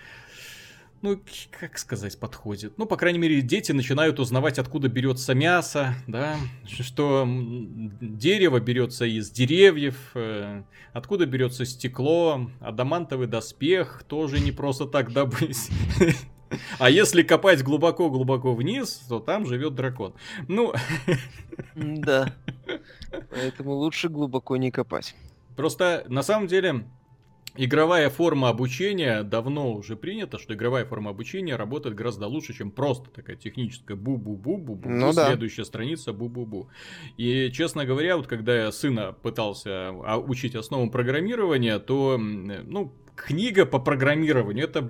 ну, 1.03 1.19
как 1.59 1.77
сказать, 1.77 2.17
подходит. 2.17 2.77
Ну, 2.77 2.85
по 2.85 2.95
крайней 2.95 3.19
мере, 3.19 3.41
дети 3.41 3.73
начинают 3.73 4.19
узнавать, 4.19 4.57
откуда 4.57 4.87
берется 4.87 5.35
мясо, 5.35 5.93
да, 6.07 6.37
что 6.65 7.27
дерево 7.27 8.61
берется 8.61 9.05
из 9.05 9.29
деревьев, 9.29 10.15
откуда 10.93 11.25
берется 11.25 11.65
стекло, 11.65 12.49
адамантовый 12.61 13.27
доспех 13.27 14.03
тоже 14.07 14.39
не 14.39 14.53
просто 14.53 14.85
так 14.85 15.11
добыть. 15.11 15.69
А 16.79 16.89
если 16.89 17.23
копать 17.23 17.63
глубоко-глубоко 17.63 18.53
вниз, 18.53 19.03
то 19.09 19.19
там 19.19 19.45
живет 19.45 19.75
дракон. 19.75 20.13
Ну... 20.47 20.73
Да. 21.75 22.33
Поэтому 23.29 23.73
лучше 23.73 24.07
глубоко 24.07 24.55
не 24.55 24.71
копать. 24.71 25.15
Просто, 25.55 26.05
на 26.07 26.23
самом 26.23 26.47
деле, 26.47 26.85
игровая 27.55 28.09
форма 28.09 28.49
обучения 28.49 29.23
давно 29.23 29.73
уже 29.73 29.95
принята, 29.95 30.37
что 30.39 30.53
игровая 30.53 30.85
форма 30.85 31.11
обучения 31.11 31.55
работает 31.55 31.95
гораздо 31.95 32.27
лучше, 32.27 32.53
чем 32.53 32.71
просто 32.71 33.09
такая 33.09 33.35
техническая 33.35 33.97
бу-бу-бу-бу-бу, 33.97 34.89
ну, 34.89 35.13
да. 35.13 35.27
следующая 35.27 35.65
страница 35.65 36.11
бу-бу-бу. 36.11 36.67
И, 37.17 37.51
честно 37.51 37.85
говоря, 37.85 38.17
вот 38.17 38.27
когда 38.27 38.55
я 38.55 38.71
сына 38.71 39.13
пытался 39.13 39.89
а, 39.89 40.17
учить 40.17 40.55
основам 40.55 40.89
программирования, 40.89 41.79
то, 41.79 42.17
ну, 42.17 42.93
книга 43.15 43.65
по 43.65 43.79
программированию, 43.79 44.65
это 44.65 44.89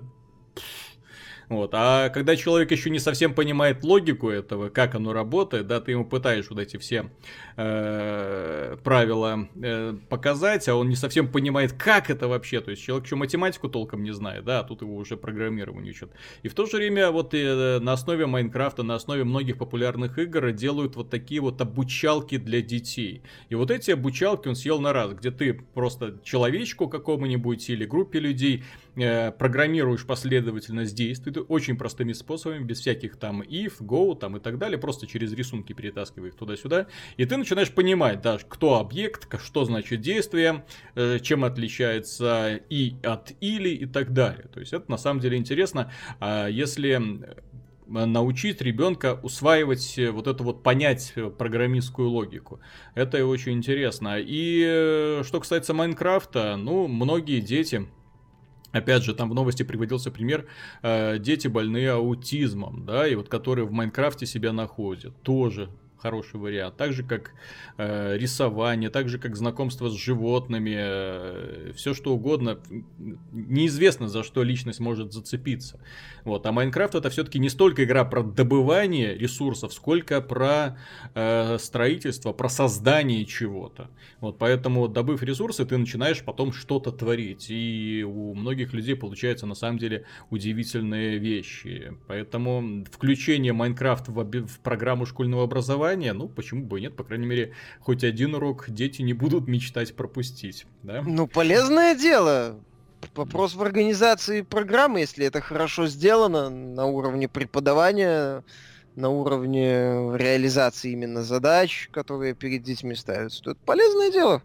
вот. 1.58 1.72
А 1.74 2.10
когда 2.10 2.36
человек 2.36 2.72
еще 2.72 2.90
не 2.90 3.00
совсем 3.00 3.34
понимает 3.34 3.84
логику 3.84 4.30
этого, 4.30 4.70
как 4.70 4.96
оно 4.96 5.14
работает, 5.14 5.68
да, 5.68 5.80
ты 5.80 5.92
ему 5.92 6.06
пытаешь 6.06 6.50
вот 6.50 6.60
эти 6.60 6.78
все 6.78 7.10
э, 7.58 8.78
правила 8.84 9.48
э, 9.56 9.96
показать, 10.10 10.68
а 10.68 10.76
он 10.76 10.90
не 10.90 10.96
совсем 10.96 11.28
понимает, 11.28 11.74
как 11.74 12.10
это 12.10 12.28
вообще. 12.28 12.62
То 12.62 12.72
есть 12.72 12.84
человек 12.84 13.06
еще 13.06 13.16
математику 13.16 13.70
толком 13.70 14.04
не 14.04 14.12
знает, 14.12 14.46
да, 14.46 14.60
а 14.60 14.64
тут 14.64 14.82
его 14.82 14.96
уже 14.96 15.18
программирование 15.18 15.92
учат. 15.92 16.12
И 16.44 16.48
в 16.48 16.54
то 16.54 16.66
же 16.66 16.78
время 16.78 17.12
вот 17.12 17.34
э, 17.34 17.80
на 17.80 17.94
основе 17.94 18.26
Майнкрафта, 18.26 18.84
на 18.84 18.96
основе 18.96 19.24
многих 19.24 19.58
популярных 19.58 20.18
игр 20.18 20.52
делают 20.52 20.96
вот 20.96 21.10
такие 21.10 21.42
вот 21.42 21.62
обучалки 21.62 22.38
для 22.38 22.62
детей. 22.62 23.22
И 23.50 23.56
вот 23.56 23.72
эти 23.72 23.92
обучалки 23.92 24.48
он 24.48 24.56
съел 24.56 24.80
на 24.80 24.94
раз, 24.94 25.14
где 25.14 25.32
ты 25.32 25.54
просто 25.54 26.20
человечку 26.24 26.88
какому-нибудь 26.88 27.70
или 27.70 27.86
группе 27.86 28.20
людей 28.20 28.64
э, 28.96 29.32
программируешь 29.32 30.06
последовательность 30.06 30.96
действий 30.96 31.34
очень 31.48 31.78
простыми 31.78 32.14
способами, 32.14 32.64
без 32.64 32.80
всяких 32.80 33.18
там 33.18 33.42
if, 33.42 33.82
go 33.82 34.16
там 34.18 34.38
и 34.38 34.40
так 34.40 34.58
далее, 34.58 34.78
просто 34.78 35.08
через 35.08 35.34
рисунки 35.34 35.74
перетаскивая 35.74 36.30
их 36.30 36.36
туда-сюда, 36.36 36.88
и 37.18 37.26
ты 37.26 37.38
начинаешь 37.38 37.72
понимать, 37.72 38.22
да, 38.22 38.38
кто 38.38 38.76
объект, 38.76 39.28
что 39.42 39.66
значит 39.66 40.02
действие, 40.02 40.66
э, 40.96 41.20
чем 41.20 41.44
отличается 41.44 42.60
и 42.70 42.96
от 43.04 43.34
или 43.42 43.70
и 43.70 43.86
так 43.86 44.14
далее. 44.14 44.48
То 44.54 44.60
есть 44.60 44.74
это 44.74 44.90
на 44.90 44.98
самом 44.98 45.20
деле 45.20 45.38
интересно, 45.38 45.92
а 46.20 46.48
если 46.48 47.24
научить 47.88 48.62
ребенка 48.62 49.20
усваивать 49.22 49.98
э, 49.98 50.12
вот 50.12 50.28
это 50.28 50.44
вот 50.44 50.64
понять 50.64 51.14
э, 51.16 51.30
программистскую 51.30 52.10
логику. 52.10 52.60
Это 52.96 53.26
очень 53.26 53.54
интересно. 53.54 54.16
И 54.20 55.22
что 55.24 55.40
касается 55.40 55.74
Майнкрафта, 55.74 56.56
ну, 56.58 56.88
многие 56.88 57.40
дети, 57.40 57.88
Опять 58.74 59.04
же, 59.04 59.14
там 59.14 59.30
в 59.30 59.36
новости 59.36 59.62
приводился 59.64 60.12
пример, 60.12 60.48
э, 60.82 61.20
дети 61.20 61.48
больные 61.48 61.92
аутизмом, 61.92 62.86
да, 62.86 63.08
и 63.08 63.16
вот 63.16 63.30
которые 63.30 63.66
в 63.66 63.72
Майнкрафте 63.72 64.26
себя 64.26 64.52
находят, 64.52 65.14
тоже 65.22 65.70
хороший 66.04 66.38
вариант. 66.40 66.76
Так 66.76 66.92
же, 66.92 67.04
как 67.04 67.32
э, 67.78 68.18
рисование, 68.18 68.90
так 68.90 69.08
же, 69.08 69.18
как 69.18 69.38
знакомство 69.38 69.90
с 69.90 69.94
животными, 69.94 70.76
э, 70.76 71.72
все 71.76 71.94
что 71.94 72.14
угодно. 72.14 72.60
Неизвестно, 73.32 74.10
за 74.10 74.24
что 74.24 74.44
личность 74.44 74.82
может 74.82 75.14
зацепиться. 75.14 75.80
Вот. 76.26 76.46
А 76.46 76.52
Майнкрафт 76.52 76.96
это 76.96 77.10
все-таки 77.10 77.40
не 77.40 77.50
столько 77.50 77.86
игра 77.86 78.04
про 78.04 78.22
добывание 78.22 79.18
ресурсов, 79.18 79.74
сколько 79.74 80.20
про 80.22 80.78
э, 81.16 81.58
строительство, 81.58 82.34
про 82.34 82.50
создание 82.50 83.26
чего-то. 83.26 83.90
Вот. 84.20 84.38
Поэтому, 84.38 84.90
добыв 84.90 85.24
ресурсы, 85.24 85.66
ты 85.66 85.78
начинаешь 85.78 86.22
потом 86.22 86.52
что-то 86.52 86.92
творить. 86.92 87.46
И 87.50 88.06
у 88.06 88.34
многих 88.34 88.74
людей 88.74 88.96
получаются 88.96 89.46
на 89.46 89.56
самом 89.56 89.78
деле 89.78 90.04
удивительные 90.30 91.18
вещи. 91.18 91.94
Поэтому 92.08 92.84
включение 92.92 93.54
Майнкрафт 93.54 94.10
в, 94.10 94.48
в 94.48 94.60
программу 94.60 95.06
школьного 95.06 95.44
образования 95.44 95.93
образования, 95.94 96.14
ну, 96.14 96.28
почему 96.28 96.66
бы 96.66 96.80
и 96.80 96.82
нет, 96.82 96.96
по 96.96 97.04
крайней 97.04 97.26
мере, 97.26 97.54
хоть 97.80 98.04
один 98.04 98.36
урок 98.36 98.66
дети 98.68 99.02
не 99.02 99.14
будут 99.14 99.48
мечтать 99.48 99.96
пропустить, 99.96 100.66
да? 100.84 101.02
Ну, 101.06 101.28
полезное 101.28 101.96
дело. 101.96 102.60
Вопрос 103.16 103.56
в 103.56 103.62
организации 103.62 104.42
программы, 104.42 105.02
если 105.02 105.26
это 105.26 105.42
хорошо 105.42 105.88
сделано 105.88 106.50
на 106.50 106.86
уровне 106.86 107.28
преподавания, 107.28 108.44
на 108.96 109.10
уровне 109.10 110.18
реализации 110.18 110.92
именно 110.92 111.24
задач, 111.24 111.90
которые 111.92 112.34
перед 112.34 112.64
детьми 112.64 112.96
ставятся, 112.96 113.44
то 113.44 113.52
это 113.52 113.60
полезное 113.66 114.12
дело. 114.12 114.42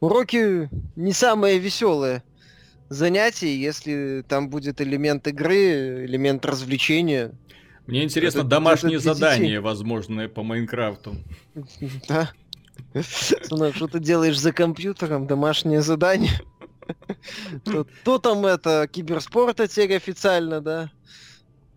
Уроки 0.00 0.68
не 0.94 1.12
самое 1.12 1.58
веселое 1.58 2.22
занятие, 2.88 3.60
если 3.60 4.24
там 4.28 4.48
будет 4.48 4.80
элемент 4.80 5.26
игры, 5.26 6.04
элемент 6.04 6.46
развлечения. 6.46 7.32
Мне 7.88 8.04
интересно, 8.04 8.40
это, 8.40 8.48
домашние 8.48 8.98
это 8.98 9.14
задания, 9.14 9.62
возможные 9.62 10.28
по 10.28 10.42
Майнкрафту. 10.42 11.16
Да. 12.06 12.30
Сынок, 13.02 13.74
что 13.76 13.88
ты 13.88 13.98
делаешь 13.98 14.38
за 14.38 14.52
компьютером? 14.52 15.26
Домашнее 15.26 15.80
задание? 15.80 16.38
То 18.04 18.18
там 18.18 18.44
это, 18.44 18.86
киберспорта 18.92 19.66
теперь 19.66 19.96
официально, 19.96 20.60
да? 20.60 20.90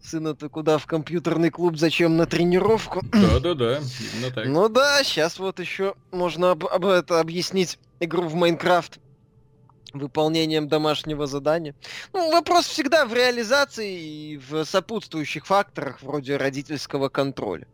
Сына 0.03 0.35
ты 0.35 0.49
куда 0.49 0.77
в 0.79 0.85
компьютерный 0.85 1.49
клуб, 1.49 1.77
зачем 1.77 2.17
на 2.17 2.25
тренировку? 2.25 3.05
Да-да-да, 3.13 3.77
именно 3.77 4.31
так. 4.33 4.47
Ну 4.47 4.67
да, 4.67 5.03
сейчас 5.05 5.39
вот 5.39 5.61
еще 5.61 5.95
можно 6.11 6.51
об, 6.51 6.65
об 6.65 6.85
это 6.87 7.21
объяснить 7.21 7.79
игру 8.01 8.23
в 8.23 8.35
Майнкрафт 8.35 8.99
выполнением 9.93 10.67
домашнего 10.67 11.27
задания. 11.27 11.75
Ну, 12.13 12.31
вопрос 12.31 12.65
всегда 12.65 13.05
в 13.05 13.13
реализации 13.13 14.33
и 14.33 14.37
в 14.37 14.63
сопутствующих 14.65 15.45
факторах, 15.45 16.01
вроде 16.01 16.37
родительского 16.37 17.09
контроля. 17.09 17.67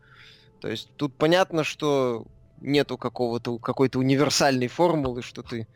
То 0.62 0.68
есть 0.68 0.90
тут 0.96 1.14
понятно, 1.16 1.64
что 1.64 2.26
нету 2.62 2.98
какого-то 2.98 3.60
какой-то 3.60 4.00
универсальной 4.00 4.68
формулы, 4.68 5.22
что 5.22 5.44
ты 5.44 5.68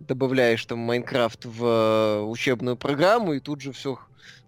добавляешь 0.00 0.64
там 0.66 0.78
Майнкрафт 0.80 1.44
в 1.44 1.64
э, 1.64 2.20
учебную 2.22 2.76
программу, 2.76 3.34
и 3.34 3.40
тут 3.40 3.60
же 3.60 3.72
все 3.72 3.98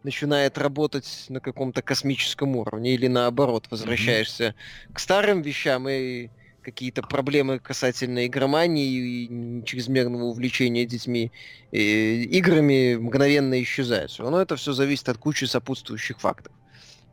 начинает 0.02 0.58
работать 0.58 1.26
на 1.28 1.40
каком-то 1.40 1.82
космическом 1.82 2.56
уровне, 2.56 2.94
или 2.94 3.06
наоборот, 3.06 3.66
возвращаешься 3.70 4.44
mm-hmm. 4.44 4.92
к 4.94 4.98
старым 4.98 5.42
вещам 5.42 5.88
и 5.88 6.28
какие-то 6.70 7.02
проблемы 7.02 7.58
касательно 7.58 8.26
игромании 8.26 8.88
и 8.88 9.64
чрезмерного 9.64 10.24
увлечения 10.24 10.84
детьми 10.84 11.32
э, 11.72 11.78
играми 11.78 12.96
мгновенно 12.96 13.62
исчезают. 13.62 14.10
Все 14.10 14.22
равно 14.22 14.40
это 14.40 14.56
все 14.56 14.72
зависит 14.72 15.08
от 15.08 15.18
кучи 15.18 15.44
сопутствующих 15.46 16.20
факторов, 16.20 16.56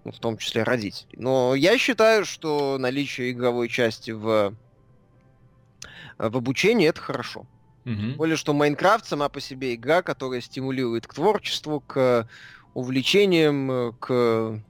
ну, 0.03 0.12
в 0.12 0.20
том 0.20 0.38
числе 0.38 0.64
родителей. 0.64 1.16
Но 1.18 1.56
я 1.56 1.78
считаю, 1.78 2.26
что 2.26 2.78
наличие 2.78 3.32
игровой 3.32 3.70
части 3.70 4.12
в, 4.12 4.53
в 6.18 6.38
обучении 6.38 6.88
это 6.89 6.99
хорошо. 6.99 7.47
Угу. 7.86 7.95
Тем 7.95 8.14
более, 8.16 8.36
что 8.36 8.53
Майнкрафт 8.53 9.06
сама 9.06 9.30
по 9.30 9.39
себе 9.39 9.76
игра, 9.76 10.01
которая 10.01 10.41
стимулирует 10.41 11.08
к 11.08 11.14
творчеству, 11.14 11.80
к 11.80 12.28
увлечениям, 12.74 13.95
к, 13.99 14.62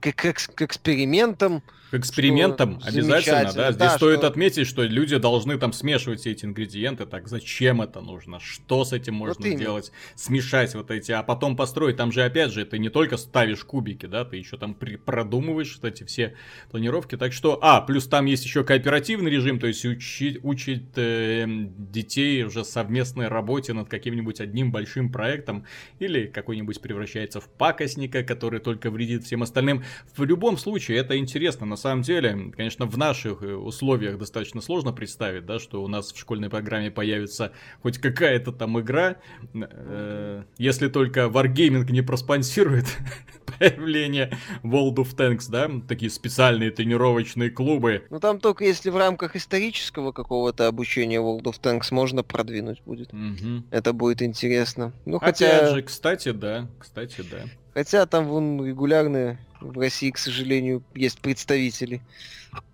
к, 0.00 0.12
к, 0.12 0.34
к 0.54 0.62
экспериментам 0.62 1.62
к 1.92 1.94
экспериментам 1.94 2.80
обязательно, 2.82 3.52
да. 3.52 3.70
Здесь 3.70 3.76
да, 3.76 3.96
стоит 3.98 4.20
что... 4.20 4.26
отметить, 4.26 4.66
что 4.66 4.82
люди 4.82 5.18
должны 5.18 5.58
там 5.58 5.74
смешивать 5.74 6.20
все 6.20 6.30
эти 6.30 6.46
ингредиенты. 6.46 7.04
Так 7.04 7.28
зачем 7.28 7.82
это 7.82 8.00
нужно? 8.00 8.40
Что 8.40 8.86
с 8.86 8.94
этим 8.94 9.12
можно 9.12 9.46
вот 9.46 9.56
сделать? 9.58 9.92
Смешать 10.14 10.74
вот 10.74 10.90
эти, 10.90 11.12
а 11.12 11.22
потом 11.22 11.54
построить. 11.54 11.98
Там 11.98 12.10
же 12.10 12.22
опять 12.24 12.50
же 12.50 12.64
ты 12.64 12.78
не 12.78 12.88
только 12.88 13.18
ставишь 13.18 13.62
кубики, 13.64 14.06
да, 14.06 14.24
ты 14.24 14.38
еще 14.38 14.56
там 14.56 14.72
при... 14.72 14.96
продумываешь 14.96 15.78
вот 15.82 15.92
эти 15.92 16.04
все 16.04 16.34
планировки. 16.70 17.18
Так 17.18 17.34
что, 17.34 17.58
а, 17.60 17.82
плюс 17.82 18.06
там 18.06 18.24
есть 18.24 18.46
еще 18.46 18.64
кооперативный 18.64 19.30
режим, 19.30 19.60
то 19.60 19.66
есть 19.66 19.84
учить, 19.84 20.38
учить 20.42 20.92
э, 20.96 21.44
детей 21.46 22.42
уже 22.44 22.64
совместной 22.64 23.28
работе 23.28 23.74
над 23.74 23.90
каким-нибудь 23.90 24.40
одним 24.40 24.72
большим 24.72 25.12
проектом 25.12 25.66
или 25.98 26.26
какой-нибудь 26.26 26.80
превращается 26.80 27.42
в 27.42 27.50
пакостника, 27.50 28.24
который 28.24 28.60
только 28.60 28.90
вредит 28.90 29.24
всем 29.24 29.42
остальным. 29.42 29.81
В 30.16 30.24
любом 30.24 30.58
случае 30.58 30.98
это 30.98 31.16
интересно 31.18 31.66
на 31.66 31.76
самом 31.76 32.02
деле, 32.02 32.52
конечно, 32.56 32.86
в 32.86 32.96
наших 32.98 33.42
э, 33.42 33.54
условиях 33.54 34.18
достаточно 34.18 34.60
сложно 34.60 34.92
представить, 34.92 35.46
да, 35.46 35.58
что 35.58 35.82
у 35.82 35.88
нас 35.88 36.12
в 36.12 36.18
школьной 36.18 36.50
программе 36.50 36.90
появится 36.90 37.52
хоть 37.82 37.98
какая-то 37.98 38.52
там 38.52 38.78
игра, 38.80 39.16
э, 39.54 40.42
если 40.58 40.88
только 40.88 41.22
Wargaming 41.22 41.90
не 41.90 42.02
проспонсирует 42.02 42.86
появление 43.58 44.36
World 44.62 44.96
of 44.96 45.16
Tanks, 45.16 45.46
да, 45.50 45.70
такие 45.88 46.10
специальные 46.10 46.70
тренировочные 46.70 47.50
клубы. 47.50 48.04
Ну 48.10 48.20
там 48.20 48.40
только 48.40 48.64
если 48.64 48.90
в 48.90 48.96
рамках 48.96 49.36
исторического 49.36 50.12
какого-то 50.12 50.66
обучения 50.68 51.18
World 51.18 51.44
of 51.44 51.60
Tanks 51.60 51.88
можно 51.90 52.22
продвинуть 52.22 52.82
будет. 52.84 53.12
Угу. 53.12 53.64
Это 53.70 53.92
будет 53.92 54.22
интересно. 54.22 54.92
Ну 55.04 55.18
хотя... 55.18 55.58
Опять 55.58 55.74
же, 55.74 55.82
кстати, 55.82 56.30
да, 56.30 56.68
кстати, 56.78 57.22
да. 57.30 57.44
Хотя 57.74 58.06
там 58.06 58.26
вон 58.26 58.64
регулярные 58.64 59.38
В 59.62 59.78
России, 59.78 60.10
к 60.10 60.18
сожалению, 60.18 60.82
есть 60.94 61.20
представители 61.20 62.02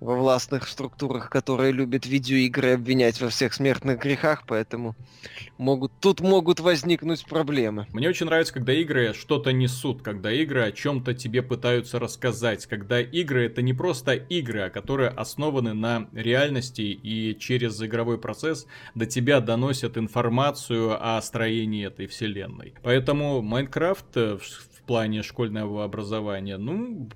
во 0.01 0.17
властных 0.17 0.67
структурах, 0.67 1.31
которые 1.31 1.73
любят 1.73 2.07
видеоигры 2.07 2.73
обвинять 2.73 3.21
во 3.21 3.29
всех 3.29 3.55
смертных 3.55 4.01
грехах, 4.01 4.45
поэтому 4.47 4.97
могут, 5.57 5.93
тут 6.01 6.21
могут 6.21 6.61
возникнуть 6.61 7.25
проблемы. 7.27 7.87
Мне 7.93 8.09
очень 8.09 8.27
нравится, 8.27 8.55
когда 8.55 8.73
игры 8.73 9.15
что-то 9.15 9.53
несут, 9.53 10.03
когда 10.03 10.33
игры 10.33 10.63
о 10.63 10.73
чем-то 10.73 11.15
тебе 11.15 11.43
пытаются 11.43 11.99
рассказать, 11.99 12.67
когда 12.67 13.01
игры 13.01 13.47
это 13.47 13.63
не 13.63 13.73
просто 13.73 14.15
игры, 14.15 14.63
а 14.63 14.71
которые 14.71 15.11
основаны 15.11 15.75
на 15.75 16.09
реальности 16.13 16.83
и 16.83 17.39
через 17.39 17.81
игровой 17.83 18.19
процесс 18.19 18.67
до 18.95 19.07
тебя 19.07 19.41
доносят 19.41 19.97
информацию 19.97 20.97
о 21.01 21.21
строении 21.23 21.87
этой 21.87 22.07
вселенной. 22.07 22.75
Поэтому 22.83 23.43
Майнкрафт 23.43 24.17
э, 24.17 24.39
в 24.39 24.68
плане 24.89 25.23
школьного 25.23 25.85
образования, 25.85 26.57
ну, 26.57 27.09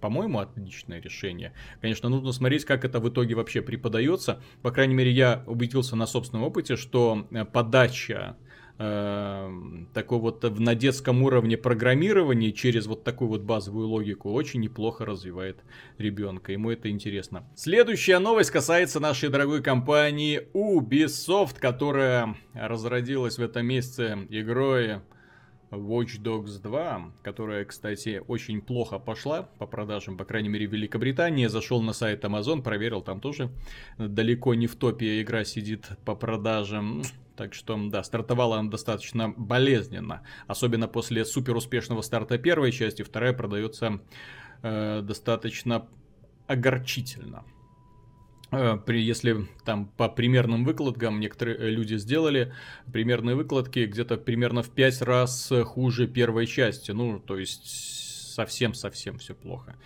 по-моему, 0.00 0.40
отличное 0.40 1.00
решение. 1.00 1.52
Конечно, 1.80 2.08
нужно 2.08 2.32
смотреть, 2.32 2.64
как 2.64 2.84
это 2.84 3.00
в 3.00 3.08
итоге 3.08 3.34
вообще 3.34 3.62
преподается. 3.62 4.42
По 4.62 4.70
крайней 4.70 4.94
мере, 4.94 5.10
я 5.10 5.42
убедился 5.46 5.96
на 5.96 6.06
собственном 6.06 6.44
опыте, 6.44 6.76
что 6.76 7.26
э, 7.30 7.44
подача 7.44 8.36
э, 8.78 9.50
такой 9.94 10.18
вот 10.18 10.42
на 10.58 10.74
детском 10.74 11.22
уровне 11.22 11.56
программирования 11.56 12.52
через 12.52 12.86
вот 12.86 13.04
такую 13.04 13.28
вот 13.28 13.42
базовую 13.42 13.88
логику 13.88 14.32
очень 14.32 14.60
неплохо 14.60 15.06
развивает 15.06 15.64
ребенка. 15.98 16.52
Ему 16.52 16.72
это 16.72 16.90
интересно. 16.90 17.44
Следующая 17.54 18.18
новость 18.18 18.50
касается 18.50 18.98
нашей 18.98 19.28
дорогой 19.28 19.62
компании 19.62 20.48
Ubisoft, 20.52 21.58
которая 21.60 22.36
разродилась 22.54 23.38
в 23.38 23.42
этом 23.42 23.66
месяце 23.66 24.26
игрой 24.30 25.00
Watch 25.70 26.20
Dogs 26.22 26.60
2, 26.60 27.12
которая, 27.22 27.64
кстати, 27.64 28.22
очень 28.28 28.60
плохо 28.60 28.98
пошла 28.98 29.42
по 29.58 29.66
продажам, 29.66 30.16
по 30.16 30.24
крайней 30.24 30.48
мере, 30.48 30.66
в 30.66 30.72
Великобритании. 30.72 31.46
Зашел 31.46 31.82
на 31.82 31.92
сайт 31.92 32.24
Amazon, 32.24 32.62
проверил, 32.62 33.02
там 33.02 33.20
тоже 33.20 33.50
далеко 33.98 34.54
не 34.54 34.66
в 34.66 34.76
топе 34.76 35.20
игра 35.20 35.44
сидит 35.44 35.88
по 36.04 36.14
продажам. 36.14 37.02
Так 37.36 37.52
что, 37.52 37.78
да, 37.90 38.02
стартовала 38.02 38.58
она 38.58 38.70
достаточно 38.70 39.28
болезненно. 39.36 40.22
Особенно 40.46 40.88
после 40.88 41.24
супер 41.24 41.54
успешного 41.56 42.00
старта 42.00 42.38
первой 42.38 42.72
части, 42.72 43.02
вторая 43.02 43.32
продается 43.34 44.00
э, 44.62 45.02
достаточно 45.02 45.86
огорчительно. 46.46 47.44
Э, 48.52 48.78
при, 48.84 49.02
если 49.02 49.46
там 49.64 49.86
по 49.96 50.08
примерным 50.08 50.64
выкладкам 50.64 51.20
некоторые 51.20 51.56
э, 51.58 51.70
люди 51.70 51.96
сделали 51.96 52.52
примерные 52.92 53.34
выкладки 53.36 53.86
где-то 53.86 54.16
примерно 54.16 54.62
в 54.62 54.70
5 54.70 55.02
раз 55.02 55.52
хуже 55.64 56.06
первой 56.06 56.46
части. 56.46 56.92
Ну, 56.92 57.18
то 57.18 57.38
есть 57.38 58.05
совсем-совсем 58.36 59.18
все 59.18 59.34
плохо. 59.34 59.76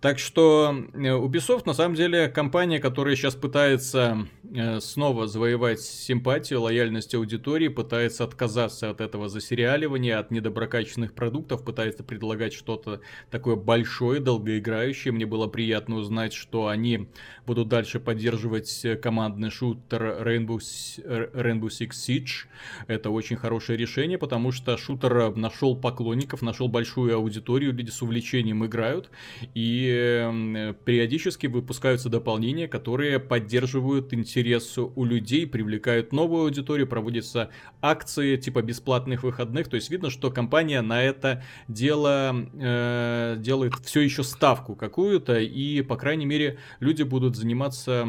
Так 0.00 0.18
что 0.18 0.74
э, 0.94 0.98
Ubisoft 0.98 1.62
на 1.66 1.74
самом 1.74 1.94
деле 1.94 2.28
компания, 2.28 2.80
которая 2.80 3.16
сейчас 3.16 3.34
пытается 3.34 4.26
э, 4.54 4.80
снова 4.80 5.26
завоевать 5.26 5.80
симпатию, 5.80 6.62
лояльность 6.62 7.14
аудитории, 7.14 7.68
пытается 7.68 8.24
отказаться 8.24 8.90
от 8.90 9.00
этого 9.00 9.28
засериаливания, 9.28 10.18
от 10.18 10.30
недоброкачественных 10.30 11.14
продуктов, 11.14 11.64
пытается 11.64 12.02
предлагать 12.02 12.54
что-то 12.54 13.00
такое 13.30 13.56
большое, 13.56 14.20
долгоиграющее. 14.20 15.12
Мне 15.12 15.26
было 15.26 15.48
приятно 15.48 15.96
узнать, 15.96 16.32
что 16.32 16.68
они 16.68 17.08
будут 17.46 17.68
дальше 17.68 18.00
поддерживать 18.00 18.86
командный 19.02 19.50
шутер 19.50 20.02
Rainbow, 20.26 20.58
Rainbow 20.58 21.68
Six 21.68 21.90
Siege. 21.90 22.46
Это 22.86 23.10
очень 23.10 23.36
хорошее 23.36 23.76
решение, 23.76 24.16
потому 24.16 24.52
что 24.52 24.76
шутер 24.78 25.36
нашел 25.36 25.76
поклонников, 25.76 26.40
нашел 26.40 26.68
большую 26.68 27.14
аудиторию, 27.14 27.74
люди 27.74 27.90
с 27.98 28.02
увлечением 28.02 28.64
играют. 28.64 29.10
И 29.54 30.74
периодически 30.84 31.46
выпускаются 31.46 32.08
дополнения, 32.08 32.68
которые 32.68 33.18
поддерживают 33.18 34.14
интерес 34.14 34.78
у 34.78 35.04
людей, 35.04 35.46
привлекают 35.46 36.12
новую 36.12 36.44
аудиторию, 36.44 36.86
проводятся 36.86 37.50
акции 37.82 38.36
типа 38.36 38.62
бесплатных 38.62 39.22
выходных. 39.22 39.68
То 39.68 39.76
есть 39.76 39.90
видно, 39.90 40.10
что 40.10 40.30
компания 40.30 40.80
на 40.80 41.02
это 41.02 41.42
дело 41.66 42.48
э, 42.54 43.36
делает 43.38 43.74
все 43.84 44.00
еще 44.00 44.22
ставку 44.22 44.74
какую-то, 44.74 45.38
и, 45.38 45.82
по 45.82 45.96
крайней 45.96 46.26
мере, 46.26 46.58
люди 46.80 47.02
будут 47.02 47.36
заниматься 47.36 48.06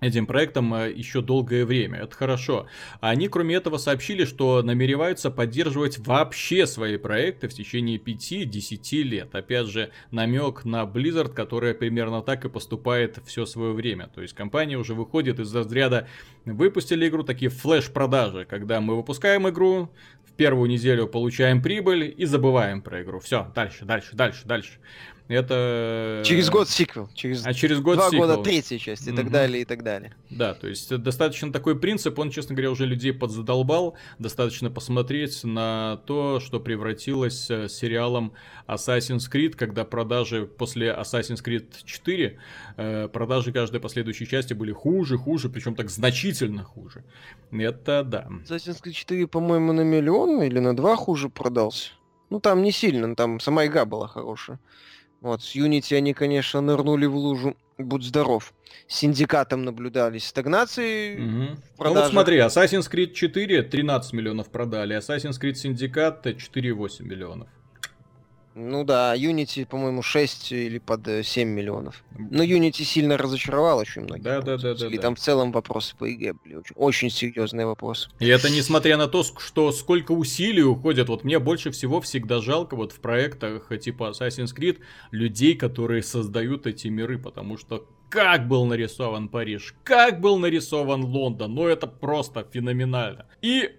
этим 0.00 0.26
проектом 0.26 0.74
э, 0.74 0.92
еще 0.92 1.20
долгое 1.20 1.64
время. 1.64 2.00
Это 2.00 2.14
хорошо. 2.14 2.66
Они, 3.00 3.28
кроме 3.28 3.56
этого, 3.56 3.78
сообщили, 3.78 4.24
что 4.24 4.62
намереваются 4.62 5.30
поддерживать 5.30 5.98
вообще 5.98 6.66
свои 6.66 6.96
проекты 6.96 7.48
в 7.48 7.54
течение 7.54 7.98
5-10 7.98 9.02
лет. 9.02 9.34
Опять 9.34 9.66
же, 9.66 9.90
намек 10.10 10.64
на 10.64 10.84
Blizzard, 10.84 11.32
которая 11.32 11.74
примерно 11.74 12.22
так 12.22 12.44
и 12.44 12.48
поступает 12.48 13.18
все 13.26 13.46
свое 13.46 13.72
время. 13.72 14.08
То 14.14 14.22
есть 14.22 14.34
компания 14.34 14.76
уже 14.76 14.94
выходит 14.94 15.38
из 15.40 15.54
разряда 15.54 16.08
выпустили 16.44 17.08
игру, 17.08 17.22
такие 17.22 17.50
флеш-продажи, 17.50 18.44
когда 18.44 18.80
мы 18.80 18.96
выпускаем 18.96 19.48
игру, 19.48 19.90
в 20.24 20.32
первую 20.32 20.68
неделю 20.68 21.06
получаем 21.06 21.62
прибыль 21.62 22.14
и 22.16 22.24
забываем 22.24 22.80
про 22.82 23.02
игру. 23.02 23.18
Все, 23.20 23.50
дальше, 23.54 23.84
дальше, 23.84 24.14
дальше, 24.14 24.46
дальше. 24.46 24.72
Это... 25.28 26.22
Через 26.24 26.48
год 26.48 26.70
сиквел. 26.70 27.10
Через, 27.14 27.44
а 27.44 27.52
через 27.52 27.80
год 27.80 27.96
два 27.96 28.06
сиквел. 28.06 28.28
года 28.28 28.42
третья 28.42 28.78
часть 28.78 29.06
и 29.06 29.10
mm-hmm. 29.10 29.16
так 29.16 29.30
далее, 29.30 29.62
и 29.62 29.64
так 29.66 29.82
далее. 29.84 30.14
Да, 30.30 30.54
то 30.54 30.66
есть 30.66 30.94
достаточно 30.96 31.52
такой 31.52 31.78
принцип, 31.78 32.18
он, 32.18 32.30
честно 32.30 32.54
говоря, 32.54 32.70
уже 32.70 32.86
людей 32.86 33.12
подзадолбал. 33.12 33.94
Достаточно 34.18 34.70
посмотреть 34.70 35.44
на 35.44 36.00
то, 36.06 36.40
что 36.40 36.60
превратилось 36.60 37.50
э, 37.50 37.68
сериалом 37.68 38.32
Assassin's 38.66 39.30
Creed, 39.30 39.50
когда 39.50 39.84
продажи 39.84 40.46
после 40.46 40.88
Assassin's 40.88 41.44
Creed 41.44 41.66
4, 41.84 42.38
э, 42.76 43.08
продажи 43.08 43.52
каждой 43.52 43.80
последующей 43.80 44.26
части 44.26 44.54
были 44.54 44.72
хуже, 44.72 45.18
хуже, 45.18 45.50
причем 45.50 45.74
так 45.74 45.90
значительно 45.90 46.64
хуже. 46.64 47.04
Это 47.52 48.02
да. 48.02 48.28
Assassin's 48.48 48.82
Creed 48.82 48.92
4, 48.92 49.26
по-моему, 49.26 49.74
на 49.74 49.82
миллион 49.82 50.42
или 50.42 50.58
на 50.58 50.74
два 50.74 50.96
хуже 50.96 51.28
продался. 51.28 51.90
Ну, 52.30 52.40
там 52.40 52.62
не 52.62 52.72
сильно, 52.72 53.14
там 53.14 53.40
сама 53.40 53.66
игра 53.66 53.84
была 53.84 54.08
хорошая. 54.08 54.58
Вот, 55.20 55.42
с 55.42 55.56
Unity 55.56 55.96
они, 55.96 56.14
конечно, 56.14 56.60
нырнули 56.60 57.06
в 57.06 57.16
лужу. 57.16 57.56
Будь 57.78 58.02
здоров. 58.02 58.52
С 58.88 58.96
синдикатом 58.96 59.64
наблюдались 59.64 60.26
стагнации 60.26 61.14
угу. 61.14 61.60
Ну 61.78 61.94
вот 61.94 62.06
смотри, 62.08 62.38
Assassin's 62.38 62.90
Creed 62.90 63.12
4 63.12 63.62
13 63.62 64.12
миллионов 64.12 64.50
продали, 64.50 64.96
Assassin's 64.96 65.40
Creed 65.40 65.52
Syndicate 65.54 66.22
4,8 66.22 67.02
миллионов. 67.04 67.48
Ну 68.60 68.82
да, 68.82 69.14
Unity, 69.14 69.64
по-моему, 69.66 70.02
6 70.02 70.50
или 70.50 70.78
под 70.78 71.06
7 71.24 71.48
миллионов. 71.48 72.02
Но 72.18 72.42
Unity 72.42 72.82
сильно 72.82 73.16
разочаровал 73.16 73.78
очень 73.78 74.02
многих. 74.02 74.24
Да, 74.24 74.40
да, 74.42 74.56
да, 74.56 74.74
да. 74.74 74.88
И 74.88 74.98
там 74.98 75.14
в 75.14 75.20
целом 75.20 75.52
вопросы 75.52 75.94
по 75.96 76.12
игре 76.12 76.32
были 76.32 76.56
очень, 76.56 76.74
очень 76.74 77.10
серьезные 77.10 77.66
вопросы. 77.66 78.10
И 78.18 78.26
это 78.26 78.50
несмотря 78.50 78.96
на 78.96 79.06
то, 79.06 79.22
что 79.22 79.70
сколько 79.70 80.10
усилий 80.10 80.64
уходят. 80.64 81.08
Вот 81.08 81.22
мне 81.22 81.38
больше 81.38 81.70
всего 81.70 82.00
всегда 82.00 82.40
жалко 82.40 82.74
вот 82.74 82.90
в 82.90 82.98
проектах 82.98 83.70
типа 83.78 84.10
Assassin's 84.10 84.52
Creed 84.52 84.80
людей, 85.12 85.54
которые 85.54 86.02
создают 86.02 86.66
эти 86.66 86.88
миры, 86.88 87.16
потому 87.16 87.58
что 87.58 87.86
как 88.10 88.48
был 88.48 88.64
нарисован 88.64 89.28
Париж, 89.28 89.76
как 89.84 90.20
был 90.20 90.38
нарисован 90.38 91.04
Лондон, 91.04 91.54
ну 91.54 91.68
это 91.68 91.86
просто 91.86 92.44
феноменально. 92.52 93.26
И 93.40 93.70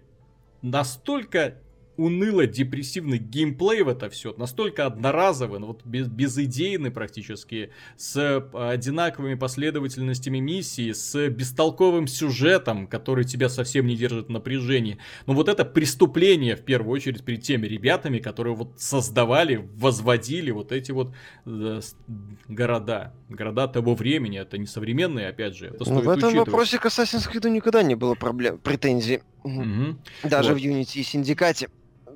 настолько 0.61 1.55
уныло-депрессивный 1.99 3.17
геймплей 3.17 3.83
в 3.83 3.89
это 3.89 4.09
все, 4.09 4.33
настолько 4.37 4.85
одноразовый, 4.85 5.59
ну, 5.59 5.67
вот 5.67 5.85
без, 5.85 6.07
безидейный 6.07 6.91
практически, 6.91 7.71
с 7.97 8.49
одинаковыми 8.53 9.35
последовательностями 9.35 10.39
миссий, 10.39 10.93
с 10.93 11.29
бестолковым 11.29 12.07
сюжетом, 12.07 12.87
который 12.87 13.25
тебя 13.25 13.49
совсем 13.49 13.85
не 13.85 13.95
держит 13.95 14.27
в 14.27 14.31
напряжении. 14.31 14.97
Но 15.25 15.33
вот 15.33 15.49
это 15.49 15.65
преступление, 15.65 16.55
в 16.55 16.61
первую 16.61 16.93
очередь, 16.93 17.23
перед 17.23 17.43
теми 17.43 17.67
ребятами, 17.67 18.19
которые 18.19 18.55
вот 18.55 18.73
создавали, 18.77 19.67
возводили 19.75 20.51
вот 20.51 20.71
эти 20.71 20.91
вот 20.91 21.13
э, 21.45 21.81
города. 22.47 23.13
Города 23.27 23.67
того 23.67 23.95
времени, 23.95 24.39
это 24.39 24.57
не 24.57 24.67
современные, 24.67 25.27
опять 25.27 25.55
же, 25.55 25.67
это 25.67 25.83
ну, 25.89 26.01
в 26.01 26.09
этом 26.09 26.29
учитывать. 26.29 26.47
вопросе 26.47 26.79
к 26.79 26.85
Assassin's 26.85 27.29
Creed 27.29 27.49
никогда 27.49 27.83
не 27.83 27.95
было 27.95 28.15
проблем, 28.15 28.57
претензий. 28.57 29.21
Угу. 29.43 29.97
Даже 30.23 30.53
вот. 30.53 30.61
в 30.61 30.65
Unity 30.65 30.99
и 30.99 31.03
Синдикате. 31.03 31.69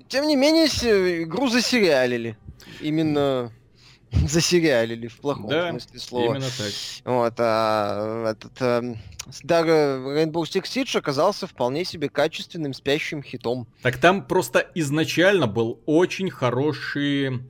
Тем 0.08 0.28
не 0.28 0.36
менее, 0.36 0.68
игру 1.24 1.48
засериалили. 1.48 2.38
Именно 2.82 3.52
засериалили 4.28 5.08
в 5.08 5.18
плохом 5.18 5.48
да, 5.50 5.70
смысле 5.72 6.00
слова. 6.00 6.26
именно 6.26 6.50
так. 6.58 6.72
Вот, 7.06 7.34
а 7.38 8.32
этот 8.32 8.62
а, 8.62 8.96
даже 9.44 9.72
Rainbow 9.72 10.44
Six 10.44 10.64
Siege 10.64 10.98
оказался 10.98 11.48
вполне 11.48 11.86
себе 11.86 12.10
качественным 12.10 12.74
спящим 12.74 13.24
хитом. 13.24 13.68
Так 13.82 13.98
там 13.98 14.26
просто 14.26 14.60
изначально 14.76 15.48
был 15.48 15.82
очень 15.86 16.30
хороший 16.30 17.42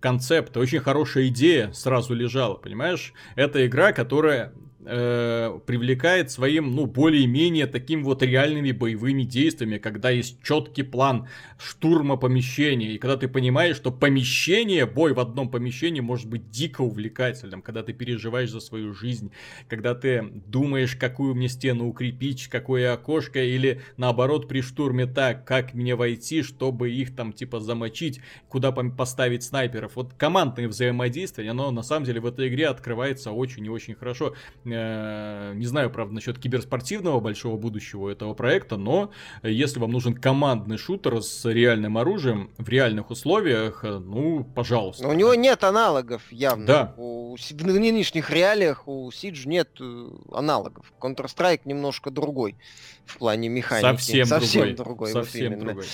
концепт, 0.00 0.56
очень 0.56 0.80
хорошая 0.80 1.28
идея 1.28 1.72
сразу 1.72 2.14
лежала, 2.14 2.54
понимаешь? 2.54 3.12
Это 3.36 3.64
игра, 3.66 3.92
которая 3.92 4.52
э, 4.84 5.58
привлекает 5.66 6.30
своим, 6.30 6.74
ну, 6.74 6.86
более-менее 6.86 7.66
таким 7.66 8.04
вот 8.04 8.22
реальными 8.22 8.72
боевыми 8.72 9.22
действиями, 9.22 9.78
когда 9.78 10.10
есть 10.10 10.42
четкий 10.42 10.82
план 10.82 11.28
штурма 11.58 12.16
помещения, 12.16 12.94
и 12.94 12.98
когда 12.98 13.16
ты 13.16 13.28
понимаешь, 13.28 13.76
что 13.76 13.90
помещение, 13.90 14.86
бой 14.86 15.14
в 15.14 15.20
одном 15.20 15.50
помещении 15.50 16.00
может 16.00 16.28
быть 16.28 16.50
дико 16.50 16.82
увлекательным, 16.82 17.62
когда 17.62 17.82
ты 17.82 17.92
переживаешь 17.92 18.50
за 18.50 18.60
свою 18.60 18.92
жизнь, 18.94 19.32
когда 19.68 19.94
ты 19.94 20.22
думаешь, 20.46 20.96
какую 20.96 21.34
мне 21.34 21.48
стену 21.48 21.88
укрепить, 21.88 22.48
какое 22.48 22.92
окошко, 22.92 23.42
или 23.42 23.80
наоборот 23.96 24.48
при 24.48 24.60
штурме 24.60 25.06
так, 25.06 25.44
как 25.44 25.74
мне 25.74 25.94
войти, 25.94 26.42
чтобы 26.42 26.90
их 26.90 27.14
там 27.14 27.32
типа 27.32 27.60
замочить, 27.60 28.20
куда 28.48 28.72
поставить 28.72 29.42
снайперов. 29.42 29.96
Вот 29.96 30.14
командное 30.14 30.68
взаимодействие, 30.68 31.50
оно 31.50 31.70
на 31.70 31.82
самом 31.82 32.06
деле 32.06 32.20
в 32.20 32.26
этой 32.26 32.48
игре 32.48 32.68
открывается 32.68 33.32
очень 33.32 33.66
и 33.66 33.68
очень 33.68 33.94
хорошо. 33.94 34.34
Э, 34.74 35.52
не 35.54 35.66
знаю, 35.66 35.90
правда, 35.90 36.14
насчет 36.14 36.38
киберспортивного 36.38 37.20
большого 37.20 37.56
будущего 37.56 38.10
этого 38.10 38.34
проекта, 38.34 38.76
но 38.76 39.10
если 39.42 39.78
вам 39.78 39.92
нужен 39.92 40.14
командный 40.14 40.78
шутер 40.78 41.22
с 41.22 41.44
реальным 41.48 41.98
оружием 41.98 42.50
в 42.58 42.68
реальных 42.68 43.10
условиях, 43.10 43.84
э, 43.84 43.98
ну, 43.98 44.44
пожалуйста. 44.44 45.06
у 45.06 45.12
него 45.12 45.34
нет 45.34 45.64
аналогов 45.64 46.22
явно. 46.30 46.66
Да. 46.66 46.94
У, 46.96 47.36
в 47.36 47.66
нынешних 47.66 48.30
реалиях 48.30 48.88
у 48.88 49.10
Siege 49.10 49.46
нет 49.46 49.68
э, 49.80 50.08
аналогов. 50.32 50.92
Counter-Strike 51.00 51.62
немножко 51.64 52.10
другой 52.10 52.56
в 53.04 53.18
плане 53.18 53.48
механики. 53.48 53.86
Совсем, 53.86 54.26
Совсем 54.26 54.74
другой. 54.76 54.76
другой. 54.76 55.12
Совсем 55.12 55.54
вот 55.54 55.64
другой. 55.64 55.84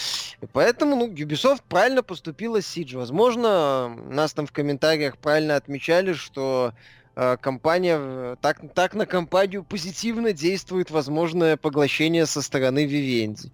И 0.41 0.47
поэтому, 0.53 0.97
ну, 0.97 1.09
Ubisoft 1.09 1.63
правильно 1.69 2.03
поступила 2.03 2.61
с 2.61 2.77
Siege. 2.77 2.97
Возможно, 2.97 3.89
нас 4.09 4.33
там 4.33 4.47
в 4.47 4.53
комментариях 4.53 5.19
правильно 5.19 5.57
отмечали, 5.57 6.13
что 6.13 6.73
компания, 7.41 8.37
так, 8.41 8.61
так 8.75 8.95
на 8.95 9.07
компанию 9.07 9.65
позитивно 9.65 10.33
действует 10.33 10.91
возможное 10.91 11.57
поглощение 11.57 12.27
со 12.27 12.43
стороны 12.43 12.87
Vivendi. 12.87 13.51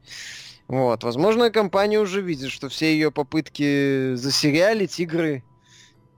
Вот, 0.68 1.04
возможно, 1.04 1.50
компания 1.50 1.98
уже 1.98 2.20
видит, 2.20 2.50
что 2.50 2.68
все 2.68 2.92
ее 2.92 3.10
попытки 3.10 4.14
засериалить 4.14 4.98
игры 5.00 5.44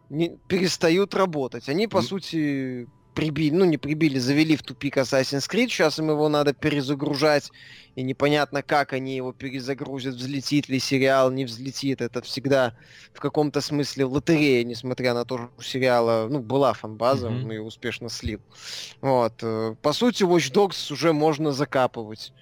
не, 0.09 0.37
перестают 0.49 1.15
работать. 1.15 1.69
Они, 1.69 1.89
по 1.89 1.99
mm. 1.99 2.03
сути, 2.03 2.89
прибили, 3.17 3.55
ну 3.55 3.65
не 3.65 3.79
прибили, 3.79 4.19
завели 4.19 4.57
в 4.57 4.63
тупик 4.63 4.99
Assassin's 4.99 5.51
Creed, 5.51 5.69
сейчас 5.69 5.99
им 5.99 6.11
его 6.11 6.29
надо 6.29 6.53
перезагружать, 6.53 7.51
и 7.97 8.03
непонятно, 8.03 8.63
как 8.63 8.93
они 8.93 9.17
его 9.17 9.33
перезагрузят, 9.33 10.15
взлетит 10.15 10.69
ли 10.69 10.79
сериал, 10.79 11.31
не 11.31 11.47
взлетит. 11.47 12.03
Это 12.03 12.21
всегда 12.21 12.75
в 13.15 13.21
каком-то 13.21 13.63
смысле 13.63 14.05
лотерея, 14.05 14.65
несмотря 14.65 15.15
на 15.15 15.25
то, 15.25 15.39
что 15.39 15.51
у 15.57 15.63
сериала, 15.63 16.29
ну, 16.29 16.41
была 16.41 16.75
фанбаза, 16.75 17.29
mm-hmm. 17.29 17.45
он 17.45 17.51
ее 17.51 17.63
успешно 17.63 18.11
слил. 18.11 18.41
Вот. 19.01 19.33
Э, 19.43 19.75
по 19.81 19.95
сути, 19.95 20.23
Watch 20.23 20.53
Dogs 20.53 20.93
уже 20.93 21.15
можно 21.15 21.53
закапывать. 21.53 22.35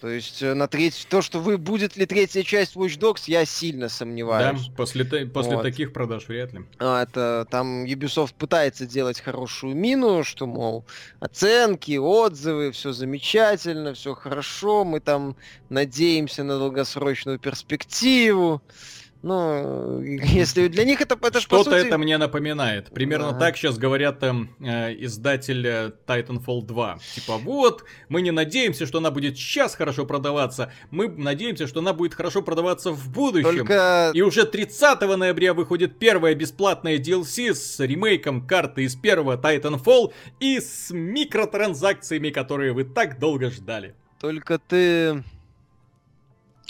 То 0.00 0.08
есть 0.08 0.42
э, 0.42 0.54
на 0.54 0.66
треть... 0.66 1.06
то, 1.10 1.20
что 1.20 1.40
вы 1.40 1.58
будет 1.58 1.96
ли 1.96 2.06
третья 2.06 2.42
часть 2.42 2.74
Watch 2.74 2.98
Dogs, 2.98 3.24
я 3.26 3.44
сильно 3.44 3.88
сомневаюсь. 3.88 4.66
Да, 4.66 4.72
после, 4.74 5.04
после 5.04 5.56
вот. 5.56 5.62
таких 5.62 5.92
продаж 5.92 6.26
вряд 6.28 6.52
ли. 6.54 6.64
А, 6.78 7.02
это 7.02 7.46
там 7.50 7.84
Ubisoft 7.84 8.34
пытается 8.38 8.86
делать 8.86 9.20
хорошую 9.20 9.76
мину, 9.76 10.24
что, 10.24 10.46
мол, 10.46 10.86
оценки, 11.20 11.98
отзывы, 11.98 12.72
все 12.72 12.92
замечательно, 12.92 13.92
все 13.92 14.14
хорошо, 14.14 14.84
мы 14.84 15.00
там 15.00 15.36
надеемся 15.68 16.44
на 16.44 16.58
долгосрочную 16.58 17.38
перспективу. 17.38 18.62
Ну, 19.22 20.00
если 20.02 20.68
для 20.68 20.84
них 20.84 21.00
это, 21.00 21.18
это 21.20 21.40
Что-то 21.40 21.70
сути... 21.70 21.86
это 21.86 21.98
мне 21.98 22.16
напоминает. 22.18 22.90
Примерно 22.90 23.32
да. 23.32 23.38
так 23.38 23.56
сейчас 23.56 23.78
говорят 23.78 24.22
э, 24.22 24.32
издатель 24.98 25.66
э, 25.66 25.92
Titanfall 26.06 26.62
2. 26.62 26.98
Типа, 27.14 27.36
вот, 27.38 27.84
мы 28.08 28.22
не 28.22 28.30
надеемся, 28.30 28.86
что 28.86 28.98
она 28.98 29.10
будет 29.10 29.36
сейчас 29.36 29.74
хорошо 29.74 30.06
продаваться. 30.06 30.72
Мы 30.90 31.08
надеемся, 31.08 31.66
что 31.66 31.80
она 31.80 31.92
будет 31.92 32.14
хорошо 32.14 32.42
продаваться 32.42 32.92
в 32.92 33.10
будущем. 33.10 33.58
Только... 33.58 34.12
И 34.14 34.22
уже 34.22 34.46
30 34.46 35.00
ноября 35.00 35.54
выходит 35.54 35.98
первая 35.98 36.34
бесплатная 36.34 36.98
DLC 36.98 37.54
с 37.54 37.78
ремейком 37.80 38.46
карты 38.46 38.84
из 38.84 38.96
первого 38.96 39.36
Titanfall 39.36 40.12
и 40.40 40.60
с 40.60 40.90
микротранзакциями, 40.90 42.30
которые 42.30 42.72
вы 42.72 42.84
так 42.84 43.18
долго 43.18 43.50
ждали. 43.50 43.94
Только 44.18 44.58
ты 44.58 45.22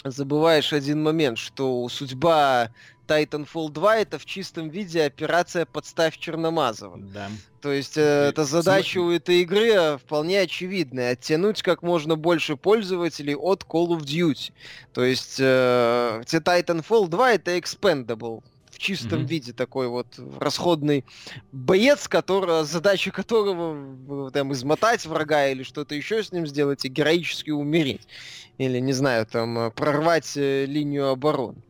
забываешь 0.03 0.73
один 0.73 1.03
момент, 1.03 1.37
что 1.37 1.87
судьба 1.89 2.71
Titanfall 3.07 3.69
2 3.69 3.97
это 3.97 4.19
в 4.19 4.25
чистом 4.25 4.69
виде 4.69 5.03
операция 5.03 5.65
«Подставь 5.65 6.17
Черномазова». 6.17 6.97
Да. 6.97 7.29
То 7.61 7.71
есть 7.71 7.97
э, 7.97 8.29
эта 8.29 8.45
задача 8.45 8.99
у 8.99 9.11
этой 9.11 9.41
игры 9.41 9.97
вполне 9.97 10.41
очевидная. 10.41 11.11
Оттянуть 11.11 11.61
как 11.61 11.83
можно 11.83 12.15
больше 12.15 12.55
пользователей 12.55 13.35
от 13.35 13.63
Call 13.63 13.89
of 13.89 14.01
Duty. 14.01 14.51
То 14.93 15.03
есть 15.03 15.37
э, 15.39 16.21
Titanfall 16.25 17.07
2 17.07 17.31
это 17.33 17.57
expendable 17.57 18.43
чистом 18.81 19.21
mm-hmm. 19.21 19.27
виде 19.27 19.53
такой 19.53 19.87
вот 19.87 20.07
расходный 20.39 21.05
боец, 21.51 22.07
который, 22.07 22.65
задача 22.65 23.11
которого 23.11 24.27
э, 24.27 24.31
там 24.31 24.51
измотать 24.53 25.05
врага 25.05 25.47
или 25.47 25.63
что-то 25.63 25.95
еще 25.95 26.23
с 26.23 26.31
ним 26.31 26.47
сделать 26.47 26.83
и 26.83 26.89
героически 26.89 27.51
умереть. 27.51 28.07
Или, 28.57 28.79
не 28.79 28.93
знаю, 28.93 29.25
там, 29.25 29.57
э, 29.57 29.71
прорвать 29.71 30.35
э, 30.35 30.65
линию 30.65 31.09
обороны. 31.09 31.61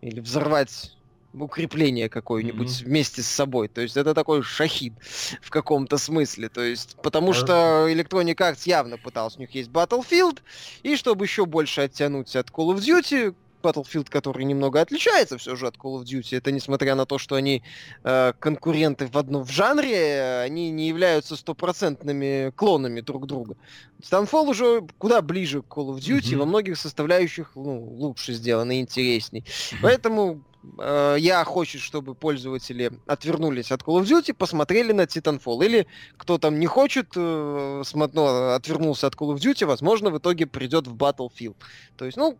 Или 0.00 0.20
взорвать 0.20 0.96
укрепление 1.32 2.08
какое-нибудь 2.08 2.68
mm-hmm. 2.68 2.84
вместе 2.84 3.22
с 3.22 3.26
собой. 3.26 3.68
То 3.68 3.80
есть 3.80 3.96
это 3.96 4.14
такой 4.14 4.42
шахид 4.42 4.94
в 5.42 5.50
каком-то 5.50 5.98
смысле. 5.98 6.48
То 6.48 6.62
есть, 6.62 6.96
потому 7.02 7.32
что 7.32 7.86
Electronic 7.88 8.36
Arts 8.36 8.62
явно 8.64 8.96
пытался, 8.96 9.38
у 9.38 9.40
них 9.40 9.50
есть 9.54 9.70
Battlefield, 9.70 10.38
и 10.82 10.96
чтобы 10.96 11.24
еще 11.24 11.46
больше 11.46 11.82
оттянуть 11.82 12.34
от 12.36 12.50
Call 12.50 12.74
of 12.74 12.78
Duty, 12.78 13.34
Battlefield, 13.60 14.08
который 14.10 14.44
немного 14.44 14.80
отличается 14.80 15.38
все 15.38 15.56
же 15.56 15.66
от 15.66 15.76
Call 15.76 16.00
of 16.00 16.04
Duty. 16.04 16.36
Это 16.36 16.52
несмотря 16.52 16.94
на 16.94 17.06
то, 17.06 17.18
что 17.18 17.34
они 17.34 17.62
э, 18.04 18.32
конкуренты 18.38 19.06
в 19.06 19.16
одном 19.16 19.44
в 19.44 19.50
жанре, 19.50 20.40
они 20.44 20.70
не 20.70 20.88
являются 20.88 21.36
стопроцентными 21.36 22.52
клонами 22.56 23.00
друг 23.00 23.26
друга. 23.26 23.56
Stanfall 24.02 24.48
уже 24.48 24.86
куда 24.98 25.22
ближе 25.22 25.62
к 25.62 25.66
Call 25.66 25.94
of 25.94 25.98
Duty, 25.98 26.20
mm-hmm. 26.20 26.36
во 26.38 26.46
многих 26.46 26.78
составляющих 26.78 27.52
ну, 27.54 27.80
лучше 27.80 28.32
сделано 28.32 28.72
и 28.72 28.80
интересней. 28.80 29.40
Mm-hmm. 29.40 29.76
Поэтому 29.82 30.42
э, 30.78 31.16
я 31.18 31.44
хочу, 31.44 31.78
чтобы 31.78 32.14
пользователи 32.14 32.92
отвернулись 33.06 33.72
от 33.72 33.82
Call 33.82 34.02
of 34.02 34.04
Duty, 34.04 34.34
посмотрели 34.34 34.92
на 34.92 35.02
Titanfall. 35.02 35.64
Или 35.64 35.86
кто 36.16 36.38
там 36.38 36.58
не 36.58 36.66
хочет, 36.66 37.08
э, 37.16 37.82
смотно, 37.84 38.54
отвернулся 38.54 39.06
от 39.06 39.14
Call 39.14 39.34
of 39.34 39.36
Duty, 39.36 39.66
возможно, 39.66 40.10
в 40.10 40.18
итоге 40.18 40.46
придет 40.46 40.86
в 40.86 40.94
Battlefield. 40.94 41.56
То 41.96 42.06
есть, 42.06 42.16
ну, 42.16 42.38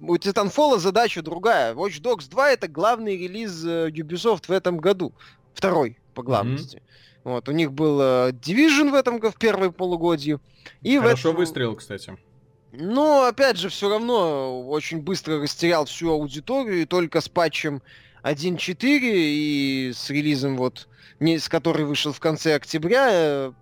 у 0.00 0.16
Titanfall 0.16 0.78
задача 0.78 1.22
другая. 1.22 1.74
Watch 1.74 2.00
Dogs 2.00 2.28
2 2.28 2.50
это 2.52 2.68
главный 2.68 3.16
релиз 3.16 3.64
э, 3.64 3.90
Ubisoft 3.90 4.44
в 4.48 4.50
этом 4.50 4.78
году. 4.78 5.12
Второй 5.54 5.98
по 6.14 6.22
главности. 6.22 6.76
Mm-hmm. 6.76 7.22
Вот, 7.24 7.48
у 7.48 7.52
них 7.52 7.72
был 7.72 8.00
uh, 8.00 8.32
Division 8.32 8.90
в 8.90 8.94
этом 8.94 9.20
в 9.20 9.36
первой 9.36 9.70
полугодии. 9.70 10.40
И 10.80 10.98
Хорошо 10.98 11.30
этом... 11.30 11.40
выстрелил, 11.40 11.76
кстати. 11.76 12.16
Но, 12.72 13.24
опять 13.24 13.58
же, 13.58 13.68
все 13.68 13.88
равно 13.88 14.66
очень 14.68 15.00
быстро 15.00 15.40
растерял 15.40 15.84
всю 15.84 16.10
аудиторию, 16.10 16.82
и 16.82 16.86
только 16.86 17.20
с 17.20 17.28
патчем 17.28 17.82
1.4 18.24 18.98
и 19.02 19.92
с 19.94 20.10
релизом, 20.10 20.56
вот, 20.56 20.88
не, 21.20 21.38
с 21.38 21.48
который 21.48 21.84
вышел 21.84 22.12
в 22.12 22.20
конце 22.20 22.54
октября, 22.54 23.08
э, 23.10 23.52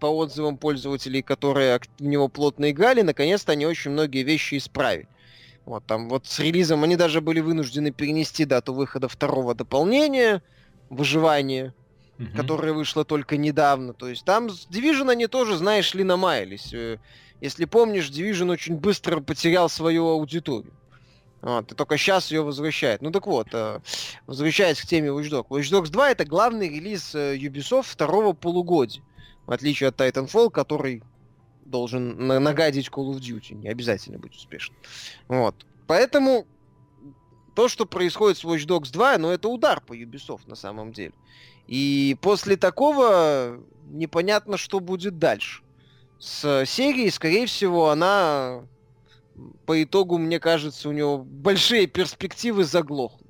по 0.00 0.06
отзывам 0.06 0.58
пользователей, 0.58 1.22
которые 1.22 1.80
в 1.98 2.02
него 2.02 2.28
плотно 2.28 2.70
играли, 2.70 3.02
наконец-то 3.02 3.52
они 3.52 3.66
очень 3.66 3.92
многие 3.92 4.24
вещи 4.24 4.58
исправили. 4.58 5.08
Вот 5.66 5.84
там 5.84 6.08
вот 6.08 6.26
с 6.26 6.38
релизом 6.38 6.84
они 6.84 6.94
даже 6.94 7.20
были 7.20 7.40
вынуждены 7.40 7.90
перенести 7.90 8.44
дату 8.44 8.72
выхода 8.72 9.08
второго 9.08 9.52
дополнения, 9.52 10.40
выживание, 10.90 11.74
mm-hmm. 12.18 12.36
которое 12.36 12.72
вышло 12.72 13.04
только 13.04 13.36
недавно. 13.36 13.92
То 13.92 14.08
есть 14.08 14.24
там 14.24 14.48
с 14.48 14.68
Division 14.68 15.10
они 15.10 15.26
тоже, 15.26 15.56
знаешь 15.56 15.92
ли, 15.92 16.04
намаялись. 16.04 16.72
Э, 16.72 16.98
если 17.40 17.64
помнишь, 17.64 18.10
Division 18.10 18.52
очень 18.52 18.76
быстро 18.76 19.20
потерял 19.20 19.68
свою 19.68 20.06
аудиторию. 20.06 20.72
Вот, 21.42 21.72
и 21.72 21.74
только 21.74 21.98
сейчас 21.98 22.30
ее 22.30 22.42
возвращает. 22.42 23.02
Ну 23.02 23.10
так 23.10 23.26
вот, 23.26 23.48
э, 23.52 23.80
возвращаясь 24.28 24.80
к 24.80 24.86
теме 24.86 25.08
Watch 25.08 25.30
Dogs. 25.30 25.48
Watch 25.48 25.72
Dogs 25.72 25.90
2 25.90 26.10
это 26.12 26.24
главный 26.24 26.68
релиз 26.68 27.12
э, 27.16 27.36
Ubisoft 27.36 27.86
второго 27.88 28.34
полугодия. 28.34 29.02
В 29.46 29.50
отличие 29.50 29.88
от 29.88 30.00
Titanfall, 30.00 30.50
который 30.50 31.02
должен 31.66 32.26
нагадить 32.26 32.88
Call 32.88 33.12
of 33.12 33.18
Duty, 33.18 33.54
не 33.54 33.68
обязательно 33.68 34.18
быть 34.18 34.34
успешным. 34.34 34.76
Вот. 35.28 35.66
Поэтому 35.86 36.46
то, 37.54 37.68
что 37.68 37.86
происходит 37.86 38.38
с 38.38 38.44
Watch 38.44 38.66
Dogs 38.66 38.92
2, 38.92 39.18
ну 39.18 39.30
это 39.30 39.48
удар 39.48 39.80
по 39.80 39.96
Ubisoft 39.96 40.42
на 40.46 40.56
самом 40.56 40.92
деле. 40.92 41.14
И 41.66 42.16
после 42.20 42.56
такого 42.56 43.62
непонятно, 43.86 44.56
что 44.56 44.80
будет 44.80 45.18
дальше. 45.18 45.62
С 46.18 46.64
серией, 46.66 47.10
скорее 47.10 47.46
всего, 47.46 47.90
она 47.90 48.64
по 49.66 49.82
итогу, 49.82 50.18
мне 50.18 50.40
кажется, 50.40 50.88
у 50.88 50.92
него 50.92 51.18
большие 51.18 51.86
перспективы 51.86 52.64
заглохнуть. 52.64 53.26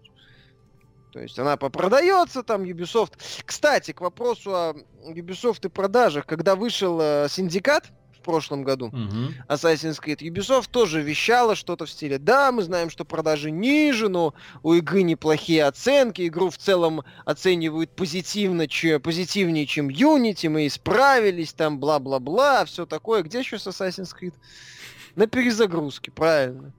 То 1.13 1.21
есть 1.21 1.39
она 1.39 1.57
попродается, 1.57 2.43
там 2.43 2.63
Ubisoft. 2.63 3.15
Кстати, 3.45 3.93
к 3.93 4.03
вопросу 4.03 4.55
о 4.55 4.75
Ubisoft 5.09 5.67
и 5.67 5.71
продажах, 5.71 6.27
когда 6.27 6.55
вышел 6.55 6.99
э, 7.01 7.29
Синдикат, 7.31 7.91
прошлом 8.27 8.63
году, 8.63 8.89
угу. 8.89 9.33
Assassin's 9.49 9.99
Creed, 10.03 10.19
Ubisoft 10.19 10.69
тоже 10.71 11.01
вещала 11.01 11.55
что-то 11.55 11.87
в 11.87 11.91
стиле, 11.91 12.19
да, 12.19 12.53
мы 12.53 12.63
знаем, 12.63 12.91
что 12.91 13.07
продажи 13.07 13.51
ниже, 13.51 14.09
но 14.09 14.35
у 14.63 14.75
игры 14.75 15.03
неплохие 15.03 15.65
оценки, 15.65 16.27
игру 16.27 16.51
в 16.51 16.59
целом 16.59 17.03
оценивают 17.25 17.97
позитивно, 17.97 18.69
че, 18.69 18.99
позитивнее, 18.99 19.67
чем 19.67 19.89
Unity, 19.89 20.51
мы 20.51 20.67
исправились, 20.67 21.55
там, 21.55 21.79
бла-бла-бла, 21.79 22.67
все 22.67 22.85
такое. 22.85 23.23
Где 23.23 23.39
еще 23.39 23.59
с 23.59 23.67
Assassin's 23.67 24.15
Creed? 24.21 24.35
На 25.15 25.27
перезагрузке, 25.27 26.11
правильно. 26.11 26.73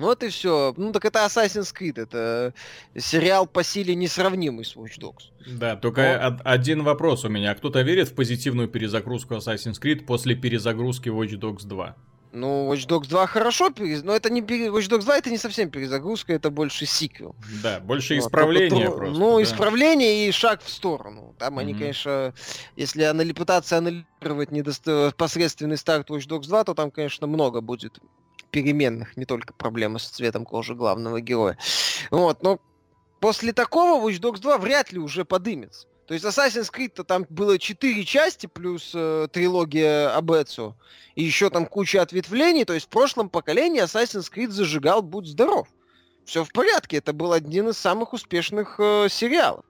Вот 0.00 0.22
и 0.22 0.28
все. 0.28 0.72
Ну 0.76 0.92
так 0.92 1.04
это 1.04 1.20
Assassin's 1.20 1.74
Creed, 1.78 2.00
это 2.00 2.54
сериал 2.96 3.46
по 3.46 3.62
силе 3.62 3.94
несравнимый 3.94 4.64
с 4.64 4.74
Watch 4.74 4.98
Dogs. 4.98 5.24
Да, 5.46 5.76
только 5.76 6.18
Но... 6.30 6.50
один 6.50 6.82
вопрос 6.82 7.24
у 7.24 7.28
меня. 7.28 7.54
Кто-то 7.54 7.82
верит 7.82 8.08
в 8.08 8.14
позитивную 8.14 8.68
перезагрузку 8.68 9.34
Assassin's 9.34 9.80
Creed 9.80 10.06
после 10.06 10.34
перезагрузки 10.34 11.10
Watch 11.10 11.38
Dogs 11.38 11.66
2? 11.66 11.96
Ну, 12.32 12.72
Watch 12.72 12.86
Dogs 12.86 13.08
2 13.08 13.26
хорошо, 13.26 13.70
но 14.04 14.14
это 14.14 14.30
не 14.30 14.40
Watch 14.40 14.88
Dogs 14.88 15.02
2 15.02 15.18
это 15.18 15.30
не 15.30 15.38
совсем 15.38 15.68
перезагрузка, 15.68 16.32
это 16.32 16.50
больше 16.50 16.86
сиквел. 16.86 17.34
Да, 17.62 17.80
больше 17.80 18.14
вот, 18.14 18.20
исправление 18.20 18.86
только, 18.86 18.98
просто. 18.98 19.18
Ну, 19.18 19.36
да. 19.36 19.42
исправление 19.42 20.28
и 20.28 20.32
шаг 20.32 20.62
в 20.62 20.70
сторону. 20.70 21.34
Там 21.38 21.58
mm-hmm. 21.58 21.60
они, 21.60 21.74
конечно, 21.74 22.32
если 22.76 23.02
анали... 23.02 23.32
пытаться 23.32 23.78
анализировать 23.78 24.52
недосто... 24.52 25.12
посредственный 25.16 25.76
старт 25.76 26.08
Watch 26.08 26.28
Dogs 26.28 26.46
2, 26.46 26.64
то 26.64 26.74
там, 26.74 26.90
конечно, 26.90 27.26
много 27.26 27.60
будет 27.60 27.98
переменных, 28.50 29.16
не 29.16 29.24
только 29.24 29.52
проблемы 29.54 29.98
с 29.98 30.08
цветом 30.08 30.44
кожи 30.44 30.74
главного 30.74 31.20
героя. 31.20 31.58
Вот, 32.10 32.42
но 32.42 32.58
после 33.20 33.52
такого 33.52 34.06
Watch 34.06 34.20
Dogs 34.20 34.40
2 34.40 34.58
вряд 34.58 34.92
ли 34.92 34.98
уже 34.98 35.24
подымется. 35.24 35.86
То 36.06 36.14
есть 36.14 36.26
Assassin's 36.26 36.72
Creed-то 36.72 37.04
там 37.04 37.24
было 37.28 37.56
4 37.56 38.04
части, 38.04 38.46
плюс 38.46 38.90
э, 38.94 39.28
трилогия 39.32 40.16
Абецо, 40.16 40.76
и 41.14 41.22
еще 41.22 41.50
там 41.50 41.66
куча 41.66 42.02
ответвлений, 42.02 42.64
то 42.64 42.72
есть 42.72 42.86
в 42.86 42.88
прошлом 42.88 43.30
поколении 43.30 43.80
Assassin's 43.80 44.28
Creed 44.28 44.50
зажигал 44.50 45.02
«Будь 45.02 45.26
здоров». 45.26 45.68
Все 46.24 46.42
в 46.44 46.52
порядке, 46.52 46.96
это 46.96 47.12
был 47.12 47.32
один 47.32 47.68
из 47.68 47.78
самых 47.78 48.12
успешных 48.12 48.74
э, 48.80 49.06
сериалов. 49.08 49.64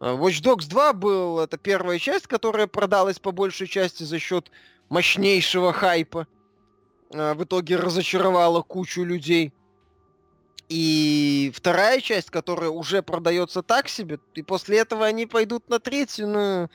Э, 0.00 0.16
Watch 0.16 0.42
Dogs 0.44 0.68
2 0.68 0.92
был, 0.92 1.40
это 1.40 1.58
первая 1.58 1.98
часть, 1.98 2.28
которая 2.28 2.68
продалась 2.68 3.18
по 3.18 3.32
большей 3.32 3.66
части 3.66 4.04
за 4.04 4.20
счет 4.20 4.52
мощнейшего 4.90 5.72
хайпа. 5.72 6.28
В 7.14 7.44
итоге 7.44 7.76
разочаровала 7.76 8.62
кучу 8.62 9.02
людей. 9.04 9.52
И 10.68 11.52
вторая 11.54 12.00
часть, 12.00 12.30
которая 12.30 12.70
уже 12.70 13.02
продается 13.02 13.62
так 13.62 13.88
себе, 13.88 14.18
и 14.34 14.42
после 14.42 14.78
этого 14.78 15.04
они 15.04 15.26
пойдут 15.26 15.68
на 15.68 15.78
третью, 15.78 16.28
но 16.28 16.70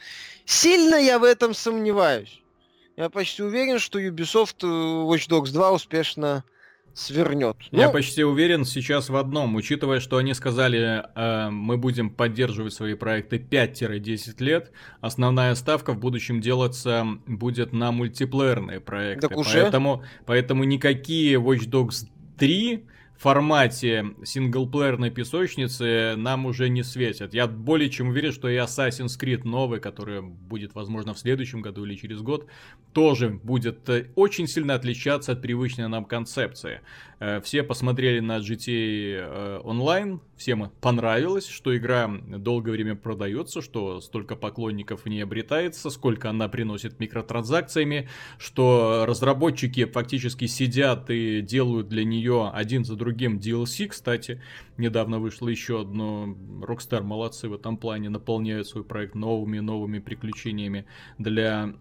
сильно 0.45 0.95
я 0.95 1.17
в 1.17 1.23
этом 1.23 1.53
сомневаюсь. 1.53 2.41
Я 2.95 3.09
почти 3.09 3.41
уверен, 3.41 3.79
что 3.79 3.99
Ubisoft 3.99 4.57
э, 4.61 4.67
Watch 4.67 5.27
Dogs 5.29 5.51
2 5.51 5.71
успешно 5.71 6.43
свернет. 6.93 7.57
Я 7.71 7.87
ну, 7.87 7.93
почти 7.93 8.23
уверен 8.23 8.65
сейчас 8.65 9.09
в 9.09 9.15
одном, 9.15 9.55
учитывая, 9.55 9.99
что 9.99 10.17
они 10.17 10.33
сказали, 10.33 11.03
э, 11.15 11.49
мы 11.49 11.77
будем 11.77 12.09
поддерживать 12.09 12.73
свои 12.73 12.93
проекты 12.93 13.37
5-10 13.37 14.43
лет, 14.43 14.71
основная 15.01 15.55
ставка 15.55 15.93
в 15.93 15.99
будущем 15.99 16.41
делаться 16.41 17.05
будет 17.25 17.73
на 17.73 17.91
мультиплеерные 17.91 18.79
проекты. 18.79 19.27
Так 19.27 19.37
уже? 19.37 19.61
Поэтому, 19.61 20.03
поэтому 20.25 20.63
никакие 20.63 21.37
Watch 21.39 21.69
Dogs 21.69 22.07
3 22.37 22.85
формате 23.20 24.15
синглплеерной 24.24 25.11
песочницы 25.11 26.15
нам 26.15 26.45
уже 26.45 26.70
не 26.70 26.84
светят. 26.84 27.34
Я 27.34 27.47
более 27.47 27.89
чем 27.89 28.09
уверен, 28.09 28.32
что 28.32 28.47
и 28.47 28.55
Assassin's 28.55 29.20
Creed 29.20 29.41
новый, 29.43 29.82
который 29.82 30.22
будет, 30.22 30.74
возможно, 30.74 31.13
в 31.13 31.20
следующем 31.20 31.61
году 31.61 31.84
или 31.84 31.95
через 31.95 32.22
год, 32.22 32.47
тоже 32.93 33.30
будет 33.30 33.88
э, 33.89 34.07
очень 34.15 34.47
сильно 34.47 34.74
отличаться 34.74 35.34
от 35.34 35.41
привычной 35.41 35.89
нам 35.89 36.05
концепции. 36.05 36.80
Э, 37.20 37.41
все 37.41 37.61
посмотрели 37.63 38.22
на 38.22 38.38
GTA 38.38 39.63
Online, 39.63 40.15
э, 40.15 40.20
всем 40.38 40.72
понравилось, 40.80 41.47
что 41.47 41.76
игра 41.76 42.07
долгое 42.07 42.72
время 42.72 42.95
продается, 42.95 43.61
что 43.61 43.99
столько 43.99 44.38
поклонников 44.38 45.05
не 45.05 45.20
обретается, 45.20 45.89
сколько 45.89 46.30
она 46.30 46.47
приносит 46.47 46.99
микротранзакциями, 47.01 48.07
что 48.38 49.03
разработчики 49.05 49.84
фактически 49.84 50.45
сидят 50.45 51.09
и 51.09 51.41
делают 51.41 51.89
для 51.89 52.05
нее 52.05 52.49
один 52.53 52.86
за 52.86 52.95
другим 52.95 53.09
DLC, 53.12 53.88
кстати. 53.88 54.41
Недавно 54.78 55.20
вышло 55.20 55.47
еще 55.47 55.82
одно. 55.82 56.36
Rockstar 56.62 57.01
молодцы 57.01 57.47
в 57.49 57.53
этом 57.53 57.78
плане, 57.78 58.10
наполняют 58.10 58.68
свой 58.68 58.84
проект 58.84 59.16
новыми 59.16 59.60
новыми 59.60 59.99
приключениями 59.99 60.86
для 61.18 61.74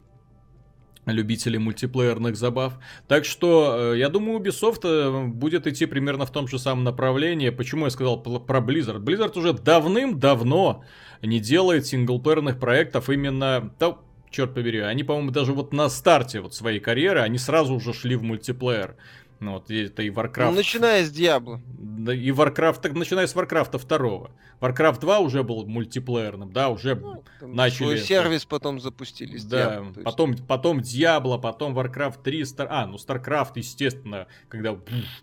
любителей 1.13 1.59
мультиплеерных 1.59 2.37
забав. 2.37 2.79
Так 3.07 3.25
что, 3.25 3.93
э, 3.95 3.99
я 3.99 4.09
думаю, 4.09 4.41
Ubisoft 4.41 4.81
э, 4.85 5.27
будет 5.27 5.67
идти 5.67 5.87
примерно 5.87 6.27
в 6.27 6.33
том 6.33 6.49
же 6.49 6.59
самом 6.59 6.85
направлении. 6.85 7.51
Почему 7.51 7.87
я 7.87 7.91
сказал 7.91 8.21
про 8.23 8.61
Blizzard? 8.61 9.01
Blizzard 9.01 9.39
уже 9.39 9.53
давным-давно 9.53 10.85
не 11.23 11.41
делает 11.41 11.87
синглплеерных 11.87 12.59
проектов 12.59 13.09
именно... 13.09 13.73
Да, 13.79 13.99
черт 14.31 14.55
побери, 14.55 14.81
они, 14.81 15.05
по-моему, 15.05 15.31
даже 15.31 15.53
вот 15.53 15.73
на 15.73 15.89
старте 15.89 16.41
вот 16.41 16.55
своей 16.55 16.81
карьеры, 16.81 17.21
они 17.21 17.39
сразу 17.39 17.75
уже 17.75 17.93
шли 17.93 18.17
в 18.17 18.23
мультиплеер. 18.23 18.97
Ну, 19.41 19.53
вот 19.53 19.71
это 19.71 20.03
и 20.03 20.11
Warcraft. 20.11 20.51
Ну, 20.51 20.53
начиная 20.53 21.05
с 21.05 21.11
Диабло. 21.11 21.61
Да, 21.69 22.13
и 22.13 22.31
Warcraft, 22.31 22.81
так, 22.81 22.93
начиная 22.95 23.27
с 23.27 23.35
Warcraft 23.35 23.79
2. 23.79 24.31
Warcraft 24.61 25.01
2 25.01 25.19
уже 25.21 25.43
был 25.45 25.65
мультиплеерным, 25.65 26.53
да, 26.53 26.69
уже 26.69 26.97
ну, 26.97 27.23
начали... 27.41 27.77
Свой 27.77 27.99
сервис 27.99 28.45
потом 28.45 28.81
запустили 28.81 29.39
Да, 29.39 29.79
Diablo, 29.79 30.03
потом, 30.03 30.31
есть... 30.33 30.47
потом 30.47 30.79
Diablo, 30.81 31.41
потом 31.41 31.79
Warcraft 31.79 32.23
3, 32.25 32.43
Star... 32.43 32.67
а, 32.69 32.87
ну 32.87 32.97
StarCraft, 32.97 33.53
естественно, 33.57 34.27
когда 34.49 34.77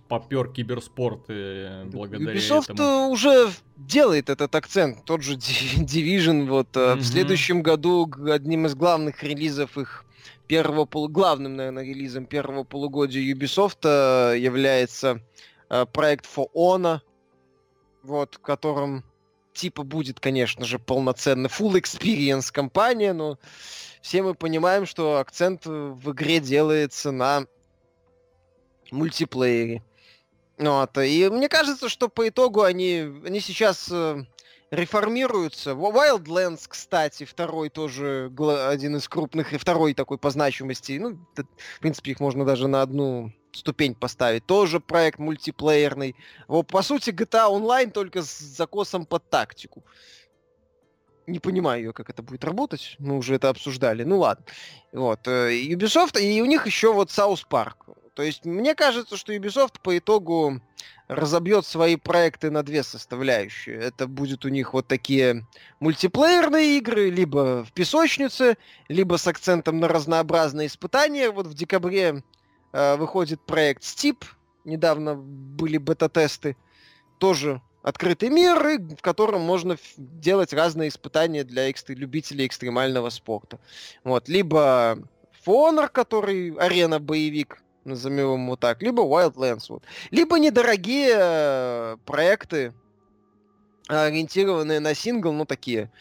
попер 0.07 0.49
киберспорт 0.49 1.25
э, 1.27 1.83
благодаря 1.85 2.33
Ubisoft 2.33 2.73
этому. 2.73 3.09
уже 3.09 3.49
делает 3.75 4.29
этот 4.29 4.55
акцент, 4.55 5.03
тот 5.03 5.23
же 5.23 5.33
Division, 5.37 6.47
вот, 6.47 6.69
mm-hmm. 6.73 6.95
в 6.95 7.03
следующем 7.03 7.61
году 7.61 8.09
одним 8.31 8.65
из 8.65 8.75
главных 8.75 9.21
релизов 9.23 9.77
их 9.77 10.04
первого 10.47 10.85
полу... 10.85 11.07
главным, 11.07 11.55
наверное, 11.55 11.83
релизом 11.83 12.25
первого 12.25 12.63
полугодия 12.63 13.33
Ubisoft 13.33 13.79
э, 13.83 14.37
является 14.37 15.21
э, 15.69 15.85
проект 15.85 16.25
For 16.25 16.47
Honor, 16.55 16.99
вот, 18.03 18.35
в 18.35 18.39
котором 18.39 19.03
типа 19.53 19.83
будет, 19.83 20.19
конечно 20.19 20.65
же, 20.65 20.79
полноценный 20.79 21.49
full 21.49 21.73
experience 21.73 22.51
компания, 22.51 23.13
но 23.13 23.39
все 24.01 24.21
мы 24.21 24.35
понимаем, 24.35 24.85
что 24.85 25.17
акцент 25.17 25.65
в 25.65 26.11
игре 26.11 26.39
делается 26.39 27.11
на 27.11 27.45
мультиплеере. 28.91 29.83
Вот. 30.57 30.97
И 30.97 31.29
мне 31.29 31.49
кажется, 31.49 31.89
что 31.89 32.07
по 32.07 32.27
итогу 32.27 32.61
они, 32.61 32.99
они 33.25 33.39
сейчас 33.39 33.89
э, 33.91 34.25
реформируются. 34.71 35.71
Wildlands, 35.71 36.65
кстати, 36.67 37.23
второй 37.23 37.69
тоже 37.69 38.31
один 38.67 38.95
из 38.97 39.07
крупных, 39.07 39.53
и 39.53 39.57
второй 39.57 39.93
такой 39.93 40.17
по 40.17 40.29
значимости. 40.29 40.97
Ну, 40.99 41.19
в 41.35 41.79
принципе, 41.79 42.11
их 42.11 42.19
можно 42.19 42.45
даже 42.45 42.67
на 42.67 42.81
одну 42.81 43.31
ступень 43.51 43.95
поставить. 43.95 44.45
Тоже 44.45 44.79
проект 44.79 45.19
мультиплеерный. 45.19 46.15
Вот, 46.47 46.67
по 46.67 46.81
сути, 46.81 47.11
GTA 47.11 47.49
Online 47.49 47.91
только 47.91 48.21
с 48.21 48.39
закосом 48.39 49.05
под 49.05 49.29
тактику. 49.29 49.83
Не 51.27 51.39
понимаю, 51.39 51.93
как 51.93 52.09
это 52.09 52.21
будет 52.21 52.43
работать. 52.43 52.95
Мы 52.99 53.17
уже 53.17 53.35
это 53.35 53.49
обсуждали. 53.49 54.03
Ну 54.03 54.19
ладно. 54.19 54.45
Вот. 54.91 55.27
Э, 55.27 55.51
Ubisoft, 55.51 56.19
и 56.21 56.41
у 56.41 56.45
них 56.45 56.67
еще 56.67 56.93
вот 56.93 57.09
South 57.09 57.43
Park. 57.49 57.95
То 58.13 58.21
есть, 58.21 58.45
мне 58.45 58.75
кажется, 58.75 59.17
что 59.17 59.33
Ubisoft 59.33 59.81
по 59.81 59.97
итогу 59.97 60.61
разобьет 61.07 61.65
свои 61.65 61.95
проекты 61.95 62.49
на 62.49 62.63
две 62.63 62.83
составляющие. 62.83 63.77
Это 63.77 64.07
будет 64.07 64.45
у 64.45 64.49
них 64.49 64.73
вот 64.73 64.87
такие 64.87 65.45
мультиплеерные 65.79 66.77
игры, 66.77 67.09
либо 67.09 67.63
в 67.63 67.71
песочнице, 67.73 68.57
либо 68.87 69.17
с 69.17 69.27
акцентом 69.27 69.79
на 69.79 69.87
разнообразные 69.87 70.67
испытания. 70.67 71.29
Вот 71.29 71.47
в 71.47 71.53
декабре 71.53 72.23
э, 72.73 72.95
выходит 72.97 73.41
проект 73.41 73.83
Steep, 73.83 74.23
недавно 74.63 75.15
были 75.15 75.77
бета-тесты, 75.77 76.57
тоже 77.19 77.61
открытый 77.83 78.29
мир, 78.29 78.79
в 78.79 79.01
котором 79.01 79.41
можно 79.41 79.77
делать 79.97 80.53
разные 80.53 80.89
испытания 80.89 81.43
для 81.43 81.69
экстр... 81.69 81.93
любителей 81.93 82.47
экстремального 82.47 83.09
спорта. 83.11 83.59
Вот. 84.03 84.27
Либо 84.27 84.97
Honor, 85.45 85.87
который 85.87 86.49
арена-боевик, 86.57 87.61
назовем 87.85 88.43
его 88.43 88.55
так, 88.55 88.81
либо 88.81 89.03
Wildlands. 89.03 89.65
Вот. 89.69 89.83
Либо 90.11 90.37
недорогие 90.37 91.13
э, 91.15 91.97
проекты, 92.05 92.73
ориентированные 93.87 94.79
на 94.79 94.93
сингл, 94.93 95.31
ну 95.31 95.45
такие, 95.45 95.91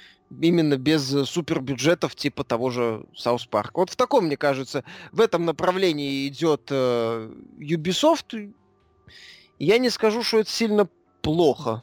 именно 0.40 0.76
без 0.76 1.06
супербюджетов 1.28 2.16
типа 2.16 2.44
того 2.44 2.70
же 2.70 3.04
South 3.14 3.48
Park. 3.50 3.70
Вот 3.74 3.90
в 3.90 3.96
таком, 3.96 4.26
мне 4.26 4.36
кажется, 4.36 4.84
в 5.12 5.20
этом 5.20 5.44
направлении 5.44 6.26
идет 6.26 6.68
э, 6.70 7.30
Ubisoft. 7.58 8.52
Я 9.58 9.78
не 9.78 9.90
скажу, 9.90 10.22
что 10.22 10.38
это 10.38 10.50
сильно 10.50 10.88
плохо. 11.22 11.82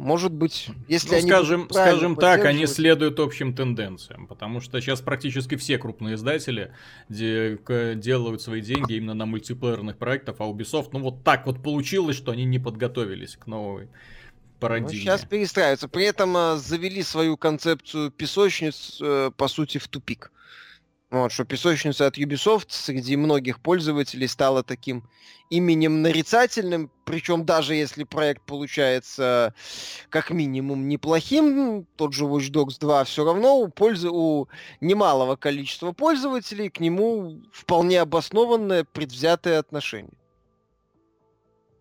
Может 0.00 0.32
быть, 0.32 0.70
если 0.88 1.10
ну, 1.10 1.16
они 1.18 1.28
скажем, 1.28 1.68
скажем 1.70 2.16
так, 2.16 2.44
они 2.46 2.66
следуют 2.66 3.20
общим 3.20 3.54
тенденциям, 3.54 4.26
потому 4.26 4.60
что 4.60 4.80
сейчас 4.80 5.02
практически 5.02 5.56
все 5.56 5.76
крупные 5.76 6.14
издатели 6.14 6.72
де- 7.10 7.58
делают 7.96 8.40
свои 8.40 8.62
деньги 8.62 8.94
именно 8.94 9.14
на 9.14 9.26
мультиплеерных 9.26 9.98
проектах, 9.98 10.36
а 10.38 10.44
Ubisoft, 10.44 10.88
ну 10.92 11.00
вот 11.00 11.22
так 11.22 11.46
вот 11.46 11.62
получилось, 11.62 12.16
что 12.16 12.32
они 12.32 12.44
не 12.44 12.58
подготовились 12.58 13.36
к 13.36 13.46
новой 13.46 13.88
парадигме. 14.58 14.92
Ну, 14.92 15.00
сейчас 15.00 15.24
перестраиваются. 15.24 15.88
При 15.88 16.04
этом 16.04 16.36
э, 16.36 16.56
завели 16.56 17.02
свою 17.02 17.36
концепцию 17.36 18.10
песочниц, 18.10 18.98
э, 19.02 19.30
по 19.36 19.48
сути, 19.48 19.78
в 19.78 19.88
тупик. 19.88 20.32
Вот, 21.10 21.32
что 21.32 21.44
песочница 21.44 22.06
от 22.06 22.18
Ubisoft 22.18 22.66
среди 22.68 23.16
многих 23.16 23.58
пользователей 23.60 24.28
стала 24.28 24.62
таким 24.62 25.02
именем 25.48 26.02
нарицательным, 26.02 26.88
причем 27.04 27.44
даже 27.44 27.74
если 27.74 28.04
проект 28.04 28.42
получается 28.42 29.52
как 30.08 30.30
минимум 30.30 30.86
неплохим, 30.86 31.84
тот 31.96 32.12
же 32.12 32.26
Watch 32.26 32.52
Dogs 32.52 32.78
2 32.78 33.02
все 33.04 33.24
равно 33.24 33.58
у, 33.58 33.66
пользы, 33.66 34.08
у 34.08 34.46
немалого 34.80 35.34
количества 35.34 35.90
пользователей 35.90 36.70
к 36.70 36.78
нему 36.78 37.42
вполне 37.52 38.00
обоснованное 38.00 38.84
предвзятое 38.84 39.58
отношение. 39.58 40.19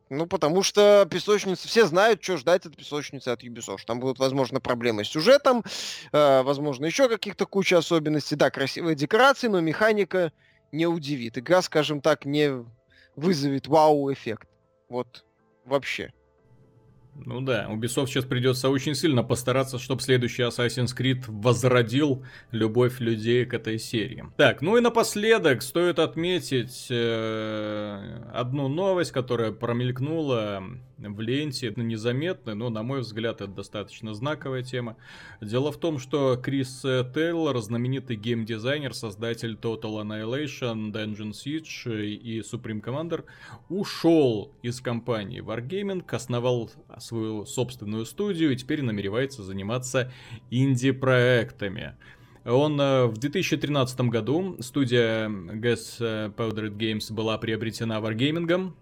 Ну, 0.10 0.26
потому 0.26 0.64
что 0.64 1.08
песочница... 1.10 1.68
Все 1.68 1.86
знают, 1.86 2.24
что 2.24 2.38
ждать 2.38 2.66
от 2.66 2.76
песочницы 2.76 3.30
от 3.30 3.44
Ubisoft. 3.44 3.86
Там 3.86 4.00
будут, 4.00 4.18
возможно, 4.18 4.60
проблемы 4.60 5.06
с 5.06 5.10
сюжетом, 5.10 5.64
э, 6.12 6.42
возможно, 6.42 6.86
еще 6.86 7.08
каких-то 7.08 7.46
куча 7.46 7.78
особенностей. 7.78 8.36
Да, 8.36 8.50
красивые 8.50 8.96
декорации, 8.96 9.48
но 9.48 9.60
механика 9.60 10.32
не 10.72 10.88
удивит. 10.88 11.38
Игра, 11.38 11.62
скажем 11.62 12.02
так, 12.02 12.26
не 12.26 12.66
вызовет 13.16 13.68
вау-эффект. 13.68 14.48
Вот 14.90 15.26
вообще. 15.66 16.12
Ну 17.26 17.42
да, 17.42 17.68
Ubisoft 17.70 18.08
сейчас 18.08 18.26
придется 18.26 18.70
очень 18.70 18.96
сильно 18.96 19.24
постараться, 19.24 19.80
чтобы 19.80 20.02
следующий 20.02 20.44
Assassin's 20.44 20.96
Creed 20.98 21.24
возродил 21.28 22.24
любовь 22.52 23.00
людей 23.00 23.46
к 23.46 23.54
этой 23.54 23.80
серии. 23.80 24.26
Так, 24.38 24.62
ну 24.62 24.78
и 24.78 24.82
напоследок 24.82 25.62
стоит 25.62 26.00
отметить 26.00 26.88
э, 26.90 28.22
одну 28.34 28.68
новость, 28.68 29.12
которая 29.12 29.52
промелькнула 29.52 30.64
в 31.00 31.22
ленте. 31.22 31.68
Это 31.68 31.82
незаметно, 31.82 32.56
но, 32.56 32.70
на 32.70 32.84
мой 32.84 33.02
взгляд, 33.02 33.42
это 33.42 33.52
достаточно 33.52 34.14
знаковая 34.14 34.64
тема. 34.64 34.98
Дело 35.42 35.72
в 35.72 35.78
том, 35.78 36.00
что 36.00 36.36
Крис 36.36 36.82
Тейлор, 36.82 37.58
знаменитый 37.60 38.16
геймдизайнер, 38.16 38.94
создатель 38.94 39.58
Total 39.62 40.04
Annihilation, 40.04 40.92
Dungeon 40.92 41.32
Siege 41.32 42.16
и 42.16 42.40
Supreme 42.42 42.82
Commander, 42.82 43.24
ушел 43.70 44.52
из 44.62 44.82
компании 44.82 45.42
Wargaming, 45.42 46.04
основал 46.14 46.70
свою 46.98 47.46
собственную 47.46 48.06
студию 48.06 48.52
и 48.52 48.56
теперь 48.56 48.82
намеревается 48.82 49.44
заниматься 49.44 50.12
инди-проектами. 50.50 51.96
Он 52.46 52.80
э, 52.80 53.06
в 53.06 53.18
2013 53.18 54.00
году, 54.02 54.58
студия 54.62 55.28
Gas 55.28 56.00
Powdered 56.36 56.76
Games 56.78 57.14
была 57.14 57.38
приобретена 57.38 58.00
Wargaming, 58.00 58.74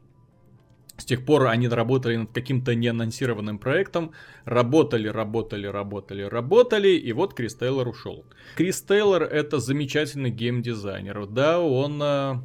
с 0.97 1.05
тех 1.05 1.25
пор 1.25 1.47
они 1.47 1.67
работали 1.67 2.15
над 2.15 2.31
каким-то 2.31 2.75
неанонсированным 2.75 3.59
проектом, 3.59 4.11
работали, 4.45 5.07
работали, 5.07 5.67
работали, 5.67 6.23
работали, 6.23 6.89
и 6.89 7.13
вот 7.13 7.33
Крис 7.33 7.55
Тейлор 7.55 7.87
ушел. 7.87 8.25
Крис 8.55 8.81
Тейлор 8.81 9.23
это 9.23 9.59
замечательный 9.59 10.31
геймдизайнер, 10.31 11.27
да, 11.27 11.59
он... 11.59 12.01
Э, 12.01 12.35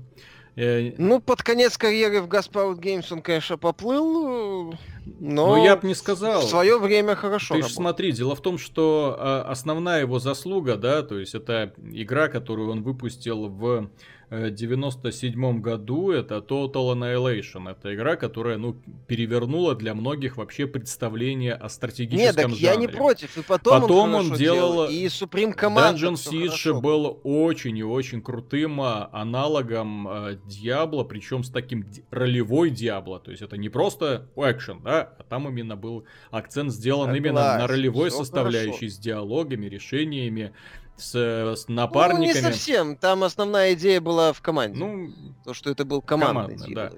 э 0.56 0.92
ну, 0.98 1.20
под 1.20 1.42
конец 1.42 1.78
карьеры 1.78 2.20
в 2.20 2.28
Gaspout 2.28 2.78
Games 2.78 3.06
он, 3.10 3.22
конечно, 3.22 3.56
поплыл, 3.56 4.74
но, 5.04 5.56
но 5.56 5.64
я 5.64 5.76
бы 5.76 5.88
не 5.88 5.94
сказал. 5.94 6.42
В 6.42 6.48
свое 6.48 6.78
время 6.78 7.14
хорошо. 7.14 7.54
Ты 7.54 7.62
же 7.62 7.70
смотри, 7.70 8.12
дело 8.12 8.36
в 8.36 8.40
том, 8.40 8.58
что 8.58 9.16
э, 9.18 9.50
основная 9.50 10.00
его 10.00 10.18
заслуга, 10.18 10.76
да, 10.76 11.02
то 11.02 11.18
есть 11.18 11.34
это 11.34 11.72
игра, 11.90 12.28
которую 12.28 12.70
он 12.70 12.82
выпустил 12.82 13.48
в 13.48 13.90
97 14.32 15.60
году 15.60 16.10
это 16.10 16.36
Total 16.36 16.72
Annihilation. 16.72 17.70
Это 17.70 17.94
игра, 17.94 18.16
которая, 18.16 18.56
ну, 18.56 18.76
перевернула 19.06 19.74
для 19.74 19.94
многих 19.94 20.38
вообще 20.38 20.66
представление 20.66 21.54
о 21.54 21.68
стратегическом 21.68 22.24
Нет, 22.24 22.36
так 22.36 22.48
жанре. 22.48 22.64
я 22.64 22.76
не 22.76 22.88
против. 22.88 23.36
И 23.36 23.42
потом, 23.42 23.82
потом 23.82 24.14
он, 24.14 24.30
он 24.30 24.32
делал... 24.32 24.88
И 24.88 25.06
Supreme 25.06 25.54
Command. 25.54 25.96
Dungeon 25.96 26.14
Siege 26.14 26.80
был 26.80 27.20
очень 27.24 27.76
и 27.76 27.84
очень 27.84 28.22
крутым 28.22 28.80
а, 28.80 29.10
аналогом 29.12 30.08
э, 30.08 30.38
Diablo, 30.46 31.04
причем 31.04 31.44
с 31.44 31.50
таким 31.50 31.86
ролевой 32.10 32.70
Диабло. 32.70 33.20
То 33.20 33.30
есть 33.32 33.42
это 33.42 33.58
не 33.58 33.68
просто 33.68 34.28
экшен, 34.36 34.82
да, 34.82 35.14
а 35.18 35.22
там 35.24 35.46
именно 35.48 35.76
был 35.76 36.06
акцент 36.30 36.72
сделан 36.72 37.08
Согласен, 37.08 37.24
именно 37.24 37.58
на 37.58 37.66
ролевой 37.66 38.10
составляющей, 38.10 38.72
хорошо. 38.72 38.94
с 38.94 38.98
диалогами, 38.98 39.66
решениями 39.66 40.52
с, 40.96 41.14
с 41.14 41.68
напарниками. 41.68 42.26
Ну, 42.26 42.34
не 42.34 42.40
совсем. 42.40 42.96
Там 42.96 43.24
основная 43.24 43.74
идея 43.74 44.00
была 44.00 44.32
в 44.32 44.40
команде. 44.40 44.78
Ну, 44.78 45.10
то, 45.44 45.54
что 45.54 45.70
это 45.70 45.84
был 45.84 46.00
командный 46.00 46.32
командный, 46.32 46.74
да. 46.74 46.90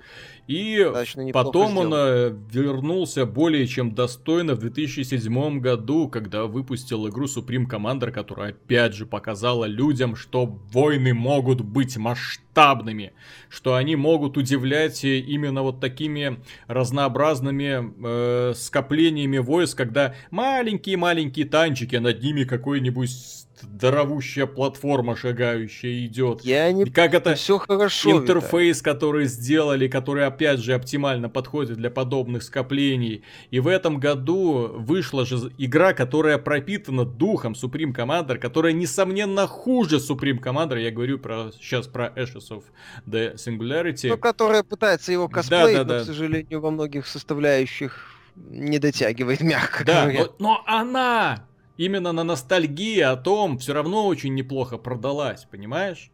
И 0.46 0.86
потом 1.32 1.78
он 1.78 1.92
э, 1.94 2.36
вернулся 2.50 3.24
более 3.24 3.66
чем 3.66 3.94
достойно 3.94 4.54
в 4.54 4.58
2007 4.58 5.60
году, 5.60 6.08
когда 6.08 6.44
выпустил 6.44 7.08
игру 7.08 7.24
Supreme 7.24 7.66
Commander, 7.66 8.10
которая 8.10 8.50
опять 8.50 8.94
же 8.94 9.06
показала 9.06 9.64
людям, 9.64 10.16
что 10.16 10.44
войны 10.44 11.14
могут 11.14 11.62
быть 11.62 11.96
масштабными, 11.96 13.14
что 13.48 13.74
они 13.74 13.96
могут 13.96 14.36
удивлять 14.36 15.02
именно 15.02 15.62
вот 15.62 15.80
такими 15.80 16.42
разнообразными 16.66 17.94
э, 18.04 18.54
скоплениями 18.54 19.38
войск, 19.38 19.78
когда 19.78 20.14
маленькие-маленькие 20.30 21.46
танчики, 21.46 21.96
над 21.96 22.22
ними 22.22 22.44
какой-нибудь 22.44 23.43
здоровущая 23.60 24.46
платформа 24.46 25.16
шагающая 25.16 26.06
идет. 26.06 26.42
Я 26.42 26.70
не... 26.72 26.84
Как 26.86 27.14
это 27.14 27.34
все 27.34 27.58
хорошо. 27.58 28.10
Интерфейс, 28.10 28.78
Виталий. 28.78 28.94
который 28.94 29.26
сделали, 29.26 29.88
который 29.88 30.26
опять 30.26 30.60
же 30.60 30.74
оптимально 30.74 31.28
подходит 31.28 31.76
для 31.76 31.90
подобных 31.90 32.42
скоплений. 32.42 33.22
И 33.50 33.60
в 33.60 33.68
этом 33.68 33.98
году 33.98 34.70
вышла 34.74 35.24
же 35.24 35.52
игра, 35.58 35.92
которая 35.92 36.38
пропитана 36.38 37.04
духом 37.04 37.52
Supreme 37.52 37.94
Commander, 37.94 38.38
которая 38.38 38.72
несомненно 38.72 39.46
хуже 39.46 39.96
Supreme 39.96 40.40
Commander. 40.40 40.80
Я 40.80 40.90
говорю 40.90 41.18
про 41.18 41.50
сейчас 41.52 41.86
про 41.86 42.12
Ashes 42.16 42.50
of 42.50 42.64
the 43.06 43.34
Singularity. 43.34 44.08
Ну, 44.08 44.18
которая 44.18 44.62
пытается 44.62 45.12
его 45.12 45.28
косплеить, 45.28 45.76
да, 45.76 45.84
да, 45.84 45.92
но, 45.94 45.98
да. 45.98 46.00
к 46.00 46.06
сожалению, 46.06 46.60
во 46.60 46.70
многих 46.70 47.06
составляющих 47.06 48.14
не 48.36 48.78
дотягивает, 48.78 49.40
мягко 49.42 49.84
да, 49.84 50.02
говоря. 50.02 50.20
Но, 50.20 50.34
но 50.38 50.64
она 50.66 51.44
именно 51.76 52.12
на 52.12 52.24
ностальгии 52.24 53.00
о 53.00 53.16
том 53.16 53.58
все 53.58 53.72
равно 53.72 54.06
очень 54.06 54.34
неплохо 54.34 54.78
продалась, 54.78 55.44
понимаешь? 55.50 56.10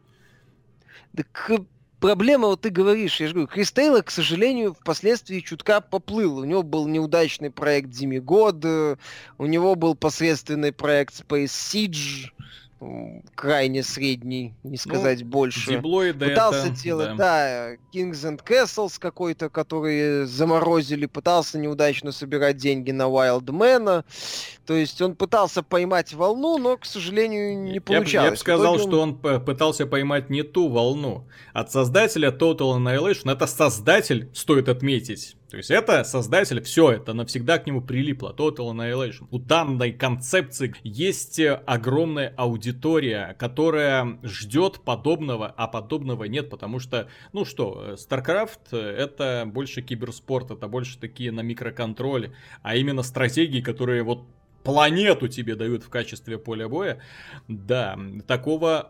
Так 1.16 1.50
проблема, 1.98 2.48
вот 2.48 2.62
ты 2.62 2.70
говоришь, 2.70 3.20
я 3.20 3.28
же 3.28 3.34
говорю, 3.34 3.48
Крис 3.48 3.72
Тейлор, 3.72 4.02
к 4.02 4.10
сожалению, 4.10 4.74
впоследствии 4.74 5.40
чутка 5.40 5.80
поплыл. 5.80 6.38
У 6.38 6.44
него 6.44 6.62
был 6.62 6.88
неудачный 6.88 7.50
проект 7.50 7.90
Демигод, 7.90 8.64
у 9.38 9.46
него 9.46 9.74
был 9.74 9.94
посредственный 9.94 10.72
проект 10.72 11.20
Space 11.20 11.46
Siege, 11.46 12.30
крайне 13.34 13.82
средний, 13.82 14.54
не 14.62 14.70
ну, 14.70 14.76
сказать 14.76 15.20
ну, 15.20 15.26
больше. 15.26 15.70
Диблоиды 15.70 16.30
пытался 16.30 16.68
это, 16.68 16.82
делать, 16.82 17.16
да. 17.16 17.16
да, 17.16 17.72
Kings 17.92 18.22
and 18.24 18.42
Castles 18.42 18.94
какой-то, 18.98 19.50
который 19.50 20.24
заморозили, 20.24 21.04
пытался 21.06 21.58
неудачно 21.58 22.10
собирать 22.10 22.56
деньги 22.56 22.90
на 22.90 23.02
Wildman. 23.02 24.04
То 24.66 24.74
есть 24.74 25.00
он 25.02 25.14
пытался 25.14 25.62
поймать 25.62 26.14
волну, 26.14 26.56
но, 26.56 26.78
к 26.78 26.86
сожалению, 26.86 27.58
не 27.58 27.80
получалось. 27.80 28.12
Я, 28.12 28.24
я 28.24 28.30
бы 28.30 28.36
сказал, 28.36 28.74
он... 28.74 28.80
что 28.80 29.00
он 29.00 29.18
пытался 29.18 29.86
поймать 29.86 30.30
не 30.30 30.42
ту 30.42 30.68
волну. 30.68 31.26
От 31.52 31.70
создателя 31.70 32.30
Total 32.30 32.78
Annihilation, 32.78 33.30
это 33.32 33.46
создатель, 33.46 34.30
стоит 34.32 34.68
отметить, 34.68 35.36
то 35.50 35.56
есть 35.56 35.70
это 35.70 36.04
создатель, 36.04 36.62
все 36.62 36.92
это 36.92 37.12
навсегда 37.12 37.58
к 37.58 37.66
нему 37.66 37.80
прилипло. 37.80 38.32
Total 38.36 38.72
Annihilation. 38.72 39.26
У 39.30 39.38
данной 39.38 39.92
концепции 39.92 40.74
есть 40.84 41.40
огромная 41.40 42.32
аудитория, 42.36 43.34
которая 43.38 44.18
ждет 44.22 44.80
подобного, 44.84 45.52
а 45.56 45.66
подобного 45.66 46.24
нет, 46.24 46.50
потому 46.50 46.78
что, 46.78 47.08
ну 47.32 47.44
что, 47.44 47.96
StarCraft 47.96 48.76
это 48.76 49.44
больше 49.46 49.82
киберспорт, 49.82 50.52
это 50.52 50.68
больше 50.68 50.98
такие 50.98 51.32
на 51.32 51.40
микроконтроле, 51.40 52.32
а 52.62 52.76
именно 52.76 53.02
стратегии, 53.02 53.60
которые 53.60 54.04
вот 54.04 54.26
планету 54.62 55.28
тебе 55.28 55.56
дают 55.56 55.82
в 55.82 55.88
качестве 55.88 56.38
поля 56.38 56.68
боя. 56.68 57.00
Да, 57.48 57.98
такого 58.26 58.88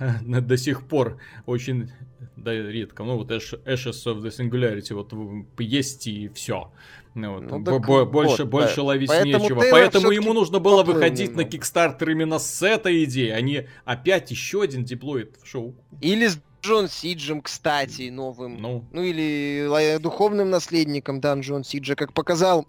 э, 0.00 0.40
до 0.40 0.56
сих 0.56 0.86
пор 0.86 1.18
очень 1.46 1.90
да, 2.36 2.52
редко. 2.52 3.04
Ну, 3.04 3.16
вот 3.16 3.30
Ashes 3.30 4.06
of 4.06 4.20
the 4.22 4.28
Singularity 4.28 4.94
вот 4.94 5.12
есть 5.58 6.06
и 6.06 6.28
все. 6.28 6.72
Ну, 7.14 7.34
вот, 7.34 7.50
ну, 7.50 7.64
так, 7.64 8.10
больше, 8.10 8.44
вот, 8.44 8.50
больше 8.50 8.76
да. 8.76 8.82
ловить 8.82 9.08
Поэтому 9.08 9.44
нечего. 9.44 9.64
Поэтому 9.70 10.10
ему 10.10 10.32
нужно 10.32 10.58
было 10.58 10.82
выходить 10.82 11.34
на 11.34 11.42
Kickstarter 11.42 12.10
именно 12.10 12.38
с 12.38 12.62
этой 12.62 13.04
идеей, 13.04 13.32
а 13.32 13.40
не 13.40 13.68
опять 13.84 14.30
еще 14.30 14.62
один 14.62 14.84
диплоид 14.84 15.36
в 15.42 15.46
шоу. 15.46 15.74
Или 16.00 16.28
с 16.28 16.40
Джон 16.62 16.88
Сиджем, 16.88 17.40
кстати, 17.40 18.10
новым. 18.10 18.60
Ну, 18.60 18.84
ну 18.92 19.02
или 19.02 19.98
духовным 19.98 20.50
наследником 20.50 21.20
Дан 21.20 21.40
Джон 21.40 21.64
Сиджа, 21.64 21.94
как 21.94 22.12
показал 22.12 22.66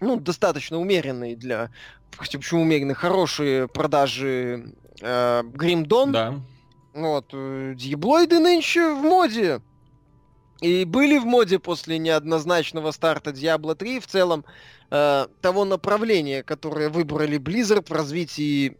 ну, 0.00 0.20
достаточно 0.20 0.78
умеренные 0.78 1.36
для... 1.36 1.70
Почему 2.16 2.62
умеренные? 2.62 2.94
Хорошие 2.94 3.68
продажи 3.68 4.72
э, 5.00 5.42
Dawn. 5.42 6.10
Да. 6.10 6.40
Вот. 6.98 7.26
э, 7.32 7.74
Диаблоиды 7.76 8.38
нынче 8.40 8.92
в 8.94 9.02
моде. 9.02 9.60
И 10.60 10.84
были 10.84 11.18
в 11.18 11.24
моде 11.24 11.58
после 11.60 11.98
неоднозначного 11.98 12.90
старта 12.90 13.30
Diablo 13.30 13.76
3 13.76 14.00
в 14.00 14.06
целом 14.08 14.44
э, 14.90 15.26
того 15.40 15.64
направления, 15.64 16.42
которое 16.42 16.88
выбрали 16.88 17.38
Blizzard 17.38 17.86
в 17.88 17.92
развитии 17.92 18.76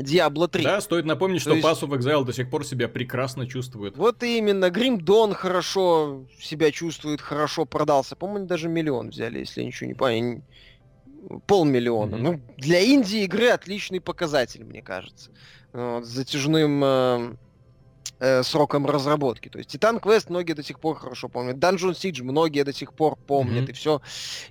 Diablo 0.00 0.48
3. 0.48 0.64
Да, 0.64 0.80
стоит 0.80 1.04
напомнить, 1.04 1.44
То 1.44 1.50
что 1.50 1.54
есть- 1.54 1.66
Pass 1.66 1.86
of 1.88 1.96
Exile 1.96 2.24
до 2.24 2.32
сих 2.32 2.50
пор 2.50 2.64
себя 2.66 2.88
прекрасно 2.88 3.46
чувствует. 3.46 3.96
Вот 3.96 4.22
именно, 4.24 4.64
Grim 4.70 4.98
Dawn 4.98 5.34
хорошо 5.34 6.24
себя 6.40 6.72
чувствует, 6.72 7.20
хорошо 7.20 7.64
продался. 7.64 8.16
По-моему, 8.16 8.46
даже 8.46 8.68
миллион 8.68 9.10
взяли, 9.10 9.40
если 9.40 9.60
я 9.60 9.66
ничего 9.68 9.86
не 9.86 9.94
понял. 9.94 10.42
Полмиллиона. 11.46 12.16
Мгм. 12.16 12.24
Ну, 12.24 12.40
для 12.56 12.84
инди 12.84 13.16
игры 13.18 13.48
отличный 13.48 14.00
показатель, 14.00 14.64
мне 14.64 14.82
кажется. 14.82 15.30
Вот, 15.72 16.04
с 16.04 16.08
затяжным 16.08 16.82
э, 16.84 17.36
э, 18.18 18.42
сроком 18.42 18.86
разработки. 18.86 19.48
То 19.48 19.58
есть 19.58 19.70
Титан 19.70 20.00
Квест 20.00 20.30
многие 20.30 20.54
до 20.54 20.62
сих 20.62 20.80
пор 20.80 20.96
хорошо 20.96 21.28
помнят. 21.28 21.56
Dungeon 21.56 21.92
Siege 21.92 22.22
многие 22.22 22.64
до 22.64 22.72
сих 22.72 22.92
пор 22.92 23.16
помнят. 23.16 23.62
Мгм. 23.62 23.70
И 23.70 23.72
все. 23.72 24.02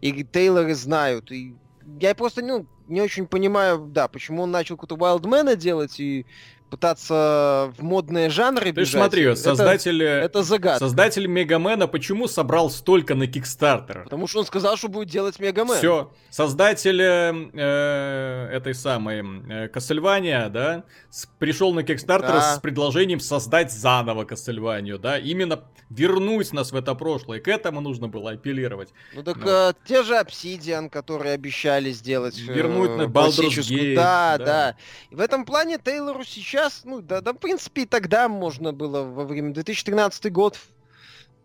И 0.01 0.23
Тейлоры 0.23 0.75
знают. 0.75 1.31
И 1.31 1.55
я 1.99 2.15
просто 2.15 2.41
ну, 2.41 2.65
не 2.87 3.01
очень 3.01 3.27
понимаю, 3.27 3.87
да, 3.91 4.07
почему 4.07 4.43
он 4.43 4.51
начал 4.51 4.77
какого-то 4.77 4.95
Wildman 4.95 5.55
делать 5.55 5.99
и 5.99 6.25
пытаться 6.71 7.71
в 7.77 7.83
модные 7.83 8.29
жанры 8.29 8.65
Ты 8.65 8.71
бежать. 8.71 8.93
смотри, 9.01 9.23
Это- 9.23 9.35
создатель, 9.35 10.01
Это 10.01 10.41
загадка. 10.41 10.79
создатель 10.79 11.27
Мегамена 11.27 11.87
почему 11.87 12.27
собрал 12.27 12.69
столько 12.71 13.13
на 13.13 13.27
Кикстартер? 13.27 14.05
Потому 14.05 14.25
что 14.27 14.39
он 14.39 14.45
сказал, 14.45 14.77
что 14.77 14.87
будет 14.87 15.09
делать 15.09 15.37
Мегамен. 15.39 15.75
Все, 15.75 16.11
создатель 16.29 17.01
э, 17.01 17.33
э, 17.53 18.49
этой 18.57 18.73
самой 18.73 19.19
э, 19.19 19.67
Castlevania, 19.67 20.49
да, 20.49 20.83
с- 21.09 21.27
пришел 21.39 21.73
на 21.73 21.81
Kickstarter 21.81 22.21
Да. 22.27 22.55
с 22.55 22.59
предложением 22.59 23.19
создать 23.19 23.71
заново 23.71 24.23
Castlevania, 24.23 24.97
да, 24.97 25.17
именно 25.19 25.63
вернуть 25.89 26.53
нас 26.53 26.71
в 26.71 26.75
это 26.77 26.95
прошлое. 26.95 27.41
К 27.41 27.49
этому 27.49 27.81
нужно 27.81 28.07
было 28.07 28.31
апеллировать. 28.31 28.93
Ну 29.13 29.23
так 29.23 29.35
Ну. 29.37 29.49
э, 29.49 29.73
те 29.85 30.03
же 30.03 30.13
Obsidian, 30.13 30.89
которые 30.89 31.33
обещали 31.33 31.91
сделать. 31.91 32.39
э, 32.39 32.53
Вернуть 32.53 32.91
на 32.95 33.03
Baldur's 33.03 33.59
Gate, 33.59 33.95
Да, 33.95 34.35
да. 34.37 34.45
да, 34.45 34.75
И 35.09 35.15
в 35.15 35.19
этом 35.19 35.43
плане 35.43 35.77
Тейлору 35.83 36.23
сейчас, 36.23 36.60
ну 36.83 37.01
да, 37.01 37.21
да, 37.21 37.33
в 37.33 37.37
принципе, 37.37 37.83
и 37.83 37.85
тогда 37.85 38.29
можно 38.29 38.73
было 38.73 39.03
во 39.03 39.25
время 39.25 39.53
2013 39.53 40.31
год. 40.31 40.57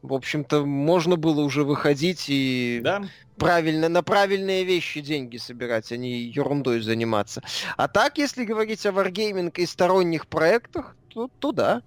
В 0.02 0.14
общем-то, 0.14 0.64
можно 0.64 1.16
было 1.16 1.40
уже 1.40 1.64
выходить 1.64 2.26
и 2.28 2.80
Да, 2.82 3.04
правильно, 3.36 3.88
на 3.88 4.02
правильные 4.02 4.64
вещи 4.64 5.00
деньги 5.00 5.36
собирать, 5.36 5.90
а 5.92 5.96
не 5.96 6.22
ерундой 6.22 6.80
заниматься. 6.80 7.42
А 7.76 7.88
так, 7.88 8.18
если 8.18 8.44
говорить 8.44 8.84
о 8.86 8.90
Wargaming 8.90 9.52
и 9.56 9.66
сторонних 9.66 10.26
проектах, 10.26 10.96
то, 11.08 11.28
то 11.38 11.52
да. 11.52 11.82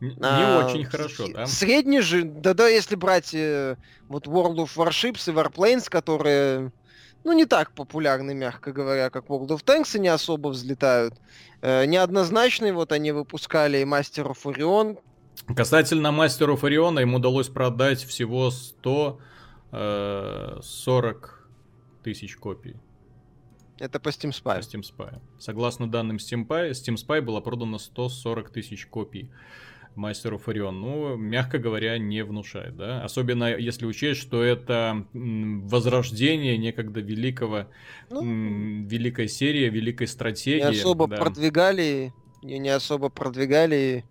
не 0.00 0.14
А, 0.20 0.66
очень 0.66 0.84
хорошо, 0.84 1.28
да. 1.32 1.46
Средний 1.46 2.00
же, 2.00 2.24
да-да, 2.24 2.68
если 2.68 2.94
брать 2.94 3.34
э, 3.34 3.76
вот 4.08 4.26
World 4.26 4.56
of 4.56 4.70
Warships 4.76 5.30
и 5.30 5.34
Warplanes, 5.34 5.88
которые, 5.88 6.70
ну, 7.24 7.32
не 7.32 7.46
так 7.46 7.72
популярны, 7.72 8.34
мягко 8.34 8.72
говоря, 8.72 9.10
как 9.10 9.26
World 9.26 9.48
of 9.48 9.64
Tanks, 9.64 9.96
и 9.96 10.00
не 10.00 10.08
особо 10.08 10.48
взлетают. 10.48 11.14
Э, 11.62 11.86
неоднозначные 11.86 12.72
вот 12.72 12.92
они 12.92 13.12
выпускали 13.12 13.78
и 13.78 13.84
Master 13.84 14.32
of 14.32 14.44
Orion. 14.44 14.98
Касательно 15.56 16.12
мастеров 16.12 16.64
Ориона, 16.64 17.00
им 17.00 17.14
удалось 17.14 17.48
продать 17.48 18.04
всего 18.04 18.50
140 18.50 21.48
тысяч 22.02 22.36
копий. 22.36 22.76
Это 23.78 23.98
по 23.98 24.10
Steam 24.10 24.30
по 24.42 24.50
Spy. 24.50 24.60
Steam 24.60 24.82
Spy. 24.82 25.20
Согласно 25.38 25.90
данным 25.90 26.18
Steam 26.18 26.46
Spy, 26.46 26.70
Steam 26.70 26.94
Spy 26.94 27.20
было 27.20 27.40
продано 27.40 27.78
140 27.78 28.50
тысяч 28.50 28.86
копий 28.86 29.28
Мастеров 29.94 30.48
Орион. 30.48 30.80
Ну, 30.80 31.16
мягко 31.16 31.58
говоря, 31.58 31.98
не 31.98 32.24
внушает, 32.24 32.76
да? 32.76 33.02
Особенно 33.04 33.54
если 33.56 33.86
учесть, 33.86 34.20
что 34.20 34.42
это 34.42 35.06
возрождение 35.12 36.58
некогда 36.58 37.00
великого, 37.00 37.66
Ну, 38.10 38.22
великой 38.86 39.28
серии, 39.28 39.68
великой 39.68 40.04
не 40.04 40.08
стратегии. 40.08 40.60
особо 40.80 41.06
да. 41.06 41.16
продвигали, 41.16 42.12
не, 42.42 42.58
не 42.58 42.70
особо 42.70 43.08
продвигали, 43.08 44.04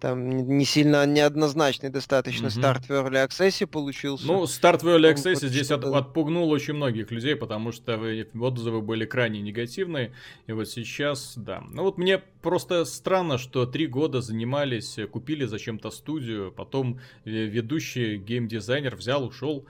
там 0.00 0.28
не, 0.58 0.64
сильно 0.64 1.04
неоднозначный 1.06 1.90
достаточно 1.90 2.48
Мгм. 2.48 2.50
старт 2.58 2.84
в 2.88 2.90
Early 2.90 3.26
Access 3.28 3.66
получился. 3.66 4.26
Ну, 4.26 4.46
старт 4.46 4.82
в 4.82 4.88
Early 4.88 5.12
Access 5.14 5.34
хоть 5.40 5.42
здесь 5.50 5.70
от- 5.70 5.84
отпугнул 5.84 6.50
очень 6.50 6.74
многих 6.74 7.10
людей, 7.10 7.36
потому 7.36 7.72
что 7.72 7.96
вы- 7.96 8.26
отзывы 8.40 8.80
были 8.80 9.04
крайне 9.06 9.40
негативные. 9.40 10.12
И 10.46 10.52
вот 10.52 10.68
сейчас, 10.68 11.34
да. 11.36 11.62
Ну 11.70 11.82
вот 11.82 11.98
мне 11.98 12.18
просто 12.42 12.84
странно, 12.84 13.38
что 13.38 13.66
три 13.66 13.86
года 13.86 14.20
занимались, 14.20 14.96
купили 15.10 15.44
зачем-то 15.46 15.90
студию, 15.90 16.52
потом 16.52 17.00
э, 17.24 17.30
ведущий 17.30 18.16
геймдизайнер 18.18 18.94
взял, 18.96 19.24
ушел 19.24 19.66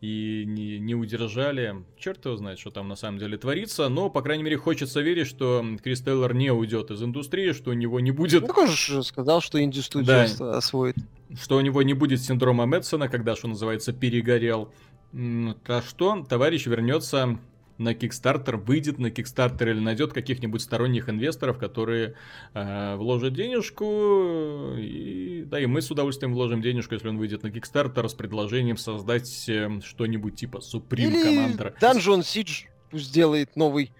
и 0.00 0.44
не, 0.46 0.78
не 0.78 0.94
удержали. 0.94 1.84
Черт 1.98 2.24
его 2.24 2.36
знает, 2.36 2.58
что 2.58 2.70
там 2.70 2.88
на 2.88 2.96
самом 2.96 3.18
деле 3.18 3.36
творится, 3.36 3.88
но, 3.88 4.08
по 4.08 4.22
крайней 4.22 4.42
мере, 4.44 4.56
хочется 4.56 5.00
верить, 5.02 5.26
что 5.26 5.64
Крис 5.82 6.00
Тейлор 6.00 6.32
не 6.34 6.50
уйдет 6.50 6.90
из 6.90 7.02
индустрии, 7.02 7.52
что 7.52 7.70
у 7.70 7.74
него 7.74 8.00
не 8.00 8.10
будет 8.10 8.46
Ну, 8.48 8.66
же 8.66 9.02
сказал, 9.02 9.40
что 9.42 9.62
инди-студию 9.62 10.06
Да. 10.06 10.24
ос- 10.24 10.40
освоит. 10.40 10.96
что 11.40 11.56
у 11.56 11.60
него 11.60 11.82
не 11.82 11.92
будет 11.94 12.20
синдрома 12.22 12.64
Мэтсона, 12.66 13.08
когда, 13.08 13.36
что 13.36 13.48
называется, 13.48 13.92
перегорел. 13.92 14.72
А 15.12 15.82
что, 15.86 16.24
товарищ 16.28 16.66
вернется 16.66 17.38
на 17.80 17.92
Kickstarter, 17.94 18.56
выйдет 18.56 18.98
на 18.98 19.08
Kickstarter 19.08 19.70
или 19.70 19.80
найдет 19.80 20.12
каких-нибудь 20.12 20.62
сторонних 20.62 21.08
инвесторов, 21.08 21.58
которые 21.58 22.14
э, 22.54 22.96
вложат 22.96 23.34
денежку, 23.34 24.74
и, 24.78 25.44
да, 25.46 25.58
и 25.58 25.66
мы 25.66 25.80
с 25.82 25.90
удовольствием 25.90 26.34
вложим 26.34 26.62
денежку, 26.62 26.94
если 26.94 27.08
он 27.08 27.18
выйдет 27.18 27.42
на 27.42 27.48
Kickstarter 27.48 28.06
с 28.08 28.14
предложением 28.14 28.76
создать 28.76 29.48
э, 29.48 29.80
что-нибудь 29.82 30.36
типа 30.36 30.58
Supreme 30.58 31.08
Или 31.08 31.56
Commander. 31.56 31.74
Dungeon 31.80 32.20
Siege 32.20 32.68
пусть 32.90 33.06
сделает 33.06 33.56
новый 33.56 33.92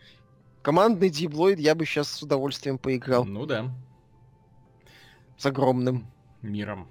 командный 0.63 1.09
диблоид, 1.09 1.59
я 1.59 1.75
бы 1.75 1.87
сейчас 1.87 2.11
с 2.13 2.23
удовольствием 2.23 2.79
поиграл. 2.79 3.25
Ну 3.25 3.47
да, 3.47 3.71
С 5.39 5.47
огромным. 5.47 6.07
миром. 6.43 6.89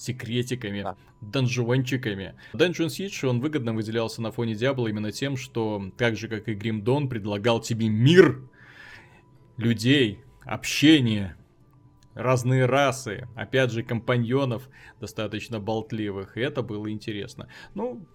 Секретиками, 0.00 0.80
Да. 0.80 0.96
данжончиками. 1.20 2.34
Dungeon 2.54 2.86
Siege, 2.86 3.28
он 3.28 3.40
выгодно 3.40 3.74
выделялся 3.74 4.22
на 4.22 4.32
фоне 4.32 4.54
Diablo 4.54 4.88
именно 4.88 5.12
тем, 5.12 5.36
что, 5.36 5.92
так 5.98 6.16
же 6.16 6.26
как 6.26 6.48
и 6.48 6.54
Grim 6.54 6.82
Dawn, 6.82 7.06
предлагал 7.06 7.60
тебе 7.60 7.88
мир 7.90 8.40
людей, 9.58 10.20
общение, 10.46 11.36
разные 12.14 12.64
расы, 12.64 13.28
опять 13.34 13.72
же, 13.72 13.82
компаньонов 13.82 14.70
достаточно 15.00 15.60
болтливых, 15.60 16.38
и 16.38 16.40
это 16.40 16.62
было 16.62 16.90
интересно. 16.90 17.48
Ну, 17.74 18.06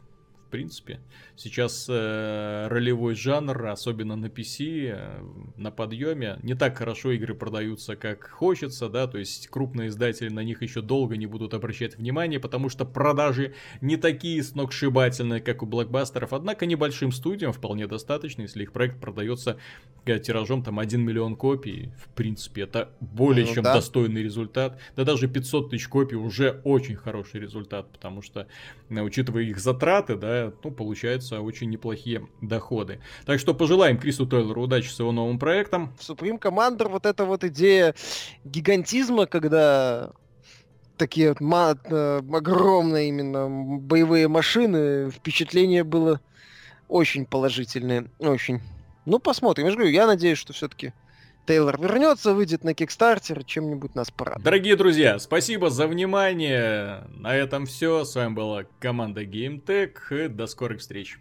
в 0.46 0.52
принципе, 0.52 1.00
сейчас 1.36 1.88
э, 1.90 2.68
ролевой 2.70 3.16
жанр, 3.16 3.68
особенно 3.68 4.16
на 4.16 4.28
PC, 4.28 4.92
э, 4.94 5.24
на 5.58 5.72
подъеме. 5.72 6.38
Не 6.44 6.54
так 6.56 6.78
хорошо 6.78 7.12
игры 7.12 7.34
продаются, 7.34 7.96
как 7.96 8.30
хочется, 8.30 8.88
да, 8.88 9.08
то 9.08 9.18
есть 9.18 9.48
крупные 9.48 9.90
издатели 9.90 10.30
на 10.30 10.44
них 10.44 10.62
еще 10.62 10.82
долго 10.82 11.18
не 11.18 11.26
будут 11.26 11.54
обращать 11.54 11.98
внимание, 11.98 12.40
потому 12.40 12.70
что 12.70 12.86
продажи 12.86 13.54
не 13.82 13.98
такие 13.98 14.44
сногсшибательные, 14.44 15.42
как 15.42 15.64
у 15.64 15.66
блокбастеров, 15.66 16.32
однако 16.32 16.66
небольшим 16.66 17.12
студиям 17.12 17.52
вполне 17.52 17.88
достаточно, 17.88 18.44
если 18.44 18.64
их 18.64 18.72
проект 18.72 19.00
продается 19.00 19.58
э, 20.06 20.20
тиражом 20.20 20.64
там 20.64 20.80
1 20.80 21.02
миллион 21.02 21.36
копий, 21.36 21.92
в 21.98 22.10
принципе, 22.14 22.62
это 22.62 22.92
более 23.00 23.46
Ну 23.46 23.54
чем 23.54 23.64
да. 23.64 23.74
достойный 23.74 24.22
результат. 24.24 24.80
Да 24.96 25.04
даже 25.04 25.28
500 25.28 25.72
тысяч 25.72 25.88
копий 25.88 26.16
уже 26.16 26.62
очень 26.64 26.96
хороший 26.96 27.40
результат, 27.42 27.92
потому 27.92 28.22
что, 28.22 28.48
э, 28.90 29.02
учитывая 29.02 29.44
их 29.44 29.60
затраты, 29.60 30.16
да, 30.16 30.45
ну, 30.64 30.72
получаются 30.72 31.42
очень 31.42 31.70
неплохие 31.70 32.28
доходы. 32.42 33.00
Так 33.26 33.40
что 33.40 33.54
пожелаем 33.54 33.98
Крису 33.98 34.26
Тейлору 34.26 34.64
удачи 34.64 34.88
с 34.90 35.00
его 35.00 35.12
новым 35.12 35.40
проектом. 35.40 35.94
В 35.98 36.10
Supreme 36.10 36.40
Commander 36.40 36.90
вот 36.90 37.06
эта 37.06 37.26
вот 37.26 37.44
идея 37.44 37.96
гигантизма, 38.44 39.26
когда 39.26 40.12
такие 40.98 41.30
вот 41.30 41.42
ма- 41.42 41.78
э, 41.86 42.22
огромные 42.32 43.10
именно 43.10 43.48
боевые 43.50 44.28
машины, 44.28 45.12
впечатление 45.12 45.84
было 45.84 46.22
очень 46.88 47.26
положительное, 47.26 48.08
очень. 48.20 48.62
Ну, 49.06 49.20
посмотрим. 49.20 49.66
Я 49.66 49.72
же 49.72 49.78
говорю, 49.78 49.94
я 49.94 50.08
надеюсь, 50.08 50.38
что 50.38 50.54
все-таки 50.54 50.94
Тейлор 51.46 51.80
вернется, 51.80 52.34
выйдет 52.34 52.64
на 52.64 52.74
Кикстартер, 52.74 53.44
чем-нибудь 53.44 53.96
нас 53.96 54.10
порадует. 54.12 54.44
Дорогие 54.44 54.76
друзья, 54.76 55.20
спасибо 55.20 55.70
за 55.70 55.88
внимание. 55.88 57.04
На 57.10 57.36
этом 57.36 57.66
все. 57.66 58.04
С 58.04 58.16
вами 58.16 58.34
была 58.34 58.64
команда 58.80 59.24
GameTech. 59.24 60.30
До 60.30 60.48
скорых 60.48 60.80
встреч. 60.80 61.18